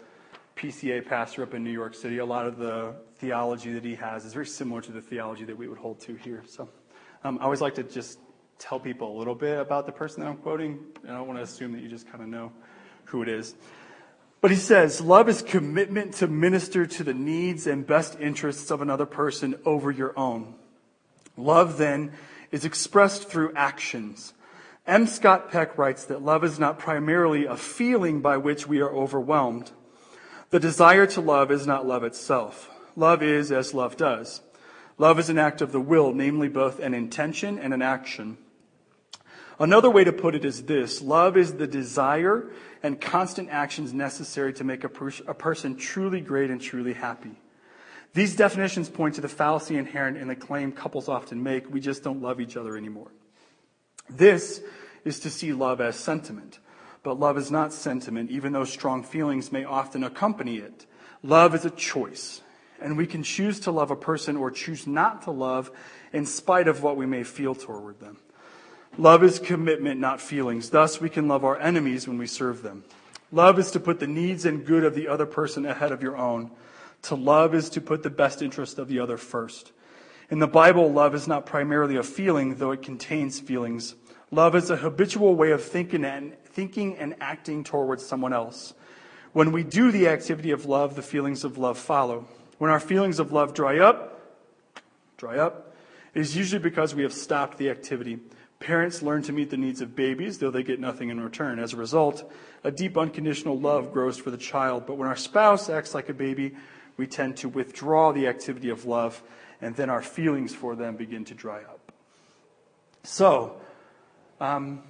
PCA 0.59 1.05
pastor 1.05 1.41
up 1.43 1.53
in 1.53 1.63
New 1.63 1.71
York 1.71 1.95
City. 1.95 2.17
A 2.17 2.25
lot 2.25 2.45
of 2.45 2.57
the 2.57 2.93
theology 3.15 3.71
that 3.71 3.85
he 3.85 3.95
has 3.95 4.25
is 4.25 4.33
very 4.33 4.45
similar 4.45 4.81
to 4.81 4.91
the 4.91 4.99
theology 4.99 5.45
that 5.45 5.57
we 5.57 5.69
would 5.69 5.77
hold 5.77 6.01
to 6.01 6.15
here. 6.15 6.43
So 6.47 6.67
um, 7.23 7.39
I 7.39 7.45
always 7.45 7.61
like 7.61 7.75
to 7.75 7.83
just 7.83 8.19
tell 8.57 8.77
people 8.77 9.15
a 9.15 9.17
little 9.17 9.35
bit 9.35 9.57
about 9.57 9.85
the 9.85 9.93
person 9.93 10.21
that 10.21 10.27
I'm 10.27 10.35
quoting. 10.35 10.79
I 11.05 11.11
don't 11.11 11.27
want 11.27 11.39
to 11.39 11.43
assume 11.43 11.71
that 11.71 11.81
you 11.81 11.87
just 11.87 12.11
kind 12.11 12.21
of 12.21 12.27
know 12.27 12.51
who 13.05 13.21
it 13.21 13.29
is. 13.29 13.55
But 14.41 14.51
he 14.51 14.57
says, 14.57 14.99
love 14.99 15.29
is 15.29 15.41
commitment 15.41 16.15
to 16.15 16.27
minister 16.27 16.85
to 16.85 17.03
the 17.05 17.13
needs 17.13 17.65
and 17.65 17.87
best 17.87 18.19
interests 18.19 18.69
of 18.69 18.81
another 18.81 19.05
person 19.05 19.55
over 19.63 19.91
your 19.91 20.17
own. 20.19 20.55
Love, 21.37 21.77
then, 21.77 22.11
is 22.51 22.65
expressed 22.65 23.29
through 23.29 23.53
actions. 23.55 24.33
M. 24.85 25.07
Scott 25.07 25.51
Peck 25.51 25.77
writes 25.77 26.03
that 26.05 26.21
love 26.21 26.43
is 26.43 26.59
not 26.59 26.79
primarily 26.79 27.45
a 27.45 27.55
feeling 27.55 28.19
by 28.19 28.35
which 28.35 28.67
we 28.67 28.81
are 28.81 28.93
overwhelmed. 28.93 29.71
The 30.49 30.59
desire 30.59 31.05
to 31.07 31.21
love 31.21 31.51
is 31.51 31.67
not 31.67 31.85
love 31.85 32.03
itself. 32.03 32.69
Love 32.95 33.21
is 33.21 33.51
as 33.51 33.73
love 33.73 33.97
does. 33.97 34.41
Love 34.97 35.19
is 35.19 35.29
an 35.29 35.37
act 35.37 35.61
of 35.61 35.71
the 35.71 35.79
will, 35.79 36.11
namely 36.11 36.49
both 36.49 36.79
an 36.79 36.93
intention 36.93 37.59
and 37.59 37.73
an 37.73 37.81
action. 37.81 38.37
Another 39.59 39.89
way 39.89 40.03
to 40.03 40.13
put 40.13 40.35
it 40.35 40.45
is 40.45 40.63
this 40.63 41.01
love 41.01 41.37
is 41.37 41.53
the 41.53 41.67
desire 41.67 42.49
and 42.81 42.99
constant 42.99 43.49
actions 43.49 43.93
necessary 43.93 44.53
to 44.53 44.63
make 44.63 44.83
a, 44.83 44.91
a, 45.27 45.33
person 45.33 45.75
truly 45.75 46.21
great 46.21 46.49
and 46.49 46.61
truly 46.61 46.93
happy. 46.93 47.35
These 48.13 48.35
definitions 48.37 48.89
point 48.89 49.15
to 49.15 49.21
the 49.21 49.27
fallacy 49.27 49.75
inherent 49.75 50.17
in 50.17 50.29
the 50.29 50.35
claim 50.35 50.71
couples 50.71 51.09
often 51.09 51.43
make 51.43 51.69
we 51.69 51.81
just 51.81 52.03
don't 52.03 52.21
love 52.21 52.39
each 52.39 52.57
other 52.57 52.77
anymore. 52.77 53.11
This 54.09 54.61
is 55.03 55.19
to 55.21 55.29
see 55.29 55.53
love 55.53 55.81
as 55.81 55.95
sentiment. 55.97 56.59
But 57.03 57.19
love 57.19 57.37
is 57.37 57.49
not 57.49 57.73
sentiment, 57.73 58.29
even 58.29 58.51
though 58.51 58.65
strong 58.65 59.03
feelings 59.03 59.51
may 59.51 59.63
often 59.63 60.03
accompany 60.03 60.57
it. 60.57 60.85
Love 61.23 61.55
is 61.55 61.65
a 61.65 61.69
choice, 61.69 62.41
and 62.81 62.97
we 62.97 63.07
can 63.07 63.23
choose 63.23 63.59
to 63.61 63.71
love 63.71 63.91
a 63.91 63.95
person 63.95 64.37
or 64.37 64.51
choose 64.51 64.85
not 64.85 65.23
to 65.23 65.31
love 65.31 65.71
in 66.13 66.25
spite 66.25 66.67
of 66.67 66.83
what 66.83 66.97
we 66.97 67.05
may 67.05 67.23
feel 67.23 67.55
toward 67.55 67.99
them. 67.99 68.17
Love 68.97 69.23
is 69.23 69.39
commitment, 69.39 69.99
not 69.99 70.19
feelings. 70.19 70.69
Thus, 70.69 70.99
we 70.99 71.09
can 71.09 71.27
love 71.27 71.45
our 71.45 71.59
enemies 71.59 72.07
when 72.07 72.17
we 72.17 72.27
serve 72.27 72.63
them. 72.63 72.83
Love 73.31 73.59
is 73.59 73.71
to 73.71 73.79
put 73.79 73.99
the 73.99 74.07
needs 74.07 74.45
and 74.45 74.65
good 74.65 74.83
of 74.83 74.95
the 74.95 75.07
other 75.07 75.25
person 75.25 75.65
ahead 75.65 75.91
of 75.91 76.01
your 76.01 76.17
own. 76.17 76.51
To 77.03 77.15
love 77.15 77.53
is 77.53 77.69
to 77.71 77.81
put 77.81 78.03
the 78.03 78.09
best 78.09 78.41
interest 78.41 78.79
of 78.79 78.87
the 78.87 78.99
other 78.99 79.17
first. 79.17 79.71
In 80.29 80.39
the 80.39 80.47
Bible, 80.47 80.91
love 80.91 81.15
is 81.15 81.27
not 81.27 81.45
primarily 81.45 81.95
a 81.95 82.03
feeling, 82.03 82.55
though 82.55 82.71
it 82.71 82.81
contains 82.81 83.39
feelings. 83.39 83.95
Love 84.31 84.55
is 84.55 84.69
a 84.69 84.75
habitual 84.75 85.35
way 85.35 85.51
of 85.51 85.63
thinking 85.63 86.03
and, 86.03 86.35
thinking 86.59 86.97
and 86.97 87.15
acting 87.21 87.63
towards 87.63 88.05
someone 88.05 88.33
else. 88.33 88.73
When 89.31 89.53
we 89.53 89.63
do 89.63 89.93
the 89.93 90.09
activity 90.09 90.51
of 90.51 90.65
love, 90.65 90.97
the 90.97 91.01
feelings 91.01 91.45
of 91.45 91.57
love 91.57 91.77
follow. 91.77 92.27
When 92.57 92.69
our 92.69 92.81
feelings 92.81 93.17
of 93.19 93.31
love 93.31 93.53
dry 93.53 93.79
up, 93.79 94.19
dry 95.15 95.37
up, 95.37 95.73
it 96.13 96.19
is 96.19 96.35
usually 96.35 96.61
because 96.61 96.93
we 96.93 97.03
have 97.03 97.13
stopped 97.13 97.59
the 97.59 97.69
activity. 97.69 98.19
Parents 98.59 99.01
learn 99.01 99.21
to 99.21 99.31
meet 99.31 99.49
the 99.49 99.55
needs 99.55 99.79
of 99.79 99.95
babies, 99.95 100.39
though 100.39 100.51
they 100.51 100.63
get 100.63 100.81
nothing 100.81 101.07
in 101.07 101.21
return. 101.21 101.59
As 101.59 101.71
a 101.71 101.77
result, 101.77 102.29
a 102.65 102.71
deep 102.71 102.97
unconditional 102.97 103.57
love 103.57 103.93
grows 103.93 104.17
for 104.17 104.29
the 104.29 104.37
child. 104.37 104.85
But 104.85 104.97
when 104.97 105.07
our 105.07 105.15
spouse 105.15 105.69
acts 105.69 105.93
like 105.93 106.09
a 106.09 106.13
baby, 106.13 106.57
we 106.97 107.07
tend 107.07 107.37
to 107.37 107.47
withdraw 107.47 108.11
the 108.11 108.27
activity 108.27 108.69
of 108.69 108.83
love, 108.83 109.23
and 109.61 109.73
then 109.77 109.89
our 109.89 110.01
feelings 110.01 110.53
for 110.53 110.75
them 110.75 110.97
begin 110.97 111.23
to 111.23 111.33
dry 111.33 111.59
up. 111.59 111.93
So, 113.03 113.61
um, 114.41 114.83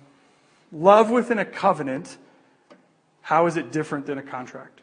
love 0.71 1.09
within 1.09 1.39
a 1.39 1.45
covenant, 1.45 2.17
how 3.21 3.45
is 3.45 3.57
it 3.57 3.71
different 3.71 4.05
than 4.05 4.17
a 4.17 4.23
contract? 4.23 4.81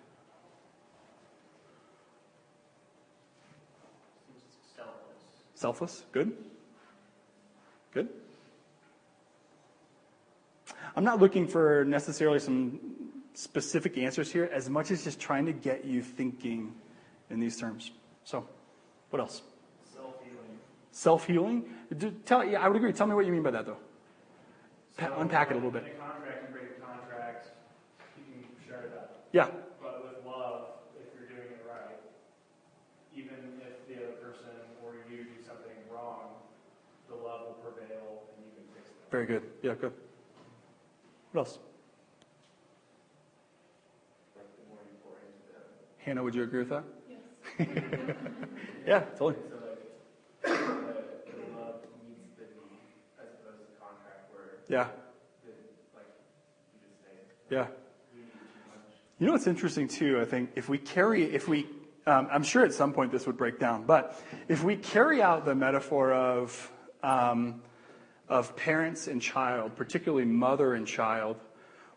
Selfless. 4.75 4.95
Selfless? 5.55 6.05
Good? 6.13 6.33
Good? 7.93 8.09
I'm 10.95 11.05
not 11.05 11.21
looking 11.21 11.47
for 11.47 11.85
necessarily 11.85 12.39
some 12.39 12.81
specific 13.35 13.99
answers 13.99 14.33
here 14.33 14.49
as 14.53 14.71
much 14.71 14.91
as 14.91 15.05
just 15.05 15.21
trying 15.21 15.47
to 15.47 15.53
get 15.53 15.85
you 15.85 16.03
thinking 16.03 16.73
in 17.31 17.39
these 17.39 17.59
terms. 17.59 17.91
So, 18.25 18.47
what 19.11 19.21
else? 19.21 19.43
Self-healing. 19.93 20.59
Self 20.91 21.27
healing? 21.27 21.65
Tell, 22.25 22.45
yeah, 22.45 22.61
I 22.61 22.69
would 22.69 22.77
agree. 22.77 22.93
Tell 22.93 23.07
me 23.07 23.15
what 23.15 23.27
you 23.27 23.33
mean 23.33 23.43
by 23.43 23.51
that, 23.51 23.67
though. 23.67 23.77
Pa- 24.97 25.07
So, 25.09 25.21
unpack 25.21 25.51
it 25.51 25.53
a 25.53 25.57
little 25.57 25.71
bit. 25.71 25.85
In 25.85 25.91
a 25.93 25.95
contract, 25.95 26.43
you 26.43 26.49
break 26.55 26.71
a 26.77 26.81
contract, 26.81 27.49
Yeah. 29.33 29.49
But 29.83 30.03
with 30.05 30.25
love, 30.25 30.69
if 30.97 31.13
you're 31.15 31.29
doing 31.29 31.53
it 31.53 31.63
right, 31.69 32.01
even 33.15 33.61
if 33.61 33.87
the 33.87 34.03
other 34.03 34.15
person 34.17 34.57
or 34.83 34.95
you 35.11 35.25
do 35.25 35.43
something 35.47 35.77
wrong, 35.93 36.31
the 37.09 37.15
love 37.15 37.47
will 37.47 37.61
prevail 37.61 38.25
and 38.37 38.45
you 38.47 38.53
can 38.57 38.65
fix 38.75 38.89
it. 38.89 39.11
Very 39.11 39.27
good. 39.27 39.43
Yeah, 39.63 39.75
good. 39.75 39.93
What 41.33 41.41
else? 41.43 41.59
Like 44.37 44.47
the 44.57 44.65
more 44.69 44.81
you 44.89 44.97
pour 45.05 45.13
into 45.21 45.53
them. 45.53 45.63
Hannah, 45.99 46.23
would 46.23 46.35
you 46.35 46.43
agree 46.45 46.61
with 46.61 46.71
that? 46.71 46.85
Yes. 47.09 47.21
Yeah, 48.87 49.01
totally. 49.19 49.35
So 49.51 49.57
like, 49.67 49.83
the, 50.45 50.51
the 51.27 51.59
love 51.59 51.83
meets 52.07 52.31
the 52.39 52.47
need 52.55 52.87
as 53.19 53.35
opposed 53.35 53.67
to 53.67 53.75
contract 53.83 54.31
where 54.31 54.56
Yeah, 54.69 54.89
yeah. 57.51 57.67
we 58.13 58.21
need 58.21 58.33
too 58.33 58.39
much. 58.69 58.97
You 59.19 59.27
know 59.27 59.33
what's 59.33 59.47
interesting 59.47 59.87
too? 59.87 60.21
I 60.21 60.25
think 60.25 60.51
if 60.57 60.69
we 60.69 60.79
carry, 60.79 61.23
if 61.23 61.47
we, 61.47 61.67
um, 62.07 62.29
I'm 62.33 62.43
sure 62.43 62.65
at 62.65 62.73
some 62.73 62.93
point 62.93 63.13
this 63.13 63.27
would 63.27 63.37
break 63.37 63.61
down, 63.61 63.85
but 63.85 64.21
if 64.49 64.65
we 64.65 64.75
carry 64.75 65.23
out 65.23 65.45
the 65.45 65.55
metaphor 65.55 66.13
of 66.13 66.73
um, 67.05 67.63
of 68.29 68.57
parents 68.57 69.07
and 69.07 69.23
child, 69.23 69.77
particularly 69.77 70.25
mother 70.25 70.75
and 70.75 70.87
child, 70.87 71.37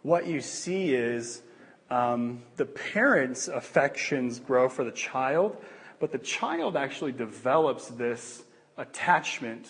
what 0.03 0.27
you 0.27 0.39
see 0.39 0.93
is 0.93 1.41
um, 1.89 2.43
the 2.55 2.65
parents' 2.65 3.47
affections 3.47 4.39
grow 4.39 4.69
for 4.69 4.83
the 4.83 4.91
child, 4.91 5.57
but 5.99 6.11
the 6.11 6.19
child 6.19 6.77
actually 6.77 7.13
develops 7.13 7.87
this 7.87 8.43
attachment 8.77 9.67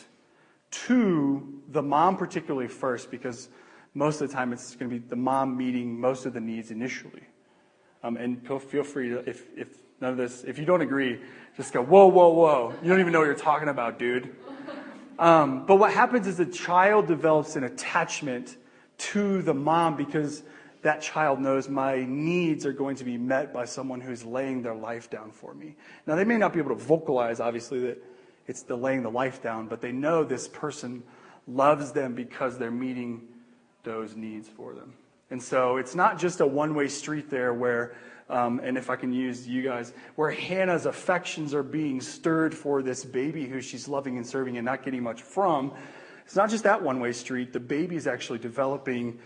to 0.71 1.61
the 1.69 1.81
mom, 1.81 2.17
particularly 2.17 2.67
first, 2.67 3.11
because 3.11 3.49
most 3.93 4.21
of 4.21 4.29
the 4.29 4.33
time 4.33 4.53
it's 4.53 4.75
going 4.75 4.89
to 4.89 4.99
be 4.99 5.07
the 5.07 5.15
mom 5.15 5.57
meeting 5.57 5.99
most 5.99 6.25
of 6.25 6.33
the 6.33 6.39
needs 6.39 6.71
initially. 6.71 7.23
Um, 8.03 8.17
and 8.17 8.45
feel, 8.45 8.83
free 8.83 9.09
to, 9.09 9.29
if, 9.29 9.45
if 9.57 9.67
none 9.99 10.11
of 10.11 10.17
this, 10.17 10.43
if 10.43 10.57
you 10.57 10.65
don't 10.65 10.81
agree, 10.81 11.19
just 11.57 11.73
go, 11.73 11.83
whoa, 11.83 12.07
whoa, 12.07 12.29
whoa. 12.29 12.73
You 12.81 12.89
don't 12.89 12.99
even 12.99 13.11
know 13.11 13.19
what 13.19 13.25
you're 13.25 13.35
talking 13.35 13.67
about, 13.67 13.99
dude. 13.99 14.33
Um, 15.17 15.65
but 15.65 15.75
what 15.75 15.91
happens 15.91 16.27
is 16.27 16.37
the 16.37 16.45
child 16.45 17.07
develops 17.07 17.57
an 17.57 17.65
attachment 17.65 18.55
to 18.99 19.41
the 19.41 19.53
mom 19.53 19.97
because 19.97 20.43
that 20.81 21.01
child 21.01 21.41
knows 21.41 21.67
my 21.67 22.05
needs 22.05 22.65
are 22.65 22.71
going 22.71 22.95
to 22.95 23.03
be 23.03 23.17
met 23.17 23.53
by 23.53 23.65
someone 23.65 23.99
who's 23.99 24.23
laying 24.23 24.61
their 24.61 24.75
life 24.75 25.09
down 25.09 25.31
for 25.31 25.53
me. 25.53 25.75
Now, 26.07 26.15
they 26.15 26.23
may 26.23 26.37
not 26.37 26.53
be 26.53 26.59
able 26.59 26.69
to 26.69 26.81
vocalize, 26.81 27.41
obviously, 27.41 27.81
that 27.81 28.01
it's 28.49 28.63
the 28.63 28.75
laying 28.75 29.03
the 29.03 29.11
life 29.11 29.43
down, 29.43 29.67
but 29.67 29.79
they 29.79 29.91
know 29.91 30.23
this 30.23 30.47
person 30.47 31.03
loves 31.47 31.91
them 31.91 32.15
because 32.15 32.57
they're 32.57 32.71
meeting 32.71 33.21
those 33.83 34.15
needs 34.15 34.49
for 34.49 34.73
them. 34.73 34.95
And 35.29 35.41
so 35.41 35.77
it's 35.77 35.93
not 35.93 36.17
just 36.17 36.41
a 36.41 36.47
one 36.47 36.73
way 36.73 36.87
street 36.87 37.29
there 37.29 37.53
where, 37.53 37.95
um, 38.27 38.59
and 38.63 38.75
if 38.75 38.89
I 38.89 38.95
can 38.95 39.13
use 39.13 39.47
you 39.47 39.61
guys, 39.61 39.93
where 40.15 40.31
Hannah's 40.31 40.87
affections 40.87 41.53
are 41.53 41.61
being 41.61 42.01
stirred 42.01 42.55
for 42.55 42.81
this 42.81 43.05
baby 43.05 43.45
who 43.45 43.61
she's 43.61 43.87
loving 43.87 44.17
and 44.17 44.25
serving 44.25 44.57
and 44.57 44.65
not 44.65 44.81
getting 44.81 45.03
much 45.03 45.21
from. 45.21 45.71
It's 46.25 46.35
not 46.35 46.49
just 46.49 46.63
that 46.63 46.81
one 46.81 46.99
way 46.99 47.11
street. 47.11 47.53
The 47.53 47.59
baby 47.59 47.97
is 47.97 48.07
actually 48.07 48.39
developing 48.39 49.19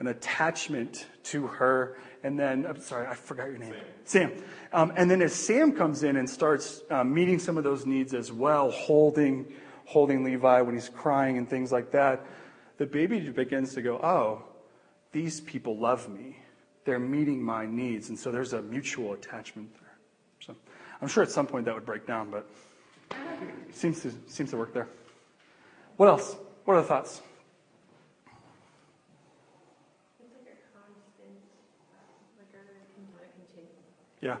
an 0.00 0.08
attachment 0.08 1.06
to 1.24 1.46
her. 1.46 1.96
And 2.24 2.38
then, 2.38 2.66
I'm 2.66 2.80
sorry, 2.80 3.06
I 3.06 3.14
forgot 3.14 3.46
your 3.46 3.58
name. 3.58 3.74
Sam. 4.04 4.32
Um, 4.72 4.92
and 4.96 5.10
then 5.10 5.22
as 5.22 5.32
Sam 5.32 5.72
comes 5.72 6.02
in 6.02 6.16
and 6.16 6.28
starts 6.28 6.82
um, 6.90 7.14
meeting 7.14 7.38
some 7.38 7.56
of 7.56 7.64
those 7.64 7.86
needs 7.86 8.12
as 8.12 8.32
well, 8.32 8.70
holding, 8.70 9.46
holding 9.84 10.24
Levi 10.24 10.60
when 10.62 10.74
he's 10.74 10.88
crying 10.88 11.38
and 11.38 11.48
things 11.48 11.70
like 11.70 11.92
that, 11.92 12.26
the 12.78 12.86
baby 12.86 13.20
begins 13.20 13.74
to 13.74 13.82
go, 13.82 13.96
oh, 13.98 14.42
these 15.12 15.40
people 15.40 15.78
love 15.78 16.08
me. 16.08 16.38
They're 16.84 16.98
meeting 16.98 17.42
my 17.42 17.66
needs. 17.66 18.08
And 18.08 18.18
so 18.18 18.32
there's 18.32 18.54
a 18.54 18.62
mutual 18.62 19.12
attachment 19.12 19.72
there. 19.74 19.96
So 20.40 20.56
I'm 21.02 21.08
sure 21.08 21.22
at 21.22 21.30
some 21.30 21.46
point 21.46 21.66
that 21.66 21.74
would 21.74 21.84
break 21.84 22.06
down, 22.06 22.30
but 22.30 22.48
it 23.68 23.76
seems 23.76 24.00
to, 24.02 24.12
seems 24.28 24.50
to 24.50 24.56
work 24.56 24.72
there. 24.72 24.88
What 25.96 26.08
else? 26.08 26.36
What 26.64 26.74
are 26.74 26.80
the 26.80 26.88
thoughts? 26.88 27.20
It's 30.18 30.32
like 30.32 30.48
a 30.48 30.56
constant, 30.72 31.36
like 32.38 32.54
a, 32.54 32.64
like 33.18 33.34
continue 33.36 33.76
Yeah, 34.20 34.34
to 34.34 34.38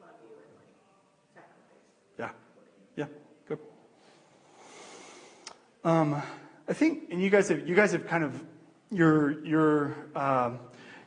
love 0.00 0.14
you 0.22 0.30
and 0.36 0.54
like 0.54 0.70
sacrifice. 1.34 1.50
yeah, 2.18 2.30
yeah, 2.96 3.06
good. 3.48 3.58
Um, 5.82 6.22
I 6.68 6.72
think, 6.72 7.10
and 7.10 7.20
you 7.20 7.30
guys 7.30 7.48
have, 7.48 7.68
you 7.68 7.74
guys 7.74 7.92
have 7.92 8.06
kind 8.06 8.22
of, 8.22 8.40
you're, 8.90 9.44
you're, 9.44 9.96
um, 10.14 10.60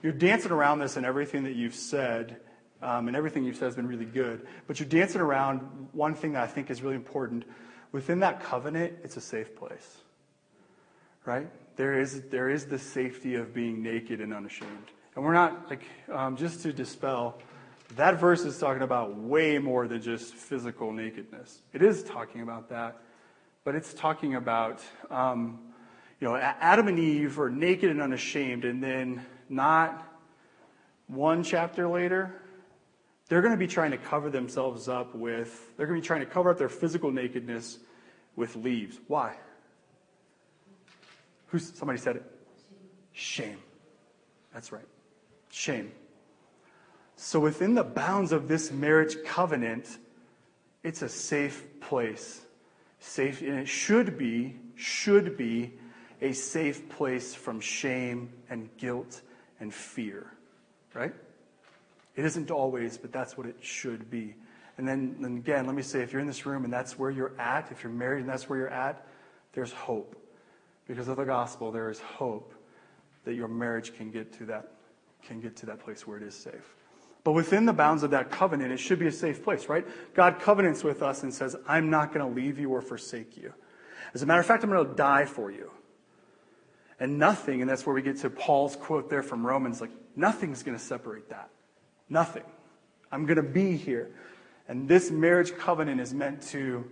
you're 0.04 0.12
dancing 0.12 0.52
around 0.52 0.80
this 0.80 0.98
and 0.98 1.06
everything 1.06 1.44
that 1.46 1.56
you've 1.56 1.74
said, 1.74 2.38
um, 2.82 3.08
and 3.08 3.16
everything 3.16 3.44
you've 3.44 3.56
said 3.56 3.66
has 3.66 3.76
been 3.76 3.88
really 3.88 4.06
good. 4.06 4.46
But 4.68 4.80
you're 4.80 4.90
dancing 4.90 5.22
around 5.22 5.62
one 5.94 6.16
thing 6.16 6.34
that 6.34 6.44
I 6.44 6.48
think 6.48 6.70
is 6.70 6.82
really 6.82 6.96
important. 6.96 7.46
Within 7.92 8.20
that 8.20 8.44
covenant, 8.44 8.94
it's 9.04 9.16
a 9.18 9.22
safe 9.22 9.56
place, 9.56 9.98
right? 11.26 11.48
There 11.78 12.00
is, 12.00 12.24
there 12.30 12.50
is 12.50 12.66
the 12.66 12.78
safety 12.78 13.36
of 13.36 13.54
being 13.54 13.82
naked 13.82 14.20
and 14.20 14.34
unashamed. 14.34 14.92
And 15.18 15.26
we're 15.26 15.34
not, 15.34 15.68
like, 15.68 15.82
um, 16.14 16.38
just 16.38 16.62
to 16.62 16.72
dispel, 16.72 17.40
that 17.96 18.20
verse 18.20 18.42
is 18.42 18.60
talking 18.60 18.84
about 18.84 19.18
way 19.18 19.58
more 19.58 19.88
than 19.88 20.00
just 20.00 20.36
physical 20.36 20.94
nakedness. 20.94 21.64
It 21.74 21.82
is 21.82 22.04
talking 22.04 22.42
about 22.42 22.70
that, 22.70 23.02
but 23.64 23.74
it's 23.74 23.96
talking 23.96 24.36
about, 24.36 24.80
um, 25.10 25.58
you 26.22 26.28
know, 26.28 26.36
Adam 26.36 26.88
and 26.88 27.00
Eve 27.00 27.40
are 27.40 27.50
naked 27.50 27.90
and 27.90 28.00
unashamed, 28.00 28.64
and 28.64 28.84
then 28.84 29.26
not 29.50 30.08
one 31.08 31.42
chapter 31.42 31.88
later, 31.88 32.40
they're 33.28 33.42
going 33.42 33.56
to 33.56 33.58
be 33.58 33.66
trying 33.66 33.90
to 33.90 33.98
cover 33.98 34.30
themselves 34.30 34.88
up 34.88 35.16
with, 35.16 35.76
they're 35.78 35.88
going 35.88 36.00
to 36.00 36.04
be 36.04 36.08
trying 36.08 36.20
to 36.20 36.28
cover 36.28 36.52
up 36.52 36.60
their 36.60 36.70
physical 36.70 37.12
nakedness 37.12 37.80
with 38.36 38.56
leaves. 38.56 39.00
Why? 39.08 39.36
Who's, 41.48 41.74
somebody 41.74 41.98
said 41.98 42.18
it. 42.18 42.24
Shame. 43.14 43.58
That's 44.54 44.72
right. 44.72 44.86
Shame. 45.58 45.92
So 47.16 47.40
within 47.40 47.74
the 47.74 47.84
bounds 47.84 48.32
of 48.32 48.48
this 48.48 48.72
marriage 48.72 49.18
covenant, 49.26 49.98
it's 50.84 51.02
a 51.02 51.10
safe 51.10 51.66
place. 51.82 52.42
Safe, 53.00 53.42
and 53.42 53.58
it 53.58 53.68
should 53.68 54.20
be, 54.20 54.56
should 54.76 55.36
be 55.36 55.74
a 56.22 56.34
safe 56.34 56.88
place 56.90 57.34
from 57.34 57.60
shame 57.60 58.30
and 58.52 58.70
guilt 58.78 59.24
and 59.60 59.74
fear. 59.74 60.32
Right? 60.94 61.16
It 62.16 62.24
isn't 62.24 62.52
always, 62.52 63.00
but 63.00 63.12
that's 63.12 63.36
what 63.36 63.48
it 63.48 63.58
should 63.60 64.12
be. 64.12 64.36
And 64.78 64.88
then, 64.88 65.16
then 65.20 65.38
again, 65.38 65.66
let 65.66 65.76
me 65.76 65.82
say 65.82 66.02
if 66.02 66.14
you're 66.14 66.22
in 66.22 66.28
this 66.28 66.46
room 66.46 66.66
and 66.66 66.72
that's 66.72 67.00
where 67.00 67.10
you're 67.10 67.34
at, 67.40 67.72
if 67.72 67.82
you're 67.82 67.92
married 67.92 68.20
and 68.20 68.30
that's 68.30 68.48
where 68.48 68.60
you're 68.60 68.70
at, 68.70 69.08
there's 69.54 69.74
hope. 69.74 70.16
Because 70.88 71.08
of 71.08 71.18
the 71.18 71.26
gospel, 71.26 71.72
there 71.72 71.90
is 71.90 72.00
hope 72.00 72.54
that 73.26 73.34
your 73.34 73.48
marriage 73.48 73.96
can 73.96 74.12
get 74.12 74.32
to 74.34 74.46
that 74.46 74.77
can 75.28 75.42
get 75.42 75.56
to 75.58 75.66
that 75.68 75.80
place 75.80 76.08
where 76.08 76.18
it 76.18 76.24
is 76.24 76.36
safe. 76.36 76.76
But 77.24 77.34
within 77.34 77.66
the 77.66 77.74
bounds 77.74 78.04
of 78.04 78.12
that 78.12 78.32
covenant, 78.32 78.72
it 78.72 78.78
should 78.78 79.00
be 79.00 79.08
a 79.08 79.12
safe 79.12 79.44
place, 79.44 79.68
right? 79.68 79.86
God 80.14 80.40
covenants 80.40 80.84
with 80.84 81.04
us 81.04 81.24
and 81.24 81.34
says, 81.34 81.56
I'm 81.68 81.90
not 81.90 82.14
going 82.14 82.26
to 82.26 82.34
leave 82.34 82.58
you 82.58 82.70
or 82.70 82.82
forsake 82.82 83.36
you. 83.36 83.54
As 84.14 84.24
a 84.24 84.26
matter 84.26 84.40
of 84.40 84.46
fact, 84.46 84.64
I'm 84.64 84.70
going 84.70 84.88
to 84.88 84.96
die 84.96 85.26
for 85.26 85.52
you. 85.52 85.72
And 87.00 87.20
nothing, 87.20 87.62
and 87.62 87.70
that's 87.70 87.86
where 87.86 87.94
we 87.94 88.02
get 88.02 88.18
to 88.20 88.30
Paul's 88.30 88.76
quote 88.76 89.10
there 89.10 89.24
from 89.24 89.46
Romans, 89.46 89.82
like, 89.82 89.92
nothing's 90.16 90.64
going 90.64 90.78
to 90.78 90.84
separate 90.84 91.30
that. 91.30 91.50
Nothing. 92.10 92.44
I'm 93.12 93.26
going 93.26 93.36
to 93.36 93.44
be 93.44 93.76
here. 93.76 94.10
And 94.68 94.88
this 94.88 95.12
marriage 95.12 95.56
covenant 95.58 96.02
is 96.02 96.14
meant 96.14 96.42
to 96.44 96.90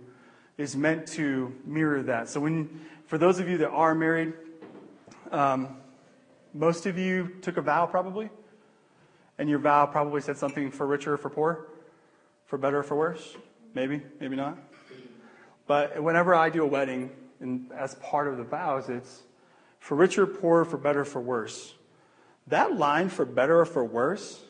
is 0.58 0.74
meant 0.74 1.06
to 1.06 1.54
mirror 1.66 2.02
that. 2.02 2.28
So 2.30 2.40
when 2.40 2.80
for 3.06 3.18
those 3.18 3.38
of 3.38 3.48
you 3.48 3.58
that 3.58 3.68
are 3.68 3.94
married, 3.94 4.32
um, 5.30 5.76
most 6.56 6.86
of 6.86 6.98
you 6.98 7.36
took 7.42 7.56
a 7.56 7.62
vow 7.62 7.86
probably, 7.86 8.30
and 9.38 9.48
your 9.48 9.58
vow 9.58 9.86
probably 9.86 10.20
said 10.20 10.36
something 10.36 10.70
for 10.70 10.86
richer 10.86 11.14
or 11.14 11.16
for 11.16 11.30
poor, 11.30 11.66
for 12.46 12.58
better 12.58 12.78
or 12.78 12.82
for 12.82 12.96
worse. 12.96 13.36
Maybe, 13.74 14.02
maybe 14.20 14.36
not. 14.36 14.58
But 15.66 16.02
whenever 16.02 16.34
I 16.34 16.48
do 16.50 16.62
a 16.62 16.66
wedding, 16.66 17.10
and 17.40 17.70
as 17.72 17.96
part 17.96 18.28
of 18.28 18.38
the 18.38 18.44
vows, 18.44 18.88
it's 18.88 19.22
for 19.78 19.94
richer, 19.94 20.26
poorer, 20.26 20.64
for 20.64 20.78
better, 20.78 21.04
for 21.04 21.20
worse. 21.20 21.74
That 22.46 22.76
line 22.76 23.08
for 23.08 23.24
better 23.24 23.60
or 23.60 23.66
for 23.66 23.84
worse 23.84 24.40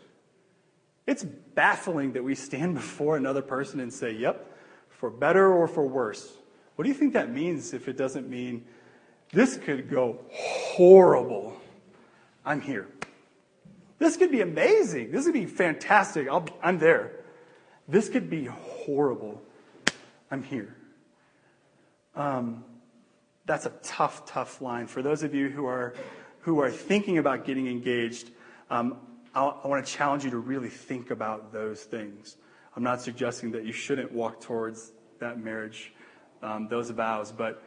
it's 1.07 1.23
baffling 1.25 2.13
that 2.13 2.25
we 2.25 2.35
stand 2.35 2.75
before 2.75 3.17
another 3.17 3.43
person 3.43 3.81
and 3.81 3.93
say, 3.93 4.13
yep, 4.13 4.53
for 4.89 5.09
better 5.09 5.53
or 5.53 5.69
for 5.69 5.87
worse. 5.87 6.33
What 6.75 6.83
do 6.83 6.89
you 6.89 6.95
think 6.95 7.13
that 7.15 7.33
means 7.33 7.73
if 7.73 7.89
it 7.89 7.97
doesn't 7.97 8.29
mean 8.29 8.65
this 9.33 9.57
could 9.57 9.89
go 9.89 10.19
horrible? 10.33 11.57
I'm 12.47 12.61
here. 12.61 12.89
This 13.99 14.17
could 14.17 14.31
be 14.31 14.41
amazing. 14.41 15.11
This 15.11 15.25
could 15.25 15.35
be 15.35 15.47
fantastic. 15.47 16.29
i 16.31 16.43
am 16.63 16.79
there. 16.79 17.13
This 17.89 18.09
could 18.09 18.31
be 18.31 18.45
horrible. 18.47 19.43
I'm 20.31 20.45
here. 20.45 20.77
Um, 22.15 22.65
that's 23.47 23.67
a 23.67 23.73
tough, 23.83 24.27
tough 24.27 24.61
line. 24.61 24.87
For 24.87 25.03
those 25.03 25.23
of 25.23 25.35
you 25.35 25.49
who 25.49 25.67
are, 25.67 25.95
who 26.41 26.61
are 26.61 26.71
thinking 26.71 27.19
about 27.19 27.45
getting 27.45 27.67
engaged, 27.67 28.31
um, 28.71 28.99
I, 29.35 29.43
want 29.65 29.85
to 29.85 29.93
challenge 29.93 30.25
you 30.25 30.31
to 30.31 30.39
really 30.39 30.69
think 30.69 31.11
about 31.11 31.53
those 31.53 31.83
things. 31.83 32.37
I'm 32.77 32.83
not 32.83 33.03
suggesting 33.03 33.53
that 33.53 33.65
you 33.65 33.73
shouldn't 33.73 34.13
walk 34.13 34.41
towards 34.41 34.93
that 35.19 35.39
marriage, 35.39 35.93
um, 36.43 36.69
those 36.69 36.91
vows, 36.91 37.33
but 37.33 37.63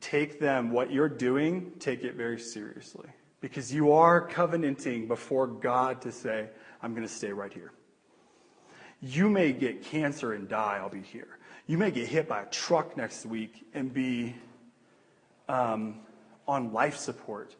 take 0.00 0.40
them, 0.40 0.70
what 0.70 0.90
you're 0.90 1.08
doing, 1.08 1.72
take 1.78 2.02
it 2.02 2.14
very 2.14 2.38
seriously. 2.38 3.08
Because 3.40 3.72
you 3.72 3.92
are 3.92 4.20
covenanting 4.20 5.08
before 5.08 5.46
God 5.46 6.02
to 6.02 6.12
say, 6.12 6.48
I'm 6.82 6.94
going 6.94 7.06
to 7.06 7.12
stay 7.12 7.32
right 7.32 7.52
here. 7.52 7.72
You 9.00 9.28
may 9.28 9.52
get 9.52 9.82
cancer 9.82 10.32
and 10.32 10.48
die, 10.48 10.78
I'll 10.80 10.88
be 10.88 11.02
here. 11.02 11.38
You 11.66 11.78
may 11.78 11.90
get 11.90 12.08
hit 12.08 12.28
by 12.28 12.42
a 12.42 12.46
truck 12.46 12.96
next 12.96 13.26
week 13.26 13.66
and 13.74 13.92
be 13.92 14.34
um, 15.48 16.00
on 16.46 16.72
life 16.72 16.96
support. 16.96 17.54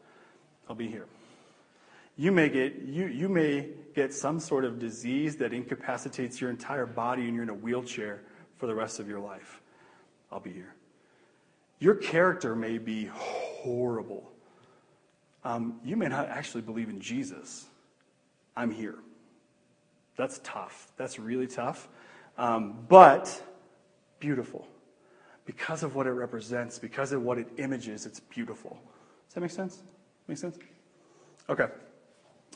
I'll 0.68 0.77
be 0.77 0.89
here. 0.89 1.07
You 2.16 2.33
may 2.33 2.49
get 2.49 2.77
you, 2.77 3.07
you 3.07 3.29
may 3.29 3.68
get 3.95 4.14
some 4.14 4.41
sort 4.41 4.64
of 4.64 4.79
disease 4.79 5.37
that 5.37 5.53
incapacitates 5.53 6.41
your 6.41 6.49
entire 6.49 6.87
body 6.87 7.27
and 7.27 7.35
you're 7.35 7.43
in 7.43 7.51
a 7.51 7.55
wheelchair 7.55 8.22
for 8.57 8.66
the 8.66 8.74
rest 8.74 9.01
of 9.01 9.09
your 9.09 9.20
life. 9.20 9.61
I'll 10.33 10.41
be 10.41 10.53
here. 10.53 10.74
Your 11.79 11.95
character 11.95 12.57
may 12.57 12.79
be 12.79 13.07
horrible. 13.07 14.33
Um, 15.47 15.78
you 15.84 15.97
may 15.97 16.09
not 16.09 16.28
actually 16.28 16.62
believe 16.62 16.88
in 16.88 17.01
Jesus. 17.01 17.66
I'm 18.57 18.72
here. 18.72 18.97
That's 20.16 20.40
tough. 20.42 20.90
That's 20.97 21.20
really 21.20 21.47
tough. 21.47 21.88
Um, 22.36 22.84
but 22.88 23.40
beautiful. 24.18 24.66
Because 25.44 25.84
of 25.84 25.94
what 25.94 26.09
it 26.09 26.11
represents, 26.11 26.80
because 26.80 27.12
of 27.12 27.22
what 27.22 27.38
it 27.38 27.47
images, 27.59 28.07
it's 28.07 28.18
beautiful. 28.18 28.76
Does 29.28 29.34
that 29.34 29.40
make 29.40 29.53
sense? 29.53 29.84
Make 30.26 30.38
sense? 30.38 30.59
Okay. 31.49 31.68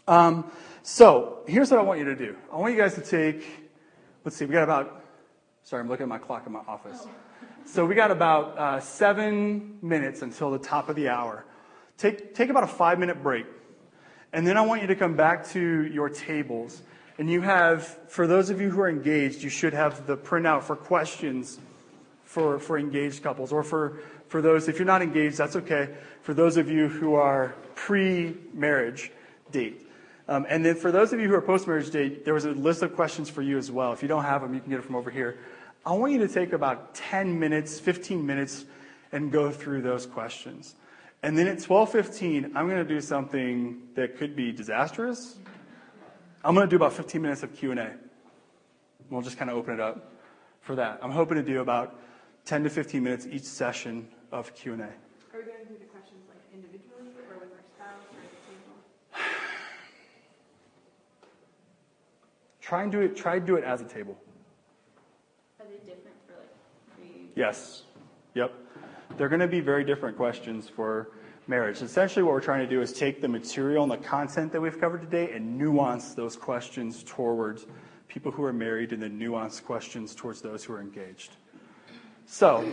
Um, 0.09 0.51
so 0.82 1.45
here's 1.47 1.70
what 1.70 1.78
I 1.78 1.84
want 1.84 2.01
you 2.01 2.07
to 2.07 2.16
do. 2.16 2.34
I 2.53 2.57
want 2.57 2.74
you 2.74 2.80
guys 2.80 2.97
to 2.97 3.03
take, 3.03 3.47
let's 4.24 4.36
see, 4.36 4.47
we 4.47 4.53
got 4.53 4.64
about, 4.64 5.05
sorry, 5.62 5.80
I'm 5.80 5.88
looking 5.88 6.03
at 6.03 6.09
my 6.09 6.18
clock 6.18 6.45
in 6.45 6.53
my 6.53 6.62
office. 6.66 7.07
So 7.66 7.86
we 7.86 7.95
got 7.95 8.11
about 8.11 8.59
uh, 8.59 8.80
seven 8.80 9.78
minutes 9.80 10.22
until 10.22 10.51
the 10.51 10.59
top 10.59 10.88
of 10.88 10.97
the 10.97 11.09
hour. 11.09 11.45
Take, 12.01 12.35
take 12.35 12.49
about 12.49 12.65
a 12.65 12.67
five 12.67 12.99
minute 12.99 13.23
break. 13.23 13.45
And 14.33 14.47
then 14.47 14.57
I 14.57 14.63
want 14.63 14.81
you 14.81 14.87
to 14.89 14.97
come 14.97 15.17
back 15.17 15.47
to 15.51 15.85
your 15.85 16.09
tables. 16.09 16.83
And 17.19 17.29
you 17.29 17.43
have, 17.43 17.85
for 18.09 18.27
those 18.27 18.49
of 18.49 18.59
you 18.59 18.71
who 18.71 18.81
are 18.81 18.89
engaged, 18.89 19.43
you 19.43 19.51
should 19.51 19.75
have 19.75 20.07
the 20.07 20.17
printout 20.17 20.63
for 20.63 20.77
questions 20.77 21.59
for, 22.25 22.59
for 22.59 22.79
engaged 22.79 23.23
couples. 23.23 23.53
Or 23.53 23.63
for, 23.63 23.99
for 24.29 24.41
those, 24.41 24.67
if 24.67 24.79
you're 24.79 24.87
not 24.87 25.03
engaged, 25.03 25.37
that's 25.37 25.57
okay. 25.57 25.91
For 26.23 26.33
those 26.33 26.57
of 26.57 26.71
you 26.71 26.89
who 26.89 27.17
are 27.17 27.55
pre 27.75 28.35
marriage 28.55 29.13
date. 29.53 29.87
Um, 30.27 30.47
and 30.49 30.65
then 30.65 30.77
for 30.77 30.91
those 30.91 31.13
of 31.13 31.21
you 31.21 31.29
who 31.29 31.35
are 31.35 31.43
post 31.43 31.67
marriage 31.67 31.91
date, 31.91 32.25
there 32.25 32.33
was 32.33 32.47
a 32.47 32.53
list 32.53 32.81
of 32.81 32.97
questions 32.97 33.29
for 33.29 33.43
you 33.43 33.59
as 33.59 33.71
well. 33.71 33.93
If 33.93 34.01
you 34.01 34.09
don't 34.09 34.25
have 34.25 34.41
them, 34.41 34.55
you 34.55 34.61
can 34.61 34.71
get 34.71 34.79
it 34.79 34.87
from 34.87 34.97
over 34.97 35.11
here. 35.11 35.37
I 35.85 35.93
want 35.93 36.13
you 36.13 36.19
to 36.21 36.29
take 36.29 36.55
about 36.55 36.95
10 36.95 37.39
minutes, 37.39 37.79
15 37.79 38.25
minutes, 38.25 38.65
and 39.13 39.31
go 39.31 39.51
through 39.51 39.83
those 39.83 40.07
questions. 40.07 40.77
And 41.23 41.37
then 41.37 41.47
at 41.49 41.59
12:15, 41.59 42.53
I'm 42.55 42.66
going 42.66 42.83
to 42.83 42.85
do 42.85 43.01
something 43.01 43.83
that 43.95 44.16
could 44.16 44.35
be 44.35 44.53
disastrous. 44.53 45.39
I'm 46.43 46.55
going 46.55 46.66
to 46.66 46.71
do 46.71 46.77
about 46.77 46.95
15 46.95 47.21
minutes 47.21 47.43
of 47.43 47.55
Q&A. 47.55 47.93
We'll 49.11 49.21
just 49.21 49.37
kind 49.37 49.51
of 49.51 49.59
open 49.59 49.75
it 49.75 49.81
up 49.81 50.14
for 50.62 50.75
that. 50.77 50.99
I'm 51.03 51.11
hoping 51.11 51.37
to 51.37 51.43
do 51.43 51.61
about 51.61 52.01
10 52.47 52.64
to 52.64 52.71
15 52.71 53.03
minutes 53.03 53.27
each 53.27 53.43
session 53.43 54.09
of 54.33 54.55
Q&A. 54.55 54.77
Are 54.77 54.79
we 54.79 55.43
going 55.43 55.59
to 55.59 55.64
do 55.66 55.79
the 55.79 55.85
questions 55.87 56.25
like 56.29 56.41
individually 56.55 57.12
or 57.29 57.39
with 57.39 57.53
our 57.53 57.61
spouse 57.75 58.01
or 58.14 58.21
at 58.25 58.31
the 58.33 58.41
table? 58.49 58.77
Try 62.62 62.83
and 62.85 62.93
do 62.93 63.01
it. 63.01 63.16
Try 63.16 63.39
to 63.39 63.45
do 63.45 63.57
it 63.57 63.64
as 63.64 63.83
a 63.83 63.85
table. 63.85 64.16
Are 65.59 65.66
they 65.66 65.77
different 65.85 66.16
for 66.27 66.35
like 66.39 66.97
pre? 66.97 67.29
Yes. 67.37 67.83
Yep. 68.35 68.55
They're 69.17 69.29
going 69.29 69.41
to 69.41 69.49
be 69.49 69.61
very 69.61 69.85
different 69.85 70.17
questions 70.17 70.69
for 70.69 71.11
marriage. 71.47 71.83
Essentially, 71.83 72.23
what 72.23 72.33
we're 72.33 72.41
trying 72.41 72.61
to 72.61 72.67
do 72.67 72.81
is 72.81 72.93
take 72.93 73.21
the 73.21 73.29
material 73.29 73.83
and 73.83 73.93
the 73.93 73.97
content 73.97 74.53
that 74.53 74.61
we've 74.61 74.81
covered 74.81 75.03
today 75.03 75.33
and 75.33 75.59
nuance 75.59 76.15
those 76.15 76.37
questions 76.37 77.03
towards 77.05 77.67
people 78.09 78.33
who 78.33 78.45
are 78.45 78.53
married 78.53 78.93
and 78.93 79.03
then 79.03 79.19
nuance 79.19 79.61
questions 79.61 80.15
towards 80.15 80.41
those 80.41 80.65
who 80.65 80.73
are 80.73 80.81
engaged. 80.81 81.37
So, 82.27 82.71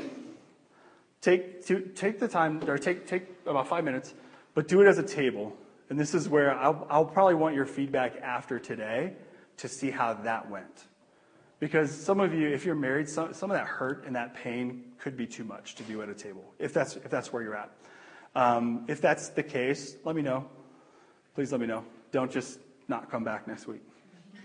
take, 1.22 1.66
to, 1.66 1.80
take 1.96 2.20
the 2.20 2.28
time, 2.28 2.62
or 2.70 2.78
take, 2.78 3.08
take 3.08 3.28
about 3.46 3.68
five 3.68 3.84
minutes, 3.84 4.14
but 4.54 4.68
do 4.68 4.82
it 4.82 4.88
as 4.88 4.98
a 4.98 5.04
table. 5.04 5.56
And 5.90 6.00
this 6.00 6.14
is 6.14 6.30
where 6.30 6.54
I'll, 6.56 6.86
I'll 6.90 7.06
probably 7.06 7.36
want 7.36 7.56
your 7.56 7.66
feedback 7.66 8.18
after 8.22 8.60
today 8.60 9.14
to 9.58 9.68
see 9.68 9.90
how 9.90 10.14
that 10.14 10.50
went. 10.50 10.86
Because 11.60 11.91
some 11.91 12.20
of 12.20 12.34
you, 12.34 12.47
if 12.47 12.66
you're 12.66 12.76
married, 12.76 13.10
some, 13.10 13.34
some 13.34 13.49
of 13.49 13.58
that 13.58 13.66
hurt 13.66 14.05
and 14.05 14.16
that 14.16 14.36
pain 14.36 14.84
could 14.99 15.18
be 15.18 15.26
too 15.26 15.43
much 15.43 15.76
to 15.76 15.84
do 15.84 16.01
at 16.01 16.10
a 16.10 16.14
table, 16.14 16.53
if 16.60 16.74
that's, 16.74 16.95
if 16.95 17.10
that's 17.10 17.34
where 17.34 17.41
you're 17.41 17.55
at. 17.55 17.72
Um, 18.36 18.86
if 18.88 19.01
that's 19.01 19.30
the 19.30 19.41
case, 19.41 19.95
let 20.03 20.16
me 20.16 20.22
know. 20.22 20.47
Please 21.34 21.51
let 21.51 21.60
me 21.60 21.68
know. 21.68 21.84
Don't 22.12 22.32
just 22.32 22.60
not 22.88 23.10
come 23.10 23.24
back 23.24 23.47
next 23.47 23.68
week. 23.68 23.82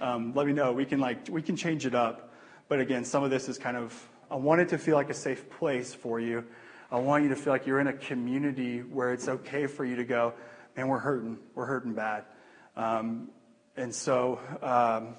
Um, 0.01 0.33
let 0.35 0.47
me 0.47 0.53
know. 0.53 0.73
We 0.73 0.85
can 0.85 0.99
like 0.99 1.29
we 1.31 1.43
can 1.43 1.57
change 1.57 1.87
it 1.87 1.95
up. 1.95 2.33
But 2.69 2.81
again, 2.81 3.05
some 3.05 3.23
of 3.23 3.31
this 3.31 3.49
is 3.49 3.59
kind 3.59 3.77
of 3.77 4.09
I 4.31 4.37
want 4.37 4.61
it 4.61 4.69
to 4.71 4.79
feel 4.79 4.97
like 4.97 5.11
a 5.11 5.15
safe 5.15 5.49
place 5.51 5.95
for 5.95 6.19
you. 6.19 6.45
I 6.91 6.99
want 6.99 7.23
you 7.23 7.29
to 7.31 7.37
feel 7.37 7.53
like 7.53 7.67
you're 7.67 7.81
in 7.81 7.87
a 7.87 7.93
community 7.93 8.81
where 8.81 9.13
it's 9.13 9.29
okay 9.29 9.67
for 9.67 9.85
you 9.85 9.97
to 9.97 10.05
go, 10.05 10.35
and 10.77 10.89
we're 10.89 10.99
hurting. 10.99 11.39
We're 11.55 11.67
hurting 11.67 11.93
bad. 11.93 12.25
Um, 12.77 13.29
and 13.77 13.95
so, 13.95 14.41
um, 14.61 15.15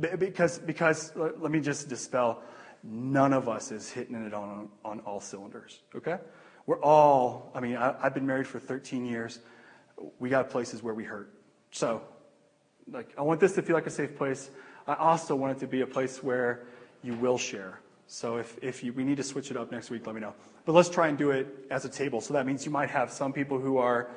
because, 0.00 0.58
because 0.58 1.12
let, 1.16 1.50
me 1.50 1.60
just 1.60 1.88
dispel, 1.88 2.42
none 2.82 3.32
of 3.32 3.48
us 3.48 3.72
is 3.72 3.90
hitting 3.90 4.14
it 4.26 4.34
on, 4.34 4.68
on 4.84 5.00
all 5.00 5.20
cylinders, 5.20 5.80
okay? 5.94 6.18
We're 6.66 6.80
all, 6.82 7.50
I 7.54 7.60
mean, 7.60 7.76
I, 7.76 7.94
I've 8.02 8.14
been 8.14 8.26
married 8.26 8.46
for 8.46 8.58
13 8.58 9.06
years. 9.06 9.38
We 10.18 10.28
got 10.28 10.50
places 10.50 10.82
where 10.82 10.94
we 10.94 11.04
hurt. 11.04 11.32
So, 11.70 12.02
like, 12.90 13.12
I 13.16 13.22
want 13.22 13.40
this 13.40 13.54
to 13.54 13.62
feel 13.62 13.74
like 13.74 13.86
a 13.86 13.90
safe 13.90 14.16
place. 14.16 14.50
I 14.86 14.94
also 14.94 15.34
want 15.34 15.56
it 15.56 15.60
to 15.60 15.66
be 15.66 15.80
a 15.80 15.86
place 15.86 16.22
where 16.22 16.66
you 17.02 17.14
will 17.14 17.38
share. 17.38 17.80
So 18.06 18.36
if, 18.36 18.56
if 18.62 18.84
you, 18.84 18.92
we 18.92 19.02
need 19.02 19.16
to 19.16 19.22
switch 19.22 19.50
it 19.50 19.56
up 19.56 19.72
next 19.72 19.90
week, 19.90 20.06
let 20.06 20.14
me 20.14 20.20
know. 20.20 20.34
But 20.64 20.72
let's 20.72 20.88
try 20.88 21.08
and 21.08 21.18
do 21.18 21.30
it 21.30 21.66
as 21.70 21.84
a 21.84 21.88
table. 21.88 22.20
So 22.20 22.34
that 22.34 22.46
means 22.46 22.64
you 22.64 22.70
might 22.70 22.90
have 22.90 23.10
some 23.10 23.32
people 23.32 23.58
who 23.58 23.78
are 23.78 24.10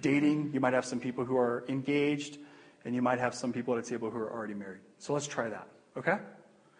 dating, 0.00 0.50
you 0.52 0.60
might 0.60 0.74
have 0.74 0.84
some 0.84 1.00
people 1.00 1.24
who 1.24 1.36
are 1.36 1.64
engaged, 1.68 2.38
and 2.84 2.94
you 2.94 3.02
might 3.02 3.18
have 3.18 3.34
some 3.34 3.52
people 3.52 3.76
at 3.76 3.84
a 3.84 3.88
table 3.88 4.10
who 4.10 4.18
are 4.18 4.32
already 4.32 4.54
married. 4.54 4.80
So 5.00 5.14
let's 5.14 5.26
try 5.26 5.48
that, 5.48 5.66
okay? 5.96 6.18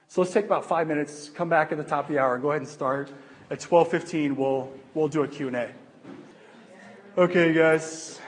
So 0.06 0.20
let's 0.20 0.34
take 0.34 0.44
about 0.44 0.66
five 0.66 0.86
minutes, 0.86 1.30
come 1.30 1.48
back 1.48 1.72
at 1.72 1.78
the 1.78 1.84
top 1.84 2.04
of 2.04 2.12
the 2.12 2.20
hour, 2.20 2.36
go 2.36 2.50
ahead 2.50 2.60
and 2.60 2.68
start. 2.68 3.10
At 3.50 3.60
12.15, 3.60 4.36
we'll, 4.36 4.70
we'll 4.92 5.08
do 5.08 5.22
a 5.22 5.28
Q&A. 5.28 5.70
Okay, 7.16 7.54
guys. 7.54 8.20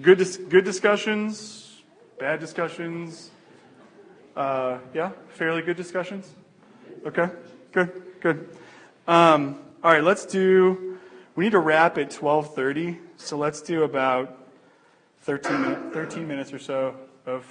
Good, 0.00 0.24
good 0.48 0.64
discussions, 0.64 1.82
bad 2.20 2.38
discussions. 2.38 3.32
Uh, 4.36 4.78
yeah, 4.94 5.10
fairly 5.30 5.62
good 5.62 5.76
discussions. 5.76 6.32
Okay, 7.04 7.28
good, 7.72 7.90
good. 8.20 8.56
Um, 9.08 9.58
all 9.82 9.90
right, 9.90 10.04
let's 10.04 10.24
do. 10.24 10.96
We 11.34 11.42
need 11.42 11.52
to 11.52 11.58
wrap 11.58 11.98
at 11.98 12.10
12:30, 12.10 12.98
so 13.16 13.36
let's 13.36 13.60
do 13.62 13.82
about 13.82 14.46
13, 15.22 15.90
13 15.90 16.28
minutes 16.28 16.52
or 16.52 16.60
so 16.60 16.94
of 17.26 17.44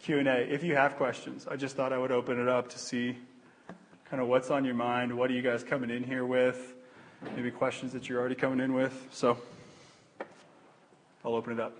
Q&A. 0.00 0.22
If 0.22 0.62
you 0.62 0.74
have 0.76 0.96
questions, 0.96 1.46
I 1.48 1.56
just 1.56 1.76
thought 1.76 1.92
I 1.92 1.98
would 1.98 2.12
open 2.12 2.40
it 2.40 2.48
up 2.48 2.68
to 2.70 2.78
see 2.78 3.16
kind 4.08 4.22
of 4.22 4.28
what's 4.28 4.50
on 4.50 4.64
your 4.64 4.74
mind. 4.74 5.16
What 5.16 5.30
are 5.30 5.34
you 5.34 5.42
guys 5.42 5.62
coming 5.62 5.90
in 5.90 6.02
here 6.02 6.24
with? 6.24 6.74
Maybe 7.34 7.50
questions 7.50 7.92
that 7.92 8.08
you're 8.08 8.20
already 8.20 8.36
coming 8.36 8.60
in 8.60 8.72
with. 8.72 9.08
So 9.10 9.38
I'll 11.24 11.34
open 11.34 11.52
it 11.52 11.60
up. 11.60 11.76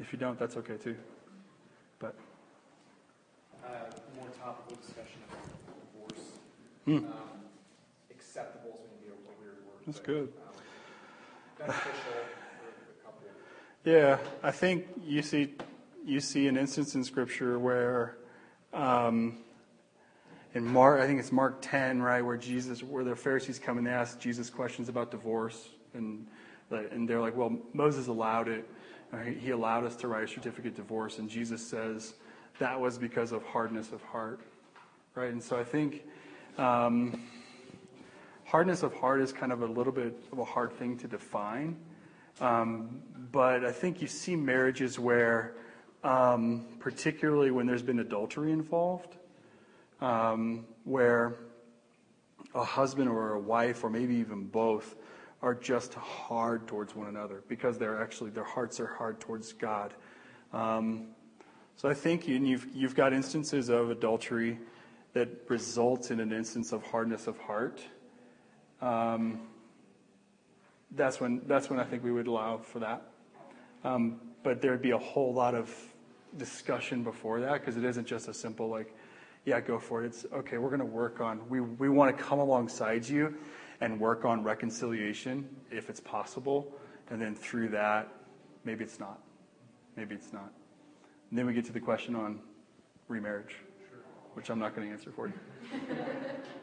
If 0.00 0.12
you 0.12 0.18
don't, 0.18 0.38
that's 0.38 0.56
okay 0.56 0.76
too. 0.76 0.96
But 1.98 2.14
Uh, 3.62 3.68
more 4.16 4.28
topical 4.42 4.76
discussion 4.76 5.20
of 5.30 5.36
divorce. 5.92 6.26
Hmm. 6.86 6.96
Um, 6.96 7.12
acceptable 8.10 8.80
is 8.82 8.90
maybe 8.98 9.12
a, 9.12 9.40
weird 9.40 9.58
word. 9.66 9.84
That's 9.86 9.98
but, 9.98 10.06
good. 10.06 10.32
Um, 10.48 10.50
beneficial 11.58 11.90
for 11.90 11.96
the 11.96 11.96
couple. 11.96 11.99
Yeah, 13.84 14.18
I 14.42 14.50
think 14.50 14.86
you 15.06 15.22
see 15.22 15.54
you 16.04 16.20
see 16.20 16.48
an 16.48 16.58
instance 16.58 16.94
in 16.94 17.02
Scripture 17.02 17.58
where, 17.58 18.16
um, 18.74 19.38
in 20.54 20.66
Mark, 20.66 21.00
I 21.00 21.06
think 21.06 21.18
it's 21.18 21.32
Mark 21.32 21.58
ten, 21.62 22.02
right, 22.02 22.20
where 22.20 22.36
Jesus, 22.36 22.82
where 22.82 23.04
the 23.04 23.16
Pharisees 23.16 23.58
come 23.58 23.78
and 23.78 23.86
they 23.86 23.90
ask 23.90 24.18
Jesus 24.20 24.50
questions 24.50 24.90
about 24.90 25.10
divorce, 25.10 25.70
and 25.94 26.26
and 26.70 27.08
they're 27.08 27.20
like, 27.20 27.34
well, 27.34 27.56
Moses 27.72 28.08
allowed 28.08 28.48
it, 28.48 28.68
he- 29.24 29.34
he 29.34 29.50
allowed 29.50 29.84
us 29.84 29.96
to 29.96 30.08
write 30.08 30.24
a 30.24 30.28
certificate 30.28 30.72
of 30.72 30.76
divorce, 30.76 31.18
and 31.18 31.30
Jesus 31.30 31.66
says 31.66 32.12
that 32.58 32.78
was 32.78 32.98
because 32.98 33.32
of 33.32 33.42
hardness 33.44 33.92
of 33.92 34.02
heart, 34.02 34.40
right, 35.14 35.32
and 35.32 35.42
so 35.42 35.58
I 35.58 35.64
think. 35.64 36.02
Um, 36.58 37.22
hardness 38.44 38.82
of 38.82 38.92
heart 38.94 39.22
is 39.22 39.32
kind 39.32 39.52
of 39.52 39.62
a 39.62 39.66
little 39.66 39.92
bit 39.92 40.14
of 40.32 40.38
a 40.40 40.44
hard 40.44 40.72
thing 40.72 40.98
to 40.98 41.08
define. 41.08 41.76
Um, 42.40 43.02
but 43.32 43.64
I 43.64 43.72
think 43.72 44.00
you 44.00 44.08
see 44.08 44.36
marriages 44.36 44.98
where, 44.98 45.54
um, 46.02 46.66
particularly 46.78 47.50
when 47.50 47.66
there's 47.66 47.82
been 47.82 48.00
adultery 48.00 48.52
involved, 48.52 49.16
um, 50.00 50.66
where 50.84 51.36
a 52.54 52.64
husband 52.64 53.08
or 53.08 53.34
a 53.34 53.38
wife, 53.38 53.84
or 53.84 53.90
maybe 53.90 54.14
even 54.16 54.44
both, 54.44 54.96
are 55.42 55.54
just 55.54 55.94
hard 55.94 56.66
towards 56.66 56.94
one 56.94 57.08
another 57.08 57.42
because 57.48 57.78
they're 57.78 58.02
actually 58.02 58.30
their 58.30 58.44
hearts 58.44 58.78
are 58.80 58.86
hard 58.86 59.20
towards 59.20 59.52
God. 59.52 59.94
Um, 60.52 61.08
so 61.76 61.88
I 61.88 61.94
think 61.94 62.28
and 62.28 62.46
you've 62.46 62.66
you've 62.74 62.94
got 62.94 63.12
instances 63.12 63.68
of 63.68 63.90
adultery 63.90 64.58
that 65.12 65.28
results 65.48 66.10
in 66.10 66.20
an 66.20 66.32
instance 66.32 66.72
of 66.72 66.82
hardness 66.84 67.26
of 67.26 67.38
heart. 67.38 67.80
Um, 68.80 69.40
that's 70.92 71.20
when 71.20 71.42
that's 71.46 71.70
when 71.70 71.78
I 71.78 71.84
think 71.84 72.02
we 72.02 72.12
would 72.12 72.26
allow 72.26 72.58
for 72.58 72.80
that. 72.80 73.02
Um, 73.84 74.20
but 74.42 74.60
there'd 74.60 74.82
be 74.82 74.90
a 74.90 74.98
whole 74.98 75.32
lot 75.32 75.54
of 75.54 75.74
discussion 76.36 77.02
before 77.02 77.40
that 77.40 77.60
because 77.60 77.76
it 77.76 77.84
isn't 77.84 78.06
just 78.06 78.28
a 78.28 78.34
simple 78.34 78.68
like, 78.68 78.94
yeah, 79.44 79.60
go 79.60 79.78
for 79.78 80.02
it. 80.02 80.06
It's 80.06 80.26
okay. 80.32 80.58
We're 80.58 80.68
going 80.68 80.80
to 80.80 80.84
work 80.84 81.20
on. 81.20 81.40
We 81.48 81.60
we 81.60 81.88
want 81.88 82.16
to 82.16 82.22
come 82.22 82.38
alongside 82.38 83.08
you 83.08 83.34
and 83.80 83.98
work 83.98 84.24
on 84.24 84.42
reconciliation 84.42 85.48
if 85.70 85.88
it's 85.88 86.00
possible, 86.00 86.72
and 87.10 87.20
then 87.20 87.34
through 87.34 87.68
that, 87.70 88.08
maybe 88.64 88.84
it's 88.84 89.00
not, 89.00 89.20
maybe 89.96 90.14
it's 90.14 90.32
not. 90.32 90.52
And 91.30 91.38
then 91.38 91.46
we 91.46 91.54
get 91.54 91.64
to 91.66 91.72
the 91.72 91.80
question 91.80 92.14
on 92.14 92.40
remarriage, 93.08 93.56
which 94.34 94.50
I'm 94.50 94.58
not 94.58 94.74
going 94.74 94.88
to 94.88 94.92
answer 94.92 95.10
for 95.10 95.28
you. 95.28 95.34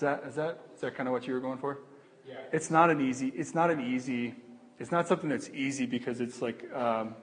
Is 0.00 0.02
that, 0.04 0.24
is 0.26 0.34
that, 0.36 0.60
is 0.74 0.80
that 0.80 0.94
kind 0.94 1.10
of 1.10 1.12
what 1.12 1.26
you 1.26 1.34
were 1.34 1.40
going 1.40 1.58
for? 1.58 1.80
Yeah. 2.26 2.36
It's 2.52 2.70
not 2.70 2.88
an 2.88 3.02
easy, 3.02 3.28
it's 3.36 3.54
not 3.54 3.70
an 3.70 3.82
easy, 3.82 4.34
it's 4.78 4.90
not 4.90 5.06
something 5.06 5.28
that's 5.28 5.50
easy 5.50 5.84
because 5.84 6.22
it's 6.22 6.40
like, 6.40 6.64
um, 6.74 7.14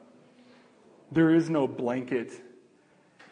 there 1.12 1.34
is 1.34 1.50
no 1.50 1.68
blanket, 1.68 2.34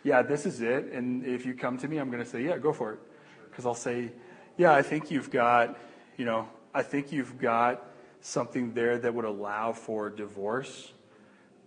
yeah, 0.04 0.24
this 0.24 0.48
is 0.48 0.62
it. 0.62 0.86
And 0.86 1.24
if 1.24 1.46
you 1.46 1.54
come 1.54 1.78
to 1.78 1.88
me, 1.88 1.98
I'm 1.98 2.10
going 2.10 2.24
to 2.24 2.28
say, 2.28 2.44
yeah, 2.44 2.58
go 2.58 2.74
for 2.74 2.94
it. 2.94 3.00
Because 3.48 3.68
I'll 3.68 3.76
say, 3.76 4.14
yeah, 4.58 4.74
I 4.74 4.82
think 4.82 5.12
you've 5.12 5.30
got, 5.30 5.78
you 6.18 6.26
know, 6.26 6.50
I 6.74 6.82
think 6.82 7.12
you've 7.12 7.38
got 7.38 7.86
something 8.22 8.74
there 8.74 8.98
that 8.98 9.14
would 9.14 9.26
allow 9.26 9.74
for 9.74 10.10
divorce. 10.10 10.92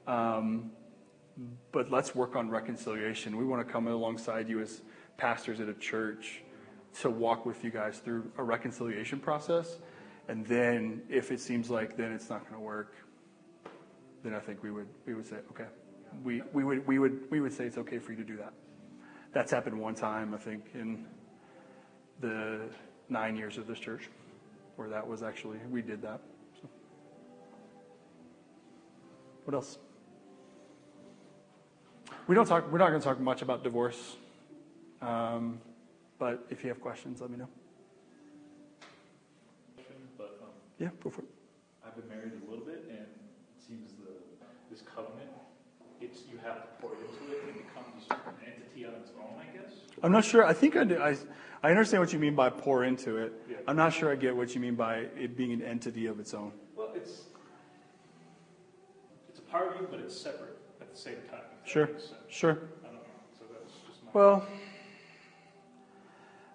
Um, 0.08 0.72
but 1.70 1.92
let's 1.92 2.12
work 2.12 2.34
on 2.34 2.50
reconciliation. 2.50 3.36
We 3.36 3.44
want 3.44 3.64
to 3.64 3.72
come 3.72 3.86
alongside 3.86 4.48
you 4.48 4.58
as 4.58 4.80
pastors 5.16 5.60
at 5.60 5.68
a 5.68 5.74
church 5.74 6.42
to 7.00 7.10
walk 7.10 7.46
with 7.46 7.62
you 7.64 7.70
guys 7.70 7.98
through 7.98 8.30
a 8.38 8.42
reconciliation 8.42 9.20
process. 9.20 9.78
And 10.28 10.44
then 10.46 11.02
if 11.08 11.30
it 11.32 11.40
seems 11.40 11.70
like 11.70 11.96
then 11.96 12.12
it's 12.12 12.28
not 12.28 12.42
going 12.42 12.54
to 12.54 12.60
work, 12.60 12.94
then 14.22 14.34
I 14.34 14.40
think 14.40 14.62
we 14.62 14.70
would 14.70 14.88
we 15.06 15.14
would 15.14 15.26
say, 15.26 15.36
okay. 15.50 15.66
We 16.24 16.42
we 16.52 16.64
would 16.64 16.86
we 16.86 16.98
would 16.98 17.30
we 17.30 17.40
would 17.40 17.52
say 17.52 17.66
it's 17.66 17.78
okay 17.78 17.98
for 17.98 18.12
you 18.12 18.18
to 18.18 18.24
do 18.24 18.36
that. 18.38 18.52
That's 19.32 19.50
happened 19.50 19.78
one 19.78 19.94
time, 19.94 20.34
I 20.34 20.38
think, 20.38 20.64
in 20.74 21.06
the 22.20 22.62
nine 23.08 23.36
years 23.36 23.58
of 23.58 23.66
this 23.66 23.78
church, 23.78 24.08
where 24.76 24.88
that 24.88 25.06
was 25.06 25.22
actually 25.22 25.58
we 25.70 25.82
did 25.82 26.02
that. 26.02 26.20
So. 26.60 26.68
What 29.44 29.54
else? 29.54 29.78
We 32.26 32.34
don't 32.34 32.46
talk. 32.46 32.70
We're 32.72 32.78
not 32.78 32.88
going 32.88 33.00
to 33.00 33.06
talk 33.06 33.20
much 33.20 33.42
about 33.42 33.62
divorce. 33.62 34.16
Um, 35.00 35.60
but 36.18 36.46
if 36.50 36.62
you 36.62 36.68
have 36.68 36.80
questions, 36.80 37.20
let 37.20 37.30
me 37.30 37.36
know. 37.36 37.48
But 40.16 40.38
um, 40.42 40.48
Yeah, 40.78 40.88
go 41.02 41.10
for 41.10 41.22
it. 41.22 41.28
I've 41.86 41.94
been 41.96 42.08
married 42.08 42.32
a 42.46 42.50
little 42.50 42.64
bit, 42.64 42.84
and 42.88 42.98
it 42.98 43.08
seems 43.66 43.92
the 43.92 44.10
this 44.70 44.82
covenant, 44.82 45.30
it's 46.00 46.20
you 46.30 46.38
have 46.44 46.62
to 46.62 46.68
pour 46.80 46.92
into 46.92 47.32
it, 47.32 47.42
and 47.48 47.56
it 47.56 47.66
becomes 47.66 48.04
an 48.10 48.34
entity 48.46 48.84
on 48.86 48.94
its 48.94 49.10
own, 49.18 49.34
I 49.40 49.56
guess. 49.56 49.72
I'm 50.02 50.12
not 50.12 50.24
sure. 50.24 50.44
I 50.44 50.52
think 50.52 50.76
I, 50.76 50.84
do- 50.84 51.00
I, 51.00 51.16
I 51.62 51.70
understand 51.70 52.02
what 52.02 52.12
you 52.12 52.18
mean 52.18 52.34
by 52.34 52.50
pour 52.50 52.84
into 52.84 53.16
it. 53.16 53.32
Yeah. 53.50 53.56
I'm 53.66 53.76
not 53.76 53.92
sure 53.92 54.12
I 54.12 54.16
get 54.16 54.36
what 54.36 54.54
you 54.54 54.60
mean 54.60 54.74
by 54.74 55.06
it 55.18 55.36
being 55.36 55.52
an 55.52 55.62
entity 55.62 56.06
of 56.06 56.20
its 56.20 56.34
own. 56.34 56.52
Well, 56.76 56.90
it's 56.94 57.22
it's 59.28 59.38
a 59.38 59.42
part 59.42 59.68
of 59.74 59.80
you, 59.80 59.88
but 59.90 60.00
it's 60.00 60.16
separate 60.18 60.58
at 60.80 60.90
the 60.92 60.98
same 60.98 61.16
time. 61.30 61.40
Sure, 61.64 61.88
sure. 62.28 62.58
I 62.82 62.86
don't 62.86 62.94
know. 62.94 63.00
So 63.38 63.44
that's 63.52 63.72
just 63.88 64.04
my. 64.04 64.10
Well, 64.12 64.46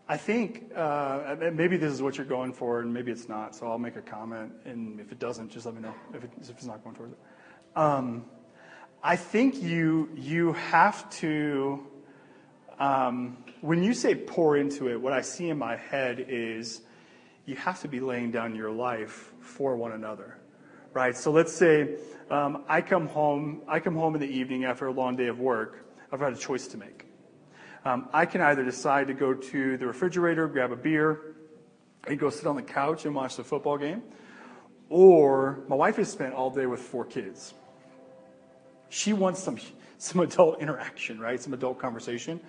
I 0.08 0.18
think 0.18 0.72
uh, 0.76 1.36
maybe 1.54 1.78
this 1.78 1.94
is 1.94 2.02
what 2.02 2.18
you're 2.18 2.26
going 2.26 2.52
for, 2.52 2.82
and 2.82 2.94
maybe 2.94 3.12
it's 3.12 3.30
not. 3.30 3.56
So 3.56 3.68
I'll 3.68 3.80
make 3.80 3.96
a 3.96 4.02
comment, 4.02 4.52
and 4.66 5.00
if 5.00 5.12
it 5.14 5.20
doesn't, 5.20 5.50
just 5.50 5.66
let 5.66 5.76
me 5.76 5.82
know 5.82 5.94
if, 6.14 6.24
it, 6.26 6.32
if 6.42 6.50
it's 6.50 6.66
not 6.66 6.84
going 6.84 6.96
towards 6.96 7.14
it. 7.14 7.20
Um, 7.76 8.26
I 9.02 9.16
think 9.16 9.62
you 9.62 10.10
you 10.16 10.54
have 10.54 11.10
to. 11.22 11.88
Um, 12.80 13.38
when 13.62 13.82
you 13.82 13.94
say 13.94 14.14
pour 14.16 14.58
into 14.58 14.90
it, 14.90 15.00
what 15.00 15.14
I 15.14 15.22
see 15.22 15.50
in 15.50 15.58
my 15.58 15.78
head 15.78 16.26
is 16.28 16.82
you 17.46 17.56
have 17.56 17.82
to 17.82 17.88
be 17.88 18.02
laying 18.02 18.32
down 18.32 18.56
your 18.56 18.72
life 18.72 19.32
for 19.40 19.76
one 19.78 19.94
another, 19.94 20.38
right? 20.94 21.16
So 21.16 21.32
let's 21.32 21.54
say 21.54 21.96
um, 22.30 22.64
I 22.68 22.82
come 22.82 23.08
home. 23.08 23.62
I 23.70 23.80
come 23.80 23.96
home 23.96 24.16
in 24.16 24.22
the 24.22 24.28
evening 24.28 24.66
after 24.66 24.88
a 24.88 24.92
long 24.92 25.16
day 25.16 25.28
of 25.28 25.40
work. 25.40 25.86
I've 26.12 26.20
got 26.20 26.34
a 26.34 26.38
choice 26.38 26.68
to 26.68 26.78
make. 26.78 27.03
Um, 27.86 28.08
I 28.14 28.26
can 28.26 28.42
either 28.42 28.64
decide 28.64 29.08
to 29.08 29.14
go 29.14 29.34
to 29.34 29.78
the 29.78 29.86
refrigerator, 29.86 30.48
grab 30.48 30.72
a 30.72 30.76
beer, 30.76 31.36
and 32.08 32.18
go 32.18 32.30
sit 32.30 32.48
on 32.48 32.56
the 32.56 32.62
couch 32.62 33.06
and 33.06 33.14
watch 33.14 33.36
the 33.36 33.44
football 33.44 33.78
game, 33.78 34.02
or 34.90 35.64
my 35.68 35.76
wife 35.76 35.98
has 35.98 36.10
spent 36.10 36.34
all 36.34 36.50
day 36.50 36.66
with 36.66 36.80
four 36.80 37.06
kids. 37.06 37.54
She 38.90 39.14
wants 39.14 39.42
some 39.42 39.58
some 39.98 40.22
adult 40.22 40.62
interaction, 40.62 41.20
right? 41.20 41.42
Some 41.42 41.54
adult 41.54 41.80
conversation. 41.80 42.40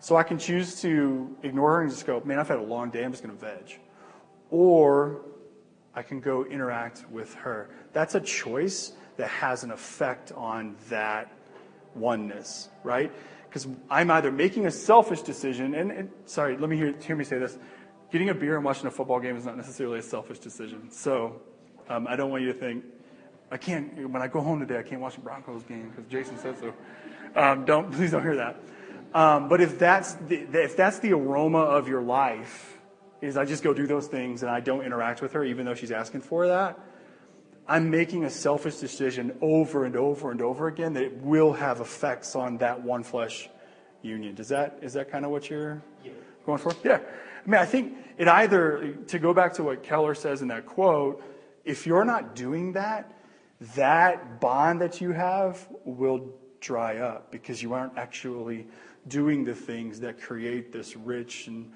So 0.00 0.16
I 0.16 0.22
can 0.24 0.38
choose 0.38 0.80
to 0.82 1.34
ignore 1.44 1.76
her 1.76 1.82
and 1.82 1.90
just 1.90 2.06
go, 2.06 2.20
man, 2.24 2.38
I've 2.38 2.48
had 2.48 2.58
a 2.58 2.62
long 2.62 2.90
day. 2.90 3.04
I'm 3.04 3.12
just 3.12 3.22
going 3.22 3.34
to 3.34 3.40
veg. 3.40 3.78
Or 4.50 5.22
I 5.94 6.02
can 6.02 6.20
go 6.20 6.44
interact 6.44 7.08
with 7.10 7.32
her. 7.36 7.70
That's 7.92 8.16
a 8.16 8.20
choice 8.20 8.92
that 9.16 9.28
has 9.28 9.62
an 9.62 9.70
effect 9.70 10.32
on 10.32 10.74
that 10.88 11.32
oneness, 11.94 12.68
right? 12.82 13.12
Because 13.54 13.68
I'm 13.88 14.10
either 14.10 14.32
making 14.32 14.66
a 14.66 14.70
selfish 14.72 15.22
decision, 15.22 15.76
and, 15.76 15.92
and 15.92 16.10
sorry, 16.26 16.56
let 16.56 16.68
me 16.68 16.76
hear, 16.76 16.92
hear 17.00 17.14
me 17.14 17.22
say 17.22 17.38
this. 17.38 17.56
Getting 18.10 18.28
a 18.30 18.34
beer 18.34 18.56
and 18.56 18.64
watching 18.64 18.88
a 18.88 18.90
football 18.90 19.20
game 19.20 19.36
is 19.36 19.44
not 19.44 19.56
necessarily 19.56 20.00
a 20.00 20.02
selfish 20.02 20.40
decision. 20.40 20.90
So 20.90 21.40
um, 21.88 22.08
I 22.08 22.16
don't 22.16 22.32
want 22.32 22.42
you 22.42 22.52
to 22.52 22.58
think, 22.58 22.84
I 23.52 23.56
can't, 23.56 24.10
when 24.10 24.22
I 24.22 24.26
go 24.26 24.40
home 24.40 24.58
today, 24.58 24.76
I 24.76 24.82
can't 24.82 25.00
watch 25.00 25.14
the 25.14 25.20
Broncos 25.20 25.62
game 25.62 25.88
because 25.90 26.10
Jason 26.10 26.36
said 26.36 26.56
so. 26.58 26.74
Um, 27.40 27.64
don't, 27.64 27.92
please 27.92 28.10
don't 28.10 28.22
hear 28.22 28.34
that. 28.34 28.56
Um, 29.14 29.48
but 29.48 29.60
if 29.60 29.78
that's, 29.78 30.14
the, 30.14 30.48
if 30.52 30.76
that's 30.76 30.98
the 30.98 31.12
aroma 31.12 31.60
of 31.60 31.86
your 31.86 32.02
life, 32.02 32.76
is 33.20 33.36
I 33.36 33.44
just 33.44 33.62
go 33.62 33.72
do 33.72 33.86
those 33.86 34.08
things 34.08 34.42
and 34.42 34.50
I 34.50 34.58
don't 34.58 34.84
interact 34.84 35.22
with 35.22 35.32
her 35.34 35.44
even 35.44 35.64
though 35.64 35.74
she's 35.74 35.92
asking 35.92 36.22
for 36.22 36.48
that, 36.48 36.76
I'm 37.66 37.90
making 37.90 38.24
a 38.24 38.30
selfish 38.30 38.76
decision 38.76 39.36
over 39.40 39.84
and 39.84 39.96
over 39.96 40.30
and 40.30 40.42
over 40.42 40.66
again 40.68 40.92
that 40.94 41.02
it 41.02 41.16
will 41.22 41.54
have 41.54 41.80
effects 41.80 42.36
on 42.36 42.58
that 42.58 42.82
one 42.82 43.02
flesh 43.02 43.48
union. 44.02 44.34
Does 44.34 44.48
that 44.48 44.78
is 44.82 44.92
that 44.94 45.10
kind 45.10 45.24
of 45.24 45.30
what 45.30 45.48
you're 45.48 45.82
going 46.44 46.58
for? 46.58 46.72
Yeah. 46.84 47.00
I 47.46 47.50
mean, 47.50 47.60
I 47.60 47.64
think 47.64 47.96
it 48.18 48.28
either 48.28 48.96
to 49.08 49.18
go 49.18 49.32
back 49.32 49.54
to 49.54 49.62
what 49.62 49.82
Keller 49.82 50.14
says 50.14 50.42
in 50.42 50.48
that 50.48 50.66
quote, 50.66 51.22
if 51.64 51.86
you're 51.86 52.04
not 52.04 52.34
doing 52.34 52.72
that, 52.72 53.12
that 53.74 54.40
bond 54.40 54.80
that 54.82 55.00
you 55.00 55.12
have 55.12 55.66
will 55.84 56.34
dry 56.60 56.98
up 56.98 57.30
because 57.30 57.62
you 57.62 57.72
aren't 57.72 57.96
actually 57.96 58.66
doing 59.08 59.44
the 59.44 59.54
things 59.54 60.00
that 60.00 60.20
create 60.20 60.72
this 60.72 60.96
rich 60.96 61.46
and 61.46 61.70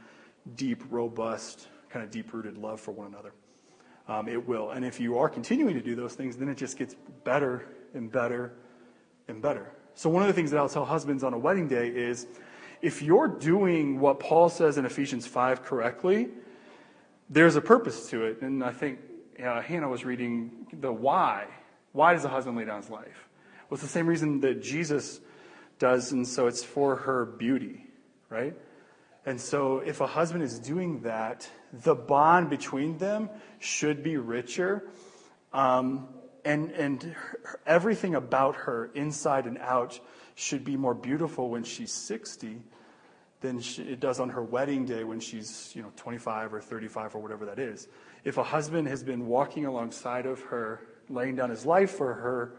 deep, 0.55 0.83
robust, 0.91 1.69
kind 1.91 2.05
of 2.05 2.11
deep 2.11 2.33
rooted 2.33 2.57
love 2.57 2.81
for 2.81 2.93
one 2.93 3.07
another 3.07 3.33
um, 4.09 4.27
it 4.29 4.49
will. 4.49 4.71
And 4.71 4.85
if 4.85 4.99
you 4.99 5.19
are 5.19 5.29
continuing 5.29 5.75
to 5.75 5.83
do 5.83 5.95
those 5.95 6.15
things, 6.15 6.37
then 6.37 6.49
it 6.49 6.57
just 6.57 6.79
gets 6.79 6.97
better 7.25 7.69
and 7.95 8.11
better 8.11 8.55
and 9.29 9.41
better. 9.41 9.71
So, 9.95 10.09
one 10.09 10.23
of 10.23 10.29
the 10.29 10.35
things 10.35 10.51
that 10.51 10.59
I'll 10.59 10.69
tell 10.69 10.85
husbands 10.85 11.23
on 11.23 11.35
a 11.35 11.39
wedding 11.39 11.69
day 11.69 11.89
is 11.89 12.27
if 12.81 13.03
you're 13.03 13.29
doing 13.29 14.01
what 14.01 14.21
Paul 14.21 14.49
says 14.49 14.79
in 14.79 14.87
Ephesians 14.87 15.27
5 15.27 15.63
correctly, 15.63 16.29
there's 17.29 17.57
a 17.57 17.61
purpose 17.61 18.09
to 18.11 18.25
it. 18.25 18.41
And 18.41 18.65
I 18.65 18.73
think 18.73 19.01
uh, 19.45 19.61
Hannah 19.61 19.89
was 19.89 20.05
reading 20.05 20.67
the 20.73 20.93
why. 20.93 21.47
Why 21.93 22.15
does 22.15 22.25
a 22.25 22.29
husband 22.29 22.57
lay 22.57 22.65
down 22.65 22.81
his 22.81 22.91
life? 22.91 23.29
Well, 23.69 23.75
it's 23.75 23.83
the 23.83 23.89
same 23.89 24.07
reason 24.07 24.41
that 24.41 24.63
Jesus 24.63 25.21
does, 25.79 26.13
and 26.13 26.27
so 26.27 26.47
it's 26.47 26.65
for 26.65 26.97
her 26.97 27.25
beauty, 27.25 27.87
right? 28.31 28.55
And 29.27 29.41
so, 29.41 29.81
if 29.81 30.01
a 30.01 30.07
husband 30.07 30.43
is 30.43 30.59
doing 30.59 31.01
that, 31.03 31.49
the 31.73 31.95
bond 31.95 32.51
between 32.51 32.99
them 32.99 33.31
should 33.59 34.03
be 34.03 34.17
richer. 34.17 34.89
Um, 35.53 36.09
and 36.45 36.71
and 36.73 37.03
her, 37.03 37.61
everything 37.67 38.15
about 38.15 38.57
her, 38.57 38.91
inside 38.95 39.47
and 39.47 39.59
out, 39.59 39.99
should 40.35 40.65
be 40.65 40.77
more 40.77 40.95
beautiful 40.95 41.51
when 41.51 41.65
she's 41.65 41.93
60 41.93 42.63
than 43.41 43.61
she, 43.61 43.83
it 43.83 44.01
does 44.01 44.19
on 44.21 44.31
her 44.31 44.43
wedding 44.43 44.85
day 44.85 45.05
when 45.05 45.21
she's 45.21 45.73
you 45.75 45.83
know 45.83 45.93
25 45.97 46.55
or 46.55 46.61
35 46.61 47.15
or 47.15 47.19
whatever 47.21 47.47
that 47.47 47.59
is. 47.59 47.89
If 48.25 48.39
a 48.39 48.43
husband 48.43 48.89
has 48.89 49.03
been 49.03 49.27
walking 49.27 49.67
alongside 49.67 50.27
of 50.27 50.41
her, 50.43 50.81
laying 51.09 51.37
down 51.37 51.51
his 51.51 51.65
life 51.65 51.93
for 51.93 52.15
her, 52.15 52.57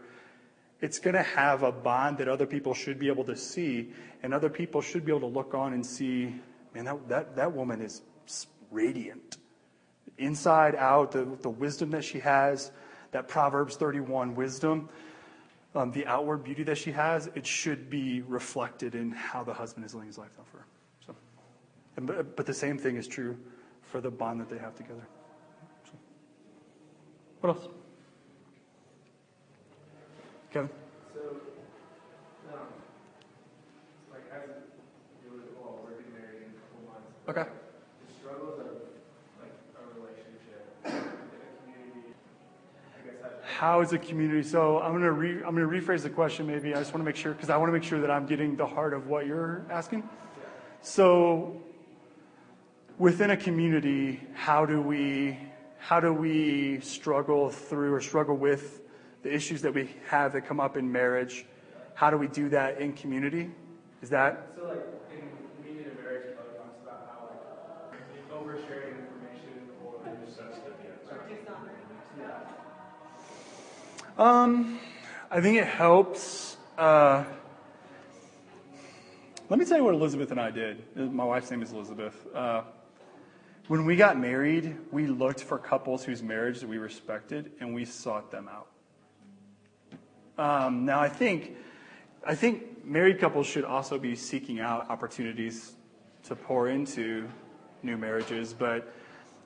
it's 0.80 0.98
going 0.98 1.14
to 1.14 1.22
have 1.22 1.62
a 1.62 1.72
bond 1.72 2.18
that 2.18 2.28
other 2.28 2.46
people 2.46 2.72
should 2.74 2.98
be 2.98 3.08
able 3.08 3.24
to 3.24 3.36
see, 3.36 3.92
and 4.22 4.32
other 4.32 4.48
people 4.48 4.80
should 4.80 5.04
be 5.04 5.12
able 5.12 5.28
to 5.28 5.34
look 5.34 5.54
on 5.54 5.74
and 5.74 5.84
see, 5.84 6.34
man, 6.74 6.86
that, 6.86 7.08
that, 7.08 7.36
that 7.36 7.52
woman 7.52 7.82
is 7.82 8.02
radiant. 8.70 9.38
Inside, 10.18 10.74
out, 10.74 11.12
the, 11.12 11.24
the 11.40 11.50
wisdom 11.50 11.90
that 11.90 12.04
she 12.04 12.18
has, 12.20 12.72
that 13.12 13.28
Proverbs 13.28 13.76
31 13.76 14.34
wisdom, 14.34 14.88
um, 15.74 15.92
the 15.92 16.06
outward 16.06 16.44
beauty 16.44 16.62
that 16.64 16.78
she 16.78 16.92
has, 16.92 17.28
it 17.34 17.46
should 17.46 17.88
be 17.88 18.22
reflected 18.22 18.94
in 18.94 19.12
how 19.12 19.42
the 19.42 19.54
husband 19.54 19.86
is 19.86 19.94
laying 19.94 20.08
his 20.08 20.18
life 20.18 20.34
down 20.36 20.46
for 20.50 20.58
her. 20.58 20.66
So, 21.06 21.16
and, 21.96 22.06
but, 22.06 22.36
but 22.36 22.46
the 22.46 22.54
same 22.54 22.76
thing 22.76 22.96
is 22.96 23.06
true 23.06 23.38
for 23.82 24.00
the 24.00 24.10
bond 24.10 24.40
that 24.40 24.48
they 24.48 24.58
have 24.58 24.74
together. 24.74 25.06
So, 25.84 25.92
what 27.40 27.56
else? 27.56 27.68
Kevin? 30.52 30.68
So, 31.14 31.20
um, 32.52 32.66
like 34.10 34.22
as 34.34 34.50
you 35.22 35.30
were, 35.30 35.38
well, 35.60 35.78
we're 35.84 36.02
married 36.18 36.42
in 36.42 36.50
a 36.50 36.58
couple 36.58 36.90
months. 36.90 37.14
Okay. 37.28 37.46
The 37.46 38.14
struggles 38.18 38.58
of 38.58 38.66
like 39.38 39.54
a 39.78 39.82
relationship 39.94 40.74
in 40.86 40.90
a 40.90 41.50
community, 41.62 42.14
I 42.98 43.06
guess 43.06 43.22
that. 43.22 43.44
How 43.60 43.82
is 43.82 43.92
a 43.92 43.98
community? 43.98 44.42
So 44.42 44.80
I'm 44.80 44.92
gonna 44.94 45.12
re, 45.12 45.32
I'm 45.44 45.54
gonna 45.54 45.66
rephrase 45.66 46.00
the 46.00 46.08
question. 46.08 46.46
Maybe 46.46 46.74
I 46.74 46.78
just 46.78 46.94
want 46.94 47.02
to 47.02 47.04
make 47.04 47.14
sure 47.14 47.32
because 47.34 47.50
I 47.50 47.58
want 47.58 47.68
to 47.68 47.74
make 47.74 47.82
sure 47.82 48.00
that 48.00 48.10
I'm 48.10 48.24
getting 48.24 48.56
the 48.56 48.66
heart 48.66 48.94
of 48.94 49.08
what 49.08 49.26
you're 49.26 49.66
asking. 49.68 50.08
So 50.80 51.60
within 52.96 53.32
a 53.32 53.36
community, 53.36 54.26
how 54.32 54.64
do 54.64 54.80
we 54.80 55.38
how 55.76 56.00
do 56.00 56.14
we 56.14 56.80
struggle 56.80 57.50
through 57.50 57.92
or 57.92 58.00
struggle 58.00 58.34
with 58.34 58.80
the 59.22 59.30
issues 59.30 59.60
that 59.60 59.74
we 59.74 59.90
have 60.08 60.32
that 60.32 60.46
come 60.46 60.58
up 60.58 60.78
in 60.78 60.90
marriage? 60.90 61.44
How 61.92 62.08
do 62.08 62.16
we 62.16 62.28
do 62.28 62.48
that 62.48 62.80
in 62.80 62.94
community? 62.94 63.50
Is 64.00 64.08
that 64.08 64.52
So 64.56 64.68
like 64.68 64.78
in 65.12 65.84
and 65.84 65.96
marriage, 66.02 66.34
talks 66.34 66.78
about 66.82 67.12
how 67.12 67.28
like 67.90 68.30
oversharing 68.32 68.89
Um, 74.20 74.78
I 75.30 75.40
think 75.40 75.56
it 75.56 75.66
helps. 75.66 76.58
Uh, 76.76 77.24
let 79.48 79.58
me 79.58 79.64
tell 79.64 79.78
you 79.78 79.84
what 79.84 79.94
Elizabeth 79.94 80.30
and 80.30 80.38
I 80.38 80.50
did. 80.50 80.84
My 80.94 81.24
wife's 81.24 81.50
name 81.50 81.62
is 81.62 81.72
Elizabeth. 81.72 82.26
Uh, 82.34 82.64
when 83.68 83.86
we 83.86 83.96
got 83.96 84.20
married, 84.20 84.76
we 84.92 85.06
looked 85.06 85.40
for 85.42 85.56
couples 85.56 86.04
whose 86.04 86.22
marriage 86.22 86.62
we 86.62 86.76
respected, 86.76 87.52
and 87.60 87.74
we 87.74 87.86
sought 87.86 88.30
them 88.30 88.46
out. 88.46 88.66
Um, 90.36 90.84
now, 90.84 91.00
I 91.00 91.08
think, 91.08 91.56
I 92.22 92.34
think 92.34 92.84
married 92.84 93.20
couples 93.20 93.46
should 93.46 93.64
also 93.64 93.98
be 93.98 94.14
seeking 94.14 94.60
out 94.60 94.90
opportunities 94.90 95.72
to 96.24 96.36
pour 96.36 96.68
into 96.68 97.26
new 97.82 97.96
marriages, 97.96 98.52
but 98.52 98.92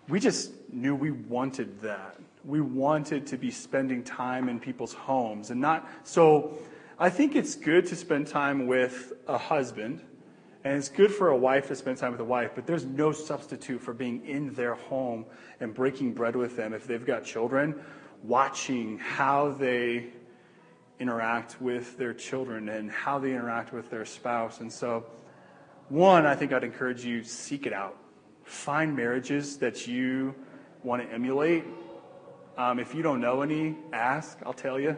we 0.09 0.19
just 0.19 0.51
knew 0.73 0.97
we 0.97 1.13
wanted 1.13 1.81
that. 1.83 2.19
We 2.45 2.61
wanted 2.61 3.27
to 3.29 3.37
be 3.37 3.51
spending 3.51 4.03
time 4.03 4.49
in 4.49 4.61
people's 4.61 4.93
homes 4.93 5.51
and 5.51 5.61
not. 5.61 5.89
So 6.03 6.59
I 6.99 7.11
think 7.11 7.35
it's 7.35 7.55
good 7.55 7.87
to 7.87 7.97
spend 7.97 8.27
time 8.27 8.67
with 8.67 9.13
a 9.27 9.37
husband, 9.39 10.03
and 10.63 10.77
it's 10.77 10.89
good 10.89 11.13
for 11.13 11.29
a 11.29 11.37
wife 11.37 11.69
to 11.69 11.75
spend 11.75 11.99
time 11.99 12.13
with 12.13 12.21
a 12.21 12.25
wife, 12.25 12.53
but 12.55 12.67
there's 12.67 12.85
no 12.85 13.13
substitute 13.13 13.81
for 13.81 13.93
being 13.93 14.25
in 14.27 14.53
their 14.55 14.75
home 14.75 15.27
and 15.61 15.75
breaking 15.75 16.15
bread 16.15 16.37
with 16.37 16.57
them 16.57 16.73
if 16.73 16.87
they've 16.87 17.05
got 17.05 17.25
children, 17.25 17.75
watching 18.23 18.99
how 18.99 19.51
they 19.53 20.07
interact 21.01 21.61
with 21.61 21.99
their 21.99 22.15
children 22.15 22.69
and 22.69 22.91
how 22.91 23.19
they 23.19 23.31
interact 23.31 23.73
with 23.73 23.91
their 23.91 24.05
spouse. 24.05 24.61
And 24.61 24.73
so, 24.73 25.05
one, 25.89 26.25
I 26.25 26.35
think 26.35 26.53
I'd 26.53 26.65
encourage 26.65 27.05
you 27.05 27.25
seek 27.25 27.67
it 27.67 27.73
out. 27.73 27.97
Find 28.45 28.95
marriages 28.97 29.59
that 29.59 29.87
you 29.87 30.35
want 30.83 31.03
to 31.03 31.13
emulate. 31.13 31.65
Um, 32.57 32.79
if 32.79 32.95
you 32.95 33.03
don't 33.03 33.21
know 33.21 33.43
any, 33.43 33.77
ask. 33.93 34.39
I'll 34.47 34.53
tell 34.53 34.79
you. 34.79 34.97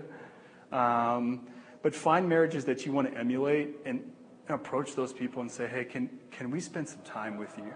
Um, 0.72 1.46
but 1.82 1.94
find 1.94 2.28
marriages 2.28 2.64
that 2.66 2.84
you 2.84 2.92
want 2.92 3.10
to 3.10 3.18
emulate 3.18 3.76
and 3.86 4.12
approach 4.48 4.94
those 4.94 5.12
people 5.12 5.40
and 5.40 5.50
say, 5.50 5.66
"Hey, 5.66 5.84
can 5.84 6.10
can 6.30 6.50
we 6.50 6.60
spend 6.60 6.88
some 6.88 7.00
time 7.02 7.38
with 7.38 7.56
you? 7.56 7.72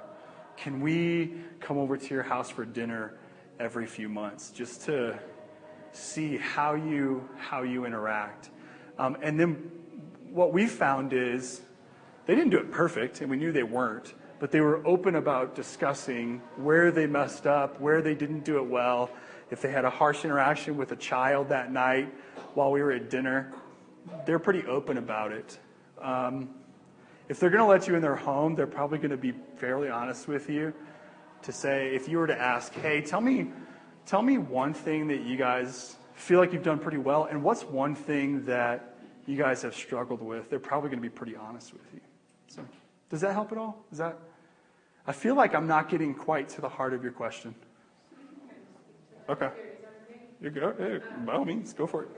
Can 0.56 0.80
we 0.80 1.34
come 1.60 1.78
over 1.78 1.96
to 1.96 2.14
your 2.14 2.22
house 2.22 2.50
for 2.50 2.64
dinner 2.64 3.14
every 3.58 3.86
few 3.86 4.08
months 4.08 4.50
just 4.50 4.82
to 4.82 5.18
see 5.92 6.36
how 6.36 6.74
you 6.74 7.26
how 7.38 7.62
you 7.62 7.86
interact?" 7.86 8.50
Um, 8.98 9.16
and 9.22 9.40
then 9.40 9.54
what 10.30 10.52
we 10.52 10.66
found 10.66 11.14
is 11.14 11.62
they 12.26 12.34
didn't 12.34 12.50
do 12.50 12.58
it 12.58 12.70
perfect, 12.70 13.22
and 13.22 13.30
we 13.30 13.38
knew 13.38 13.50
they 13.50 13.62
weren't, 13.62 14.12
but 14.38 14.50
they 14.50 14.60
were 14.60 14.86
open 14.86 15.14
about 15.14 15.54
discussing 15.54 16.42
where 16.56 16.90
they 16.90 17.06
messed 17.06 17.46
up, 17.46 17.80
where 17.80 18.02
they 18.02 18.14
didn't 18.14 18.44
do 18.44 18.58
it 18.58 18.66
well, 18.66 19.10
if 19.50 19.60
they 19.60 19.70
had 19.70 19.84
a 19.84 19.90
harsh 19.90 20.24
interaction 20.24 20.76
with 20.76 20.92
a 20.92 20.96
child 20.96 21.48
that 21.48 21.72
night 21.72 22.12
while 22.54 22.70
we 22.70 22.82
were 22.82 22.92
at 22.92 23.10
dinner. 23.10 23.52
They're 24.26 24.38
pretty 24.38 24.64
open 24.66 24.96
about 24.96 25.32
it. 25.32 25.58
Um, 26.00 26.50
if 27.28 27.38
they're 27.38 27.50
going 27.50 27.62
to 27.62 27.68
let 27.68 27.86
you 27.86 27.94
in 27.94 28.02
their 28.02 28.16
home, 28.16 28.54
they're 28.54 28.66
probably 28.66 28.98
going 28.98 29.10
to 29.10 29.16
be 29.16 29.32
fairly 29.56 29.88
honest 29.88 30.26
with 30.26 30.48
you 30.48 30.72
to 31.42 31.52
say, 31.52 31.94
if 31.94 32.08
you 32.08 32.18
were 32.18 32.26
to 32.26 32.38
ask, 32.38 32.72
hey, 32.74 33.00
tell 33.00 33.20
me, 33.20 33.50
tell 34.06 34.22
me 34.22 34.38
one 34.38 34.74
thing 34.74 35.08
that 35.08 35.22
you 35.22 35.36
guys 35.36 35.96
feel 36.14 36.38
like 36.38 36.52
you've 36.52 36.62
done 36.62 36.78
pretty 36.78 36.98
well, 36.98 37.24
and 37.24 37.42
what's 37.42 37.62
one 37.62 37.94
thing 37.94 38.44
that 38.46 38.96
you 39.26 39.36
guys 39.36 39.62
have 39.62 39.74
struggled 39.74 40.20
with, 40.20 40.50
they're 40.50 40.58
probably 40.58 40.90
going 40.90 41.02
to 41.02 41.08
be 41.08 41.14
pretty 41.14 41.36
honest 41.36 41.72
with 41.72 41.82
you. 41.94 42.00
So, 42.48 42.62
does 43.08 43.20
that 43.20 43.32
help 43.32 43.52
at 43.52 43.58
all? 43.58 43.84
Is 43.92 43.98
that? 43.98 44.18
I 45.06 45.12
feel 45.12 45.34
like 45.34 45.54
I'm 45.54 45.66
not 45.66 45.88
getting 45.88 46.14
quite 46.14 46.48
to 46.50 46.60
the 46.60 46.68
heart 46.68 46.94
of 46.94 47.02
your 47.02 47.12
question. 47.12 47.54
Okay. 49.30 49.50
You're 50.40 50.50
good. 50.50 50.74
Hey, 50.76 50.98
by 51.24 51.34
all 51.34 51.44
means, 51.44 51.72
go 51.72 51.86
for 51.86 52.02
it. 52.02 52.08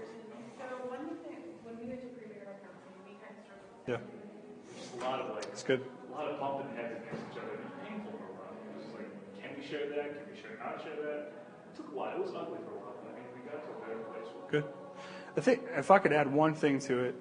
So 0.56 0.64
one 0.88 1.12
thing, 1.28 1.44
when 1.60 1.76
we 1.76 1.92
went 1.92 2.00
to 2.00 2.08
premarital 2.16 2.56
counseling, 2.64 3.04
we 3.04 3.20
kind 3.20 3.36
of 3.36 3.44
struggled. 3.44 3.84
Yeah, 3.84 4.00
a 4.00 5.04
lot 5.04 5.20
of 5.20 5.36
like, 5.36 5.44
it's 5.44 5.62
good. 5.62 5.84
a 5.84 6.12
lot 6.16 6.32
of 6.32 6.40
bumping 6.40 6.72
heads 6.74 6.96
against 6.96 7.20
each 7.28 7.36
other. 7.36 7.52
It 7.52 7.68
was 7.68 7.76
painful 7.84 8.16
for 8.16 8.32
a 8.32 8.36
while. 8.40 8.56
It 8.56 8.64
was 8.64 8.80
just 8.80 8.96
like, 8.96 9.12
can 9.44 9.50
we 9.52 9.62
share 9.68 9.92
that? 9.92 10.08
Can 10.16 10.24
we 10.32 10.40
share 10.40 10.56
not 10.56 10.80
share 10.80 10.96
that? 11.04 11.36
It 11.36 11.76
took 11.76 11.92
a 11.92 11.94
while. 11.94 12.16
It 12.16 12.22
was 12.24 12.32
ugly 12.32 12.64
for 12.64 12.72
a 12.72 12.80
while. 12.80 12.96
But 13.04 13.12
I 13.12 13.20
mean, 13.20 13.28
we 13.36 13.44
got 13.44 13.60
to 13.60 13.68
a 13.68 13.80
better 13.84 14.00
place. 14.08 14.32
Good. 14.48 14.64
I 15.36 15.40
think 15.44 15.68
if 15.76 15.90
I 15.90 15.98
could 15.98 16.16
add 16.16 16.32
one 16.32 16.54
thing 16.54 16.80
to 16.88 17.12
it, 17.12 17.14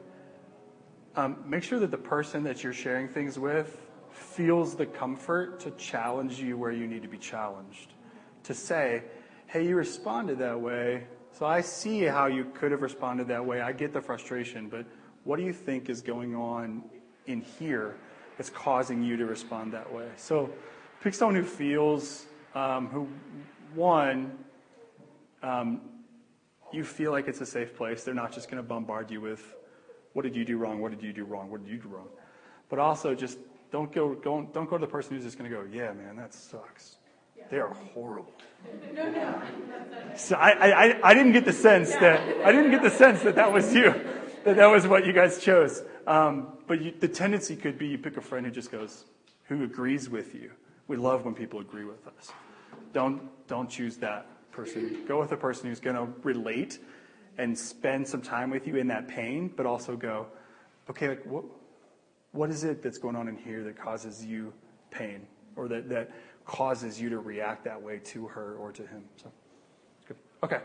um, 1.20 1.44
make 1.44 1.68
sure 1.68 1.80
that 1.84 1.92
the 1.92 2.00
person 2.00 2.48
that 2.48 2.64
you're 2.64 2.72
sharing 2.72 3.12
things 3.12 3.36
with 3.36 3.76
feels 4.12 4.76
the 4.80 4.86
comfort 4.86 5.60
to 5.68 5.72
challenge 5.72 6.40
you 6.40 6.56
where 6.56 6.72
you 6.72 6.88
need 6.88 7.02
to 7.02 7.12
be 7.12 7.18
challenged. 7.18 7.92
To 8.44 8.54
say, 8.54 9.04
hey, 9.52 9.68
you 9.68 9.76
responded 9.76 10.40
that 10.40 10.62
way, 10.62 11.04
so 11.34 11.46
I 11.46 11.60
see 11.60 12.04
how 12.04 12.28
you 12.28 12.46
could 12.54 12.72
have 12.72 12.82
responded 12.82 13.28
that 13.28 13.46
way. 13.46 13.60
I 13.60 13.74
get 13.74 13.92
the 13.92 14.00
frustration, 14.00 14.70
but 14.70 14.86
what 15.26 15.36
do 15.36 15.44
you 15.44 15.52
think 15.52 15.90
is 15.90 16.02
going 16.02 16.34
on 16.34 16.84
in 17.28 17.42
here 17.42 17.98
that's 18.38 18.50
causing 18.50 19.04
you 19.04 19.18
to 19.18 19.26
respond 19.26 19.74
that 19.74 19.92
way? 19.94 20.08
So 20.16 20.50
pick 21.02 21.14
someone 21.14 21.36
who 21.36 21.44
feels, 21.44 22.28
um, 22.56 22.88
who, 22.88 23.10
one, 23.76 24.32
um, 25.44 25.82
you 26.72 26.86
feel 26.86 27.12
like 27.12 27.28
it's 27.28 27.42
a 27.42 27.46
safe 27.46 27.76
place. 27.76 28.06
They're 28.06 28.14
not 28.14 28.32
just 28.32 28.50
going 28.50 28.64
to 28.64 28.68
bombard 28.68 29.12
you 29.12 29.20
with, 29.20 29.54
what 30.14 30.22
did 30.22 30.34
you 30.34 30.46
do 30.46 30.58
wrong? 30.58 30.80
What 30.80 30.92
did 30.92 31.04
you 31.04 31.12
do 31.12 31.26
wrong? 31.26 31.52
What 31.52 31.66
did 31.66 31.74
you 31.74 31.78
do 31.78 31.90
wrong? 31.90 32.08
But 32.70 32.80
also 32.80 33.14
just 33.14 33.38
don't 33.70 33.92
go, 33.92 34.16
don't, 34.16 34.54
don't 34.54 34.70
go 34.70 34.78
to 34.78 34.86
the 34.86 34.92
person 34.92 35.14
who's 35.14 35.26
just 35.26 35.38
going 35.38 35.52
to 35.52 35.56
go, 35.58 35.66
yeah, 35.70 35.92
man, 35.92 36.16
that 36.16 36.34
sucks. 36.34 36.96
They 37.52 37.60
are 37.60 37.74
horrible. 37.94 38.32
So 40.16 40.36
I, 40.38 40.50
I, 40.52 40.86
I- 40.86 41.00
I 41.10 41.14
didn't 41.14 41.34
get 41.34 41.46
the 41.46 41.54
sense 41.54 41.92
that, 41.96 42.20
I 42.46 42.52
didn't 42.52 42.72
get 42.72 42.82
the 42.82 42.90
sense 42.90 43.22
that 43.24 43.36
that 43.36 43.52
was 43.52 43.74
you, 43.76 43.94
that 44.46 44.56
that 44.56 44.68
was 44.68 44.88
what 44.88 45.06
you 45.06 45.12
guys 45.14 45.40
chose. 45.40 45.84
Um, 46.08 46.54
but 46.66 46.82
you, 46.82 46.94
the 46.98 47.08
tendency 47.10 47.56
could 47.58 47.78
be 47.78 47.88
you 47.88 47.98
pick 47.98 48.16
a 48.18 48.22
friend 48.22 48.46
who 48.46 48.52
just 48.52 48.72
goes, 48.72 49.04
who 49.50 49.64
agrees 49.66 50.10
with 50.10 50.34
you. 50.34 50.52
We 50.88 50.96
love 50.96 51.26
when 51.26 51.34
people 51.36 51.60
agree 51.60 51.84
with 51.84 52.08
us. 52.08 52.32
Don't, 52.94 53.22
don't 53.48 53.70
choose 53.70 53.98
that 53.98 54.26
person. 54.52 55.04
Go 55.06 55.20
with 55.20 55.32
a 55.34 55.38
person 55.38 55.68
who's 55.68 55.80
going 55.82 55.96
to 55.98 56.08
relate 56.24 56.80
and 57.38 57.58
spend 57.58 58.08
some 58.08 58.22
time 58.22 58.50
with 58.50 58.66
you 58.66 58.78
in 58.78 58.88
that 58.88 59.08
pain, 59.10 59.52
but 59.56 59.66
also 59.66 59.98
go, 59.98 60.28
okay, 60.90 61.10
like 61.10 61.26
what, 61.26 61.44
what 62.32 62.50
is 62.50 62.64
it 62.64 62.82
that's 62.82 62.98
going 62.98 63.16
on 63.18 63.28
in 63.28 63.36
here 63.36 63.64
that 63.64 63.78
causes 63.78 64.24
you 64.24 64.54
pain 64.90 65.28
or 65.56 65.68
that, 65.68 65.90
that 65.90 66.12
causes 66.46 67.00
you 67.00 67.10
to 67.10 67.20
react 67.20 67.66
that 67.66 67.82
way 67.82 68.00
to 68.06 68.28
her 68.28 68.56
or 68.56 68.72
to 68.72 68.82
him? 68.86 69.04
So, 69.18 69.32
good. 70.08 70.18
Okay. 70.44 70.60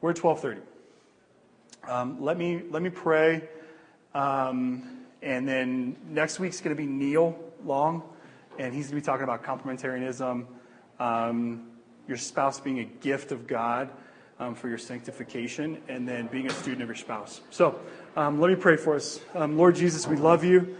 We're 0.00 0.10
at 0.10 0.22
1230. 0.22 0.78
Um, 1.88 2.22
let 2.22 2.36
me 2.36 2.62
let 2.70 2.82
me 2.82 2.90
pray, 2.90 3.48
um, 4.14 5.06
and 5.22 5.48
then 5.48 5.96
next 6.08 6.38
week's 6.38 6.60
going 6.60 6.76
to 6.76 6.80
be 6.80 6.86
Neil 6.86 7.36
long, 7.64 8.02
and 8.58 8.74
he's 8.74 8.90
going 8.90 9.00
to 9.00 9.02
be 9.02 9.06
talking 9.06 9.24
about 9.24 9.42
complementarianism, 9.42 10.44
um, 11.00 11.66
your 12.06 12.16
spouse 12.16 12.60
being 12.60 12.80
a 12.80 12.84
gift 12.84 13.32
of 13.32 13.46
God 13.46 13.90
um, 14.38 14.54
for 14.54 14.68
your 14.68 14.78
sanctification, 14.78 15.78
and 15.88 16.06
then 16.06 16.26
being 16.26 16.46
a 16.46 16.50
student 16.50 16.82
of 16.82 16.88
your 16.88 16.96
spouse. 16.96 17.40
So 17.50 17.80
um, 18.16 18.40
let 18.40 18.50
me 18.50 18.56
pray 18.56 18.76
for 18.76 18.94
us. 18.94 19.20
Um, 19.34 19.56
Lord 19.56 19.74
Jesus, 19.74 20.06
we 20.06 20.16
love 20.16 20.44
you. 20.44 20.76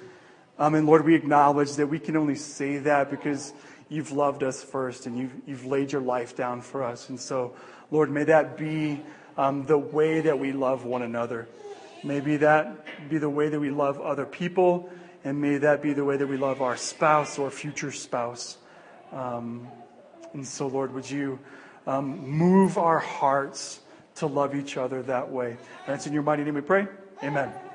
Um, 0.59 0.75
and 0.75 0.87
Lord, 0.87 1.05
we 1.05 1.15
acknowledge 1.15 1.75
that 1.77 1.87
we 1.87 1.99
can 1.99 2.17
only 2.17 2.35
say 2.35 2.79
that 2.79 3.11
because 3.11 3.53
you've 3.89 4.13
loved 4.13 4.43
us 4.43 4.63
first 4.63 5.07
and 5.07 5.19
you've, 5.19 5.33
you've 5.47 5.65
laid 5.67 5.93
your 5.93 6.03
life 6.03 6.37
down 6.37 6.61
for 6.61 6.83
us. 6.83 7.09
And 7.09 7.19
so, 7.19 7.55
Lord, 7.91 8.11
may 8.11 8.25
that 8.25 8.57
be 8.57 9.01
um, 9.37 9.65
the 9.67 9.79
way 9.79 10.21
that 10.21 10.39
we 10.39 10.53
love 10.53 10.85
one 10.85 11.03
another. 11.03 11.49
Maybe 12.05 12.39
that 12.39 13.09
be 13.09 13.19
the 13.19 13.31
way 13.31 13.49
that 13.49 13.59
we 13.59 13.71
love 13.71 14.01
other 14.01 14.27
people, 14.27 14.91
and 15.25 15.41
may 15.41 15.59
that 15.59 15.83
be 15.83 15.93
the 15.93 16.05
way 16.05 16.17
that 16.17 16.27
we 16.27 16.37
love 16.37 16.63
our 16.63 16.77
spouse 16.77 17.39
or 17.39 17.51
future 17.51 17.93
spouse. 17.93 18.59
Um, 19.13 19.69
and 20.33 20.47
so, 20.47 20.67
Lord, 20.67 20.93
would 20.93 21.11
you 21.11 21.39
um, 21.87 22.19
move 22.29 22.79
our 22.79 22.99
hearts 22.99 23.81
to 24.17 24.27
love 24.27 24.55
each 24.55 24.77
other 24.77 25.03
that 25.03 25.31
way? 25.31 25.57
And 25.87 25.95
it's 25.95 26.07
in 26.07 26.13
your 26.13 26.23
mighty 26.23 26.45
name 26.45 26.55
we 26.55 26.61
pray. 26.61 26.87
Amen. 27.23 27.68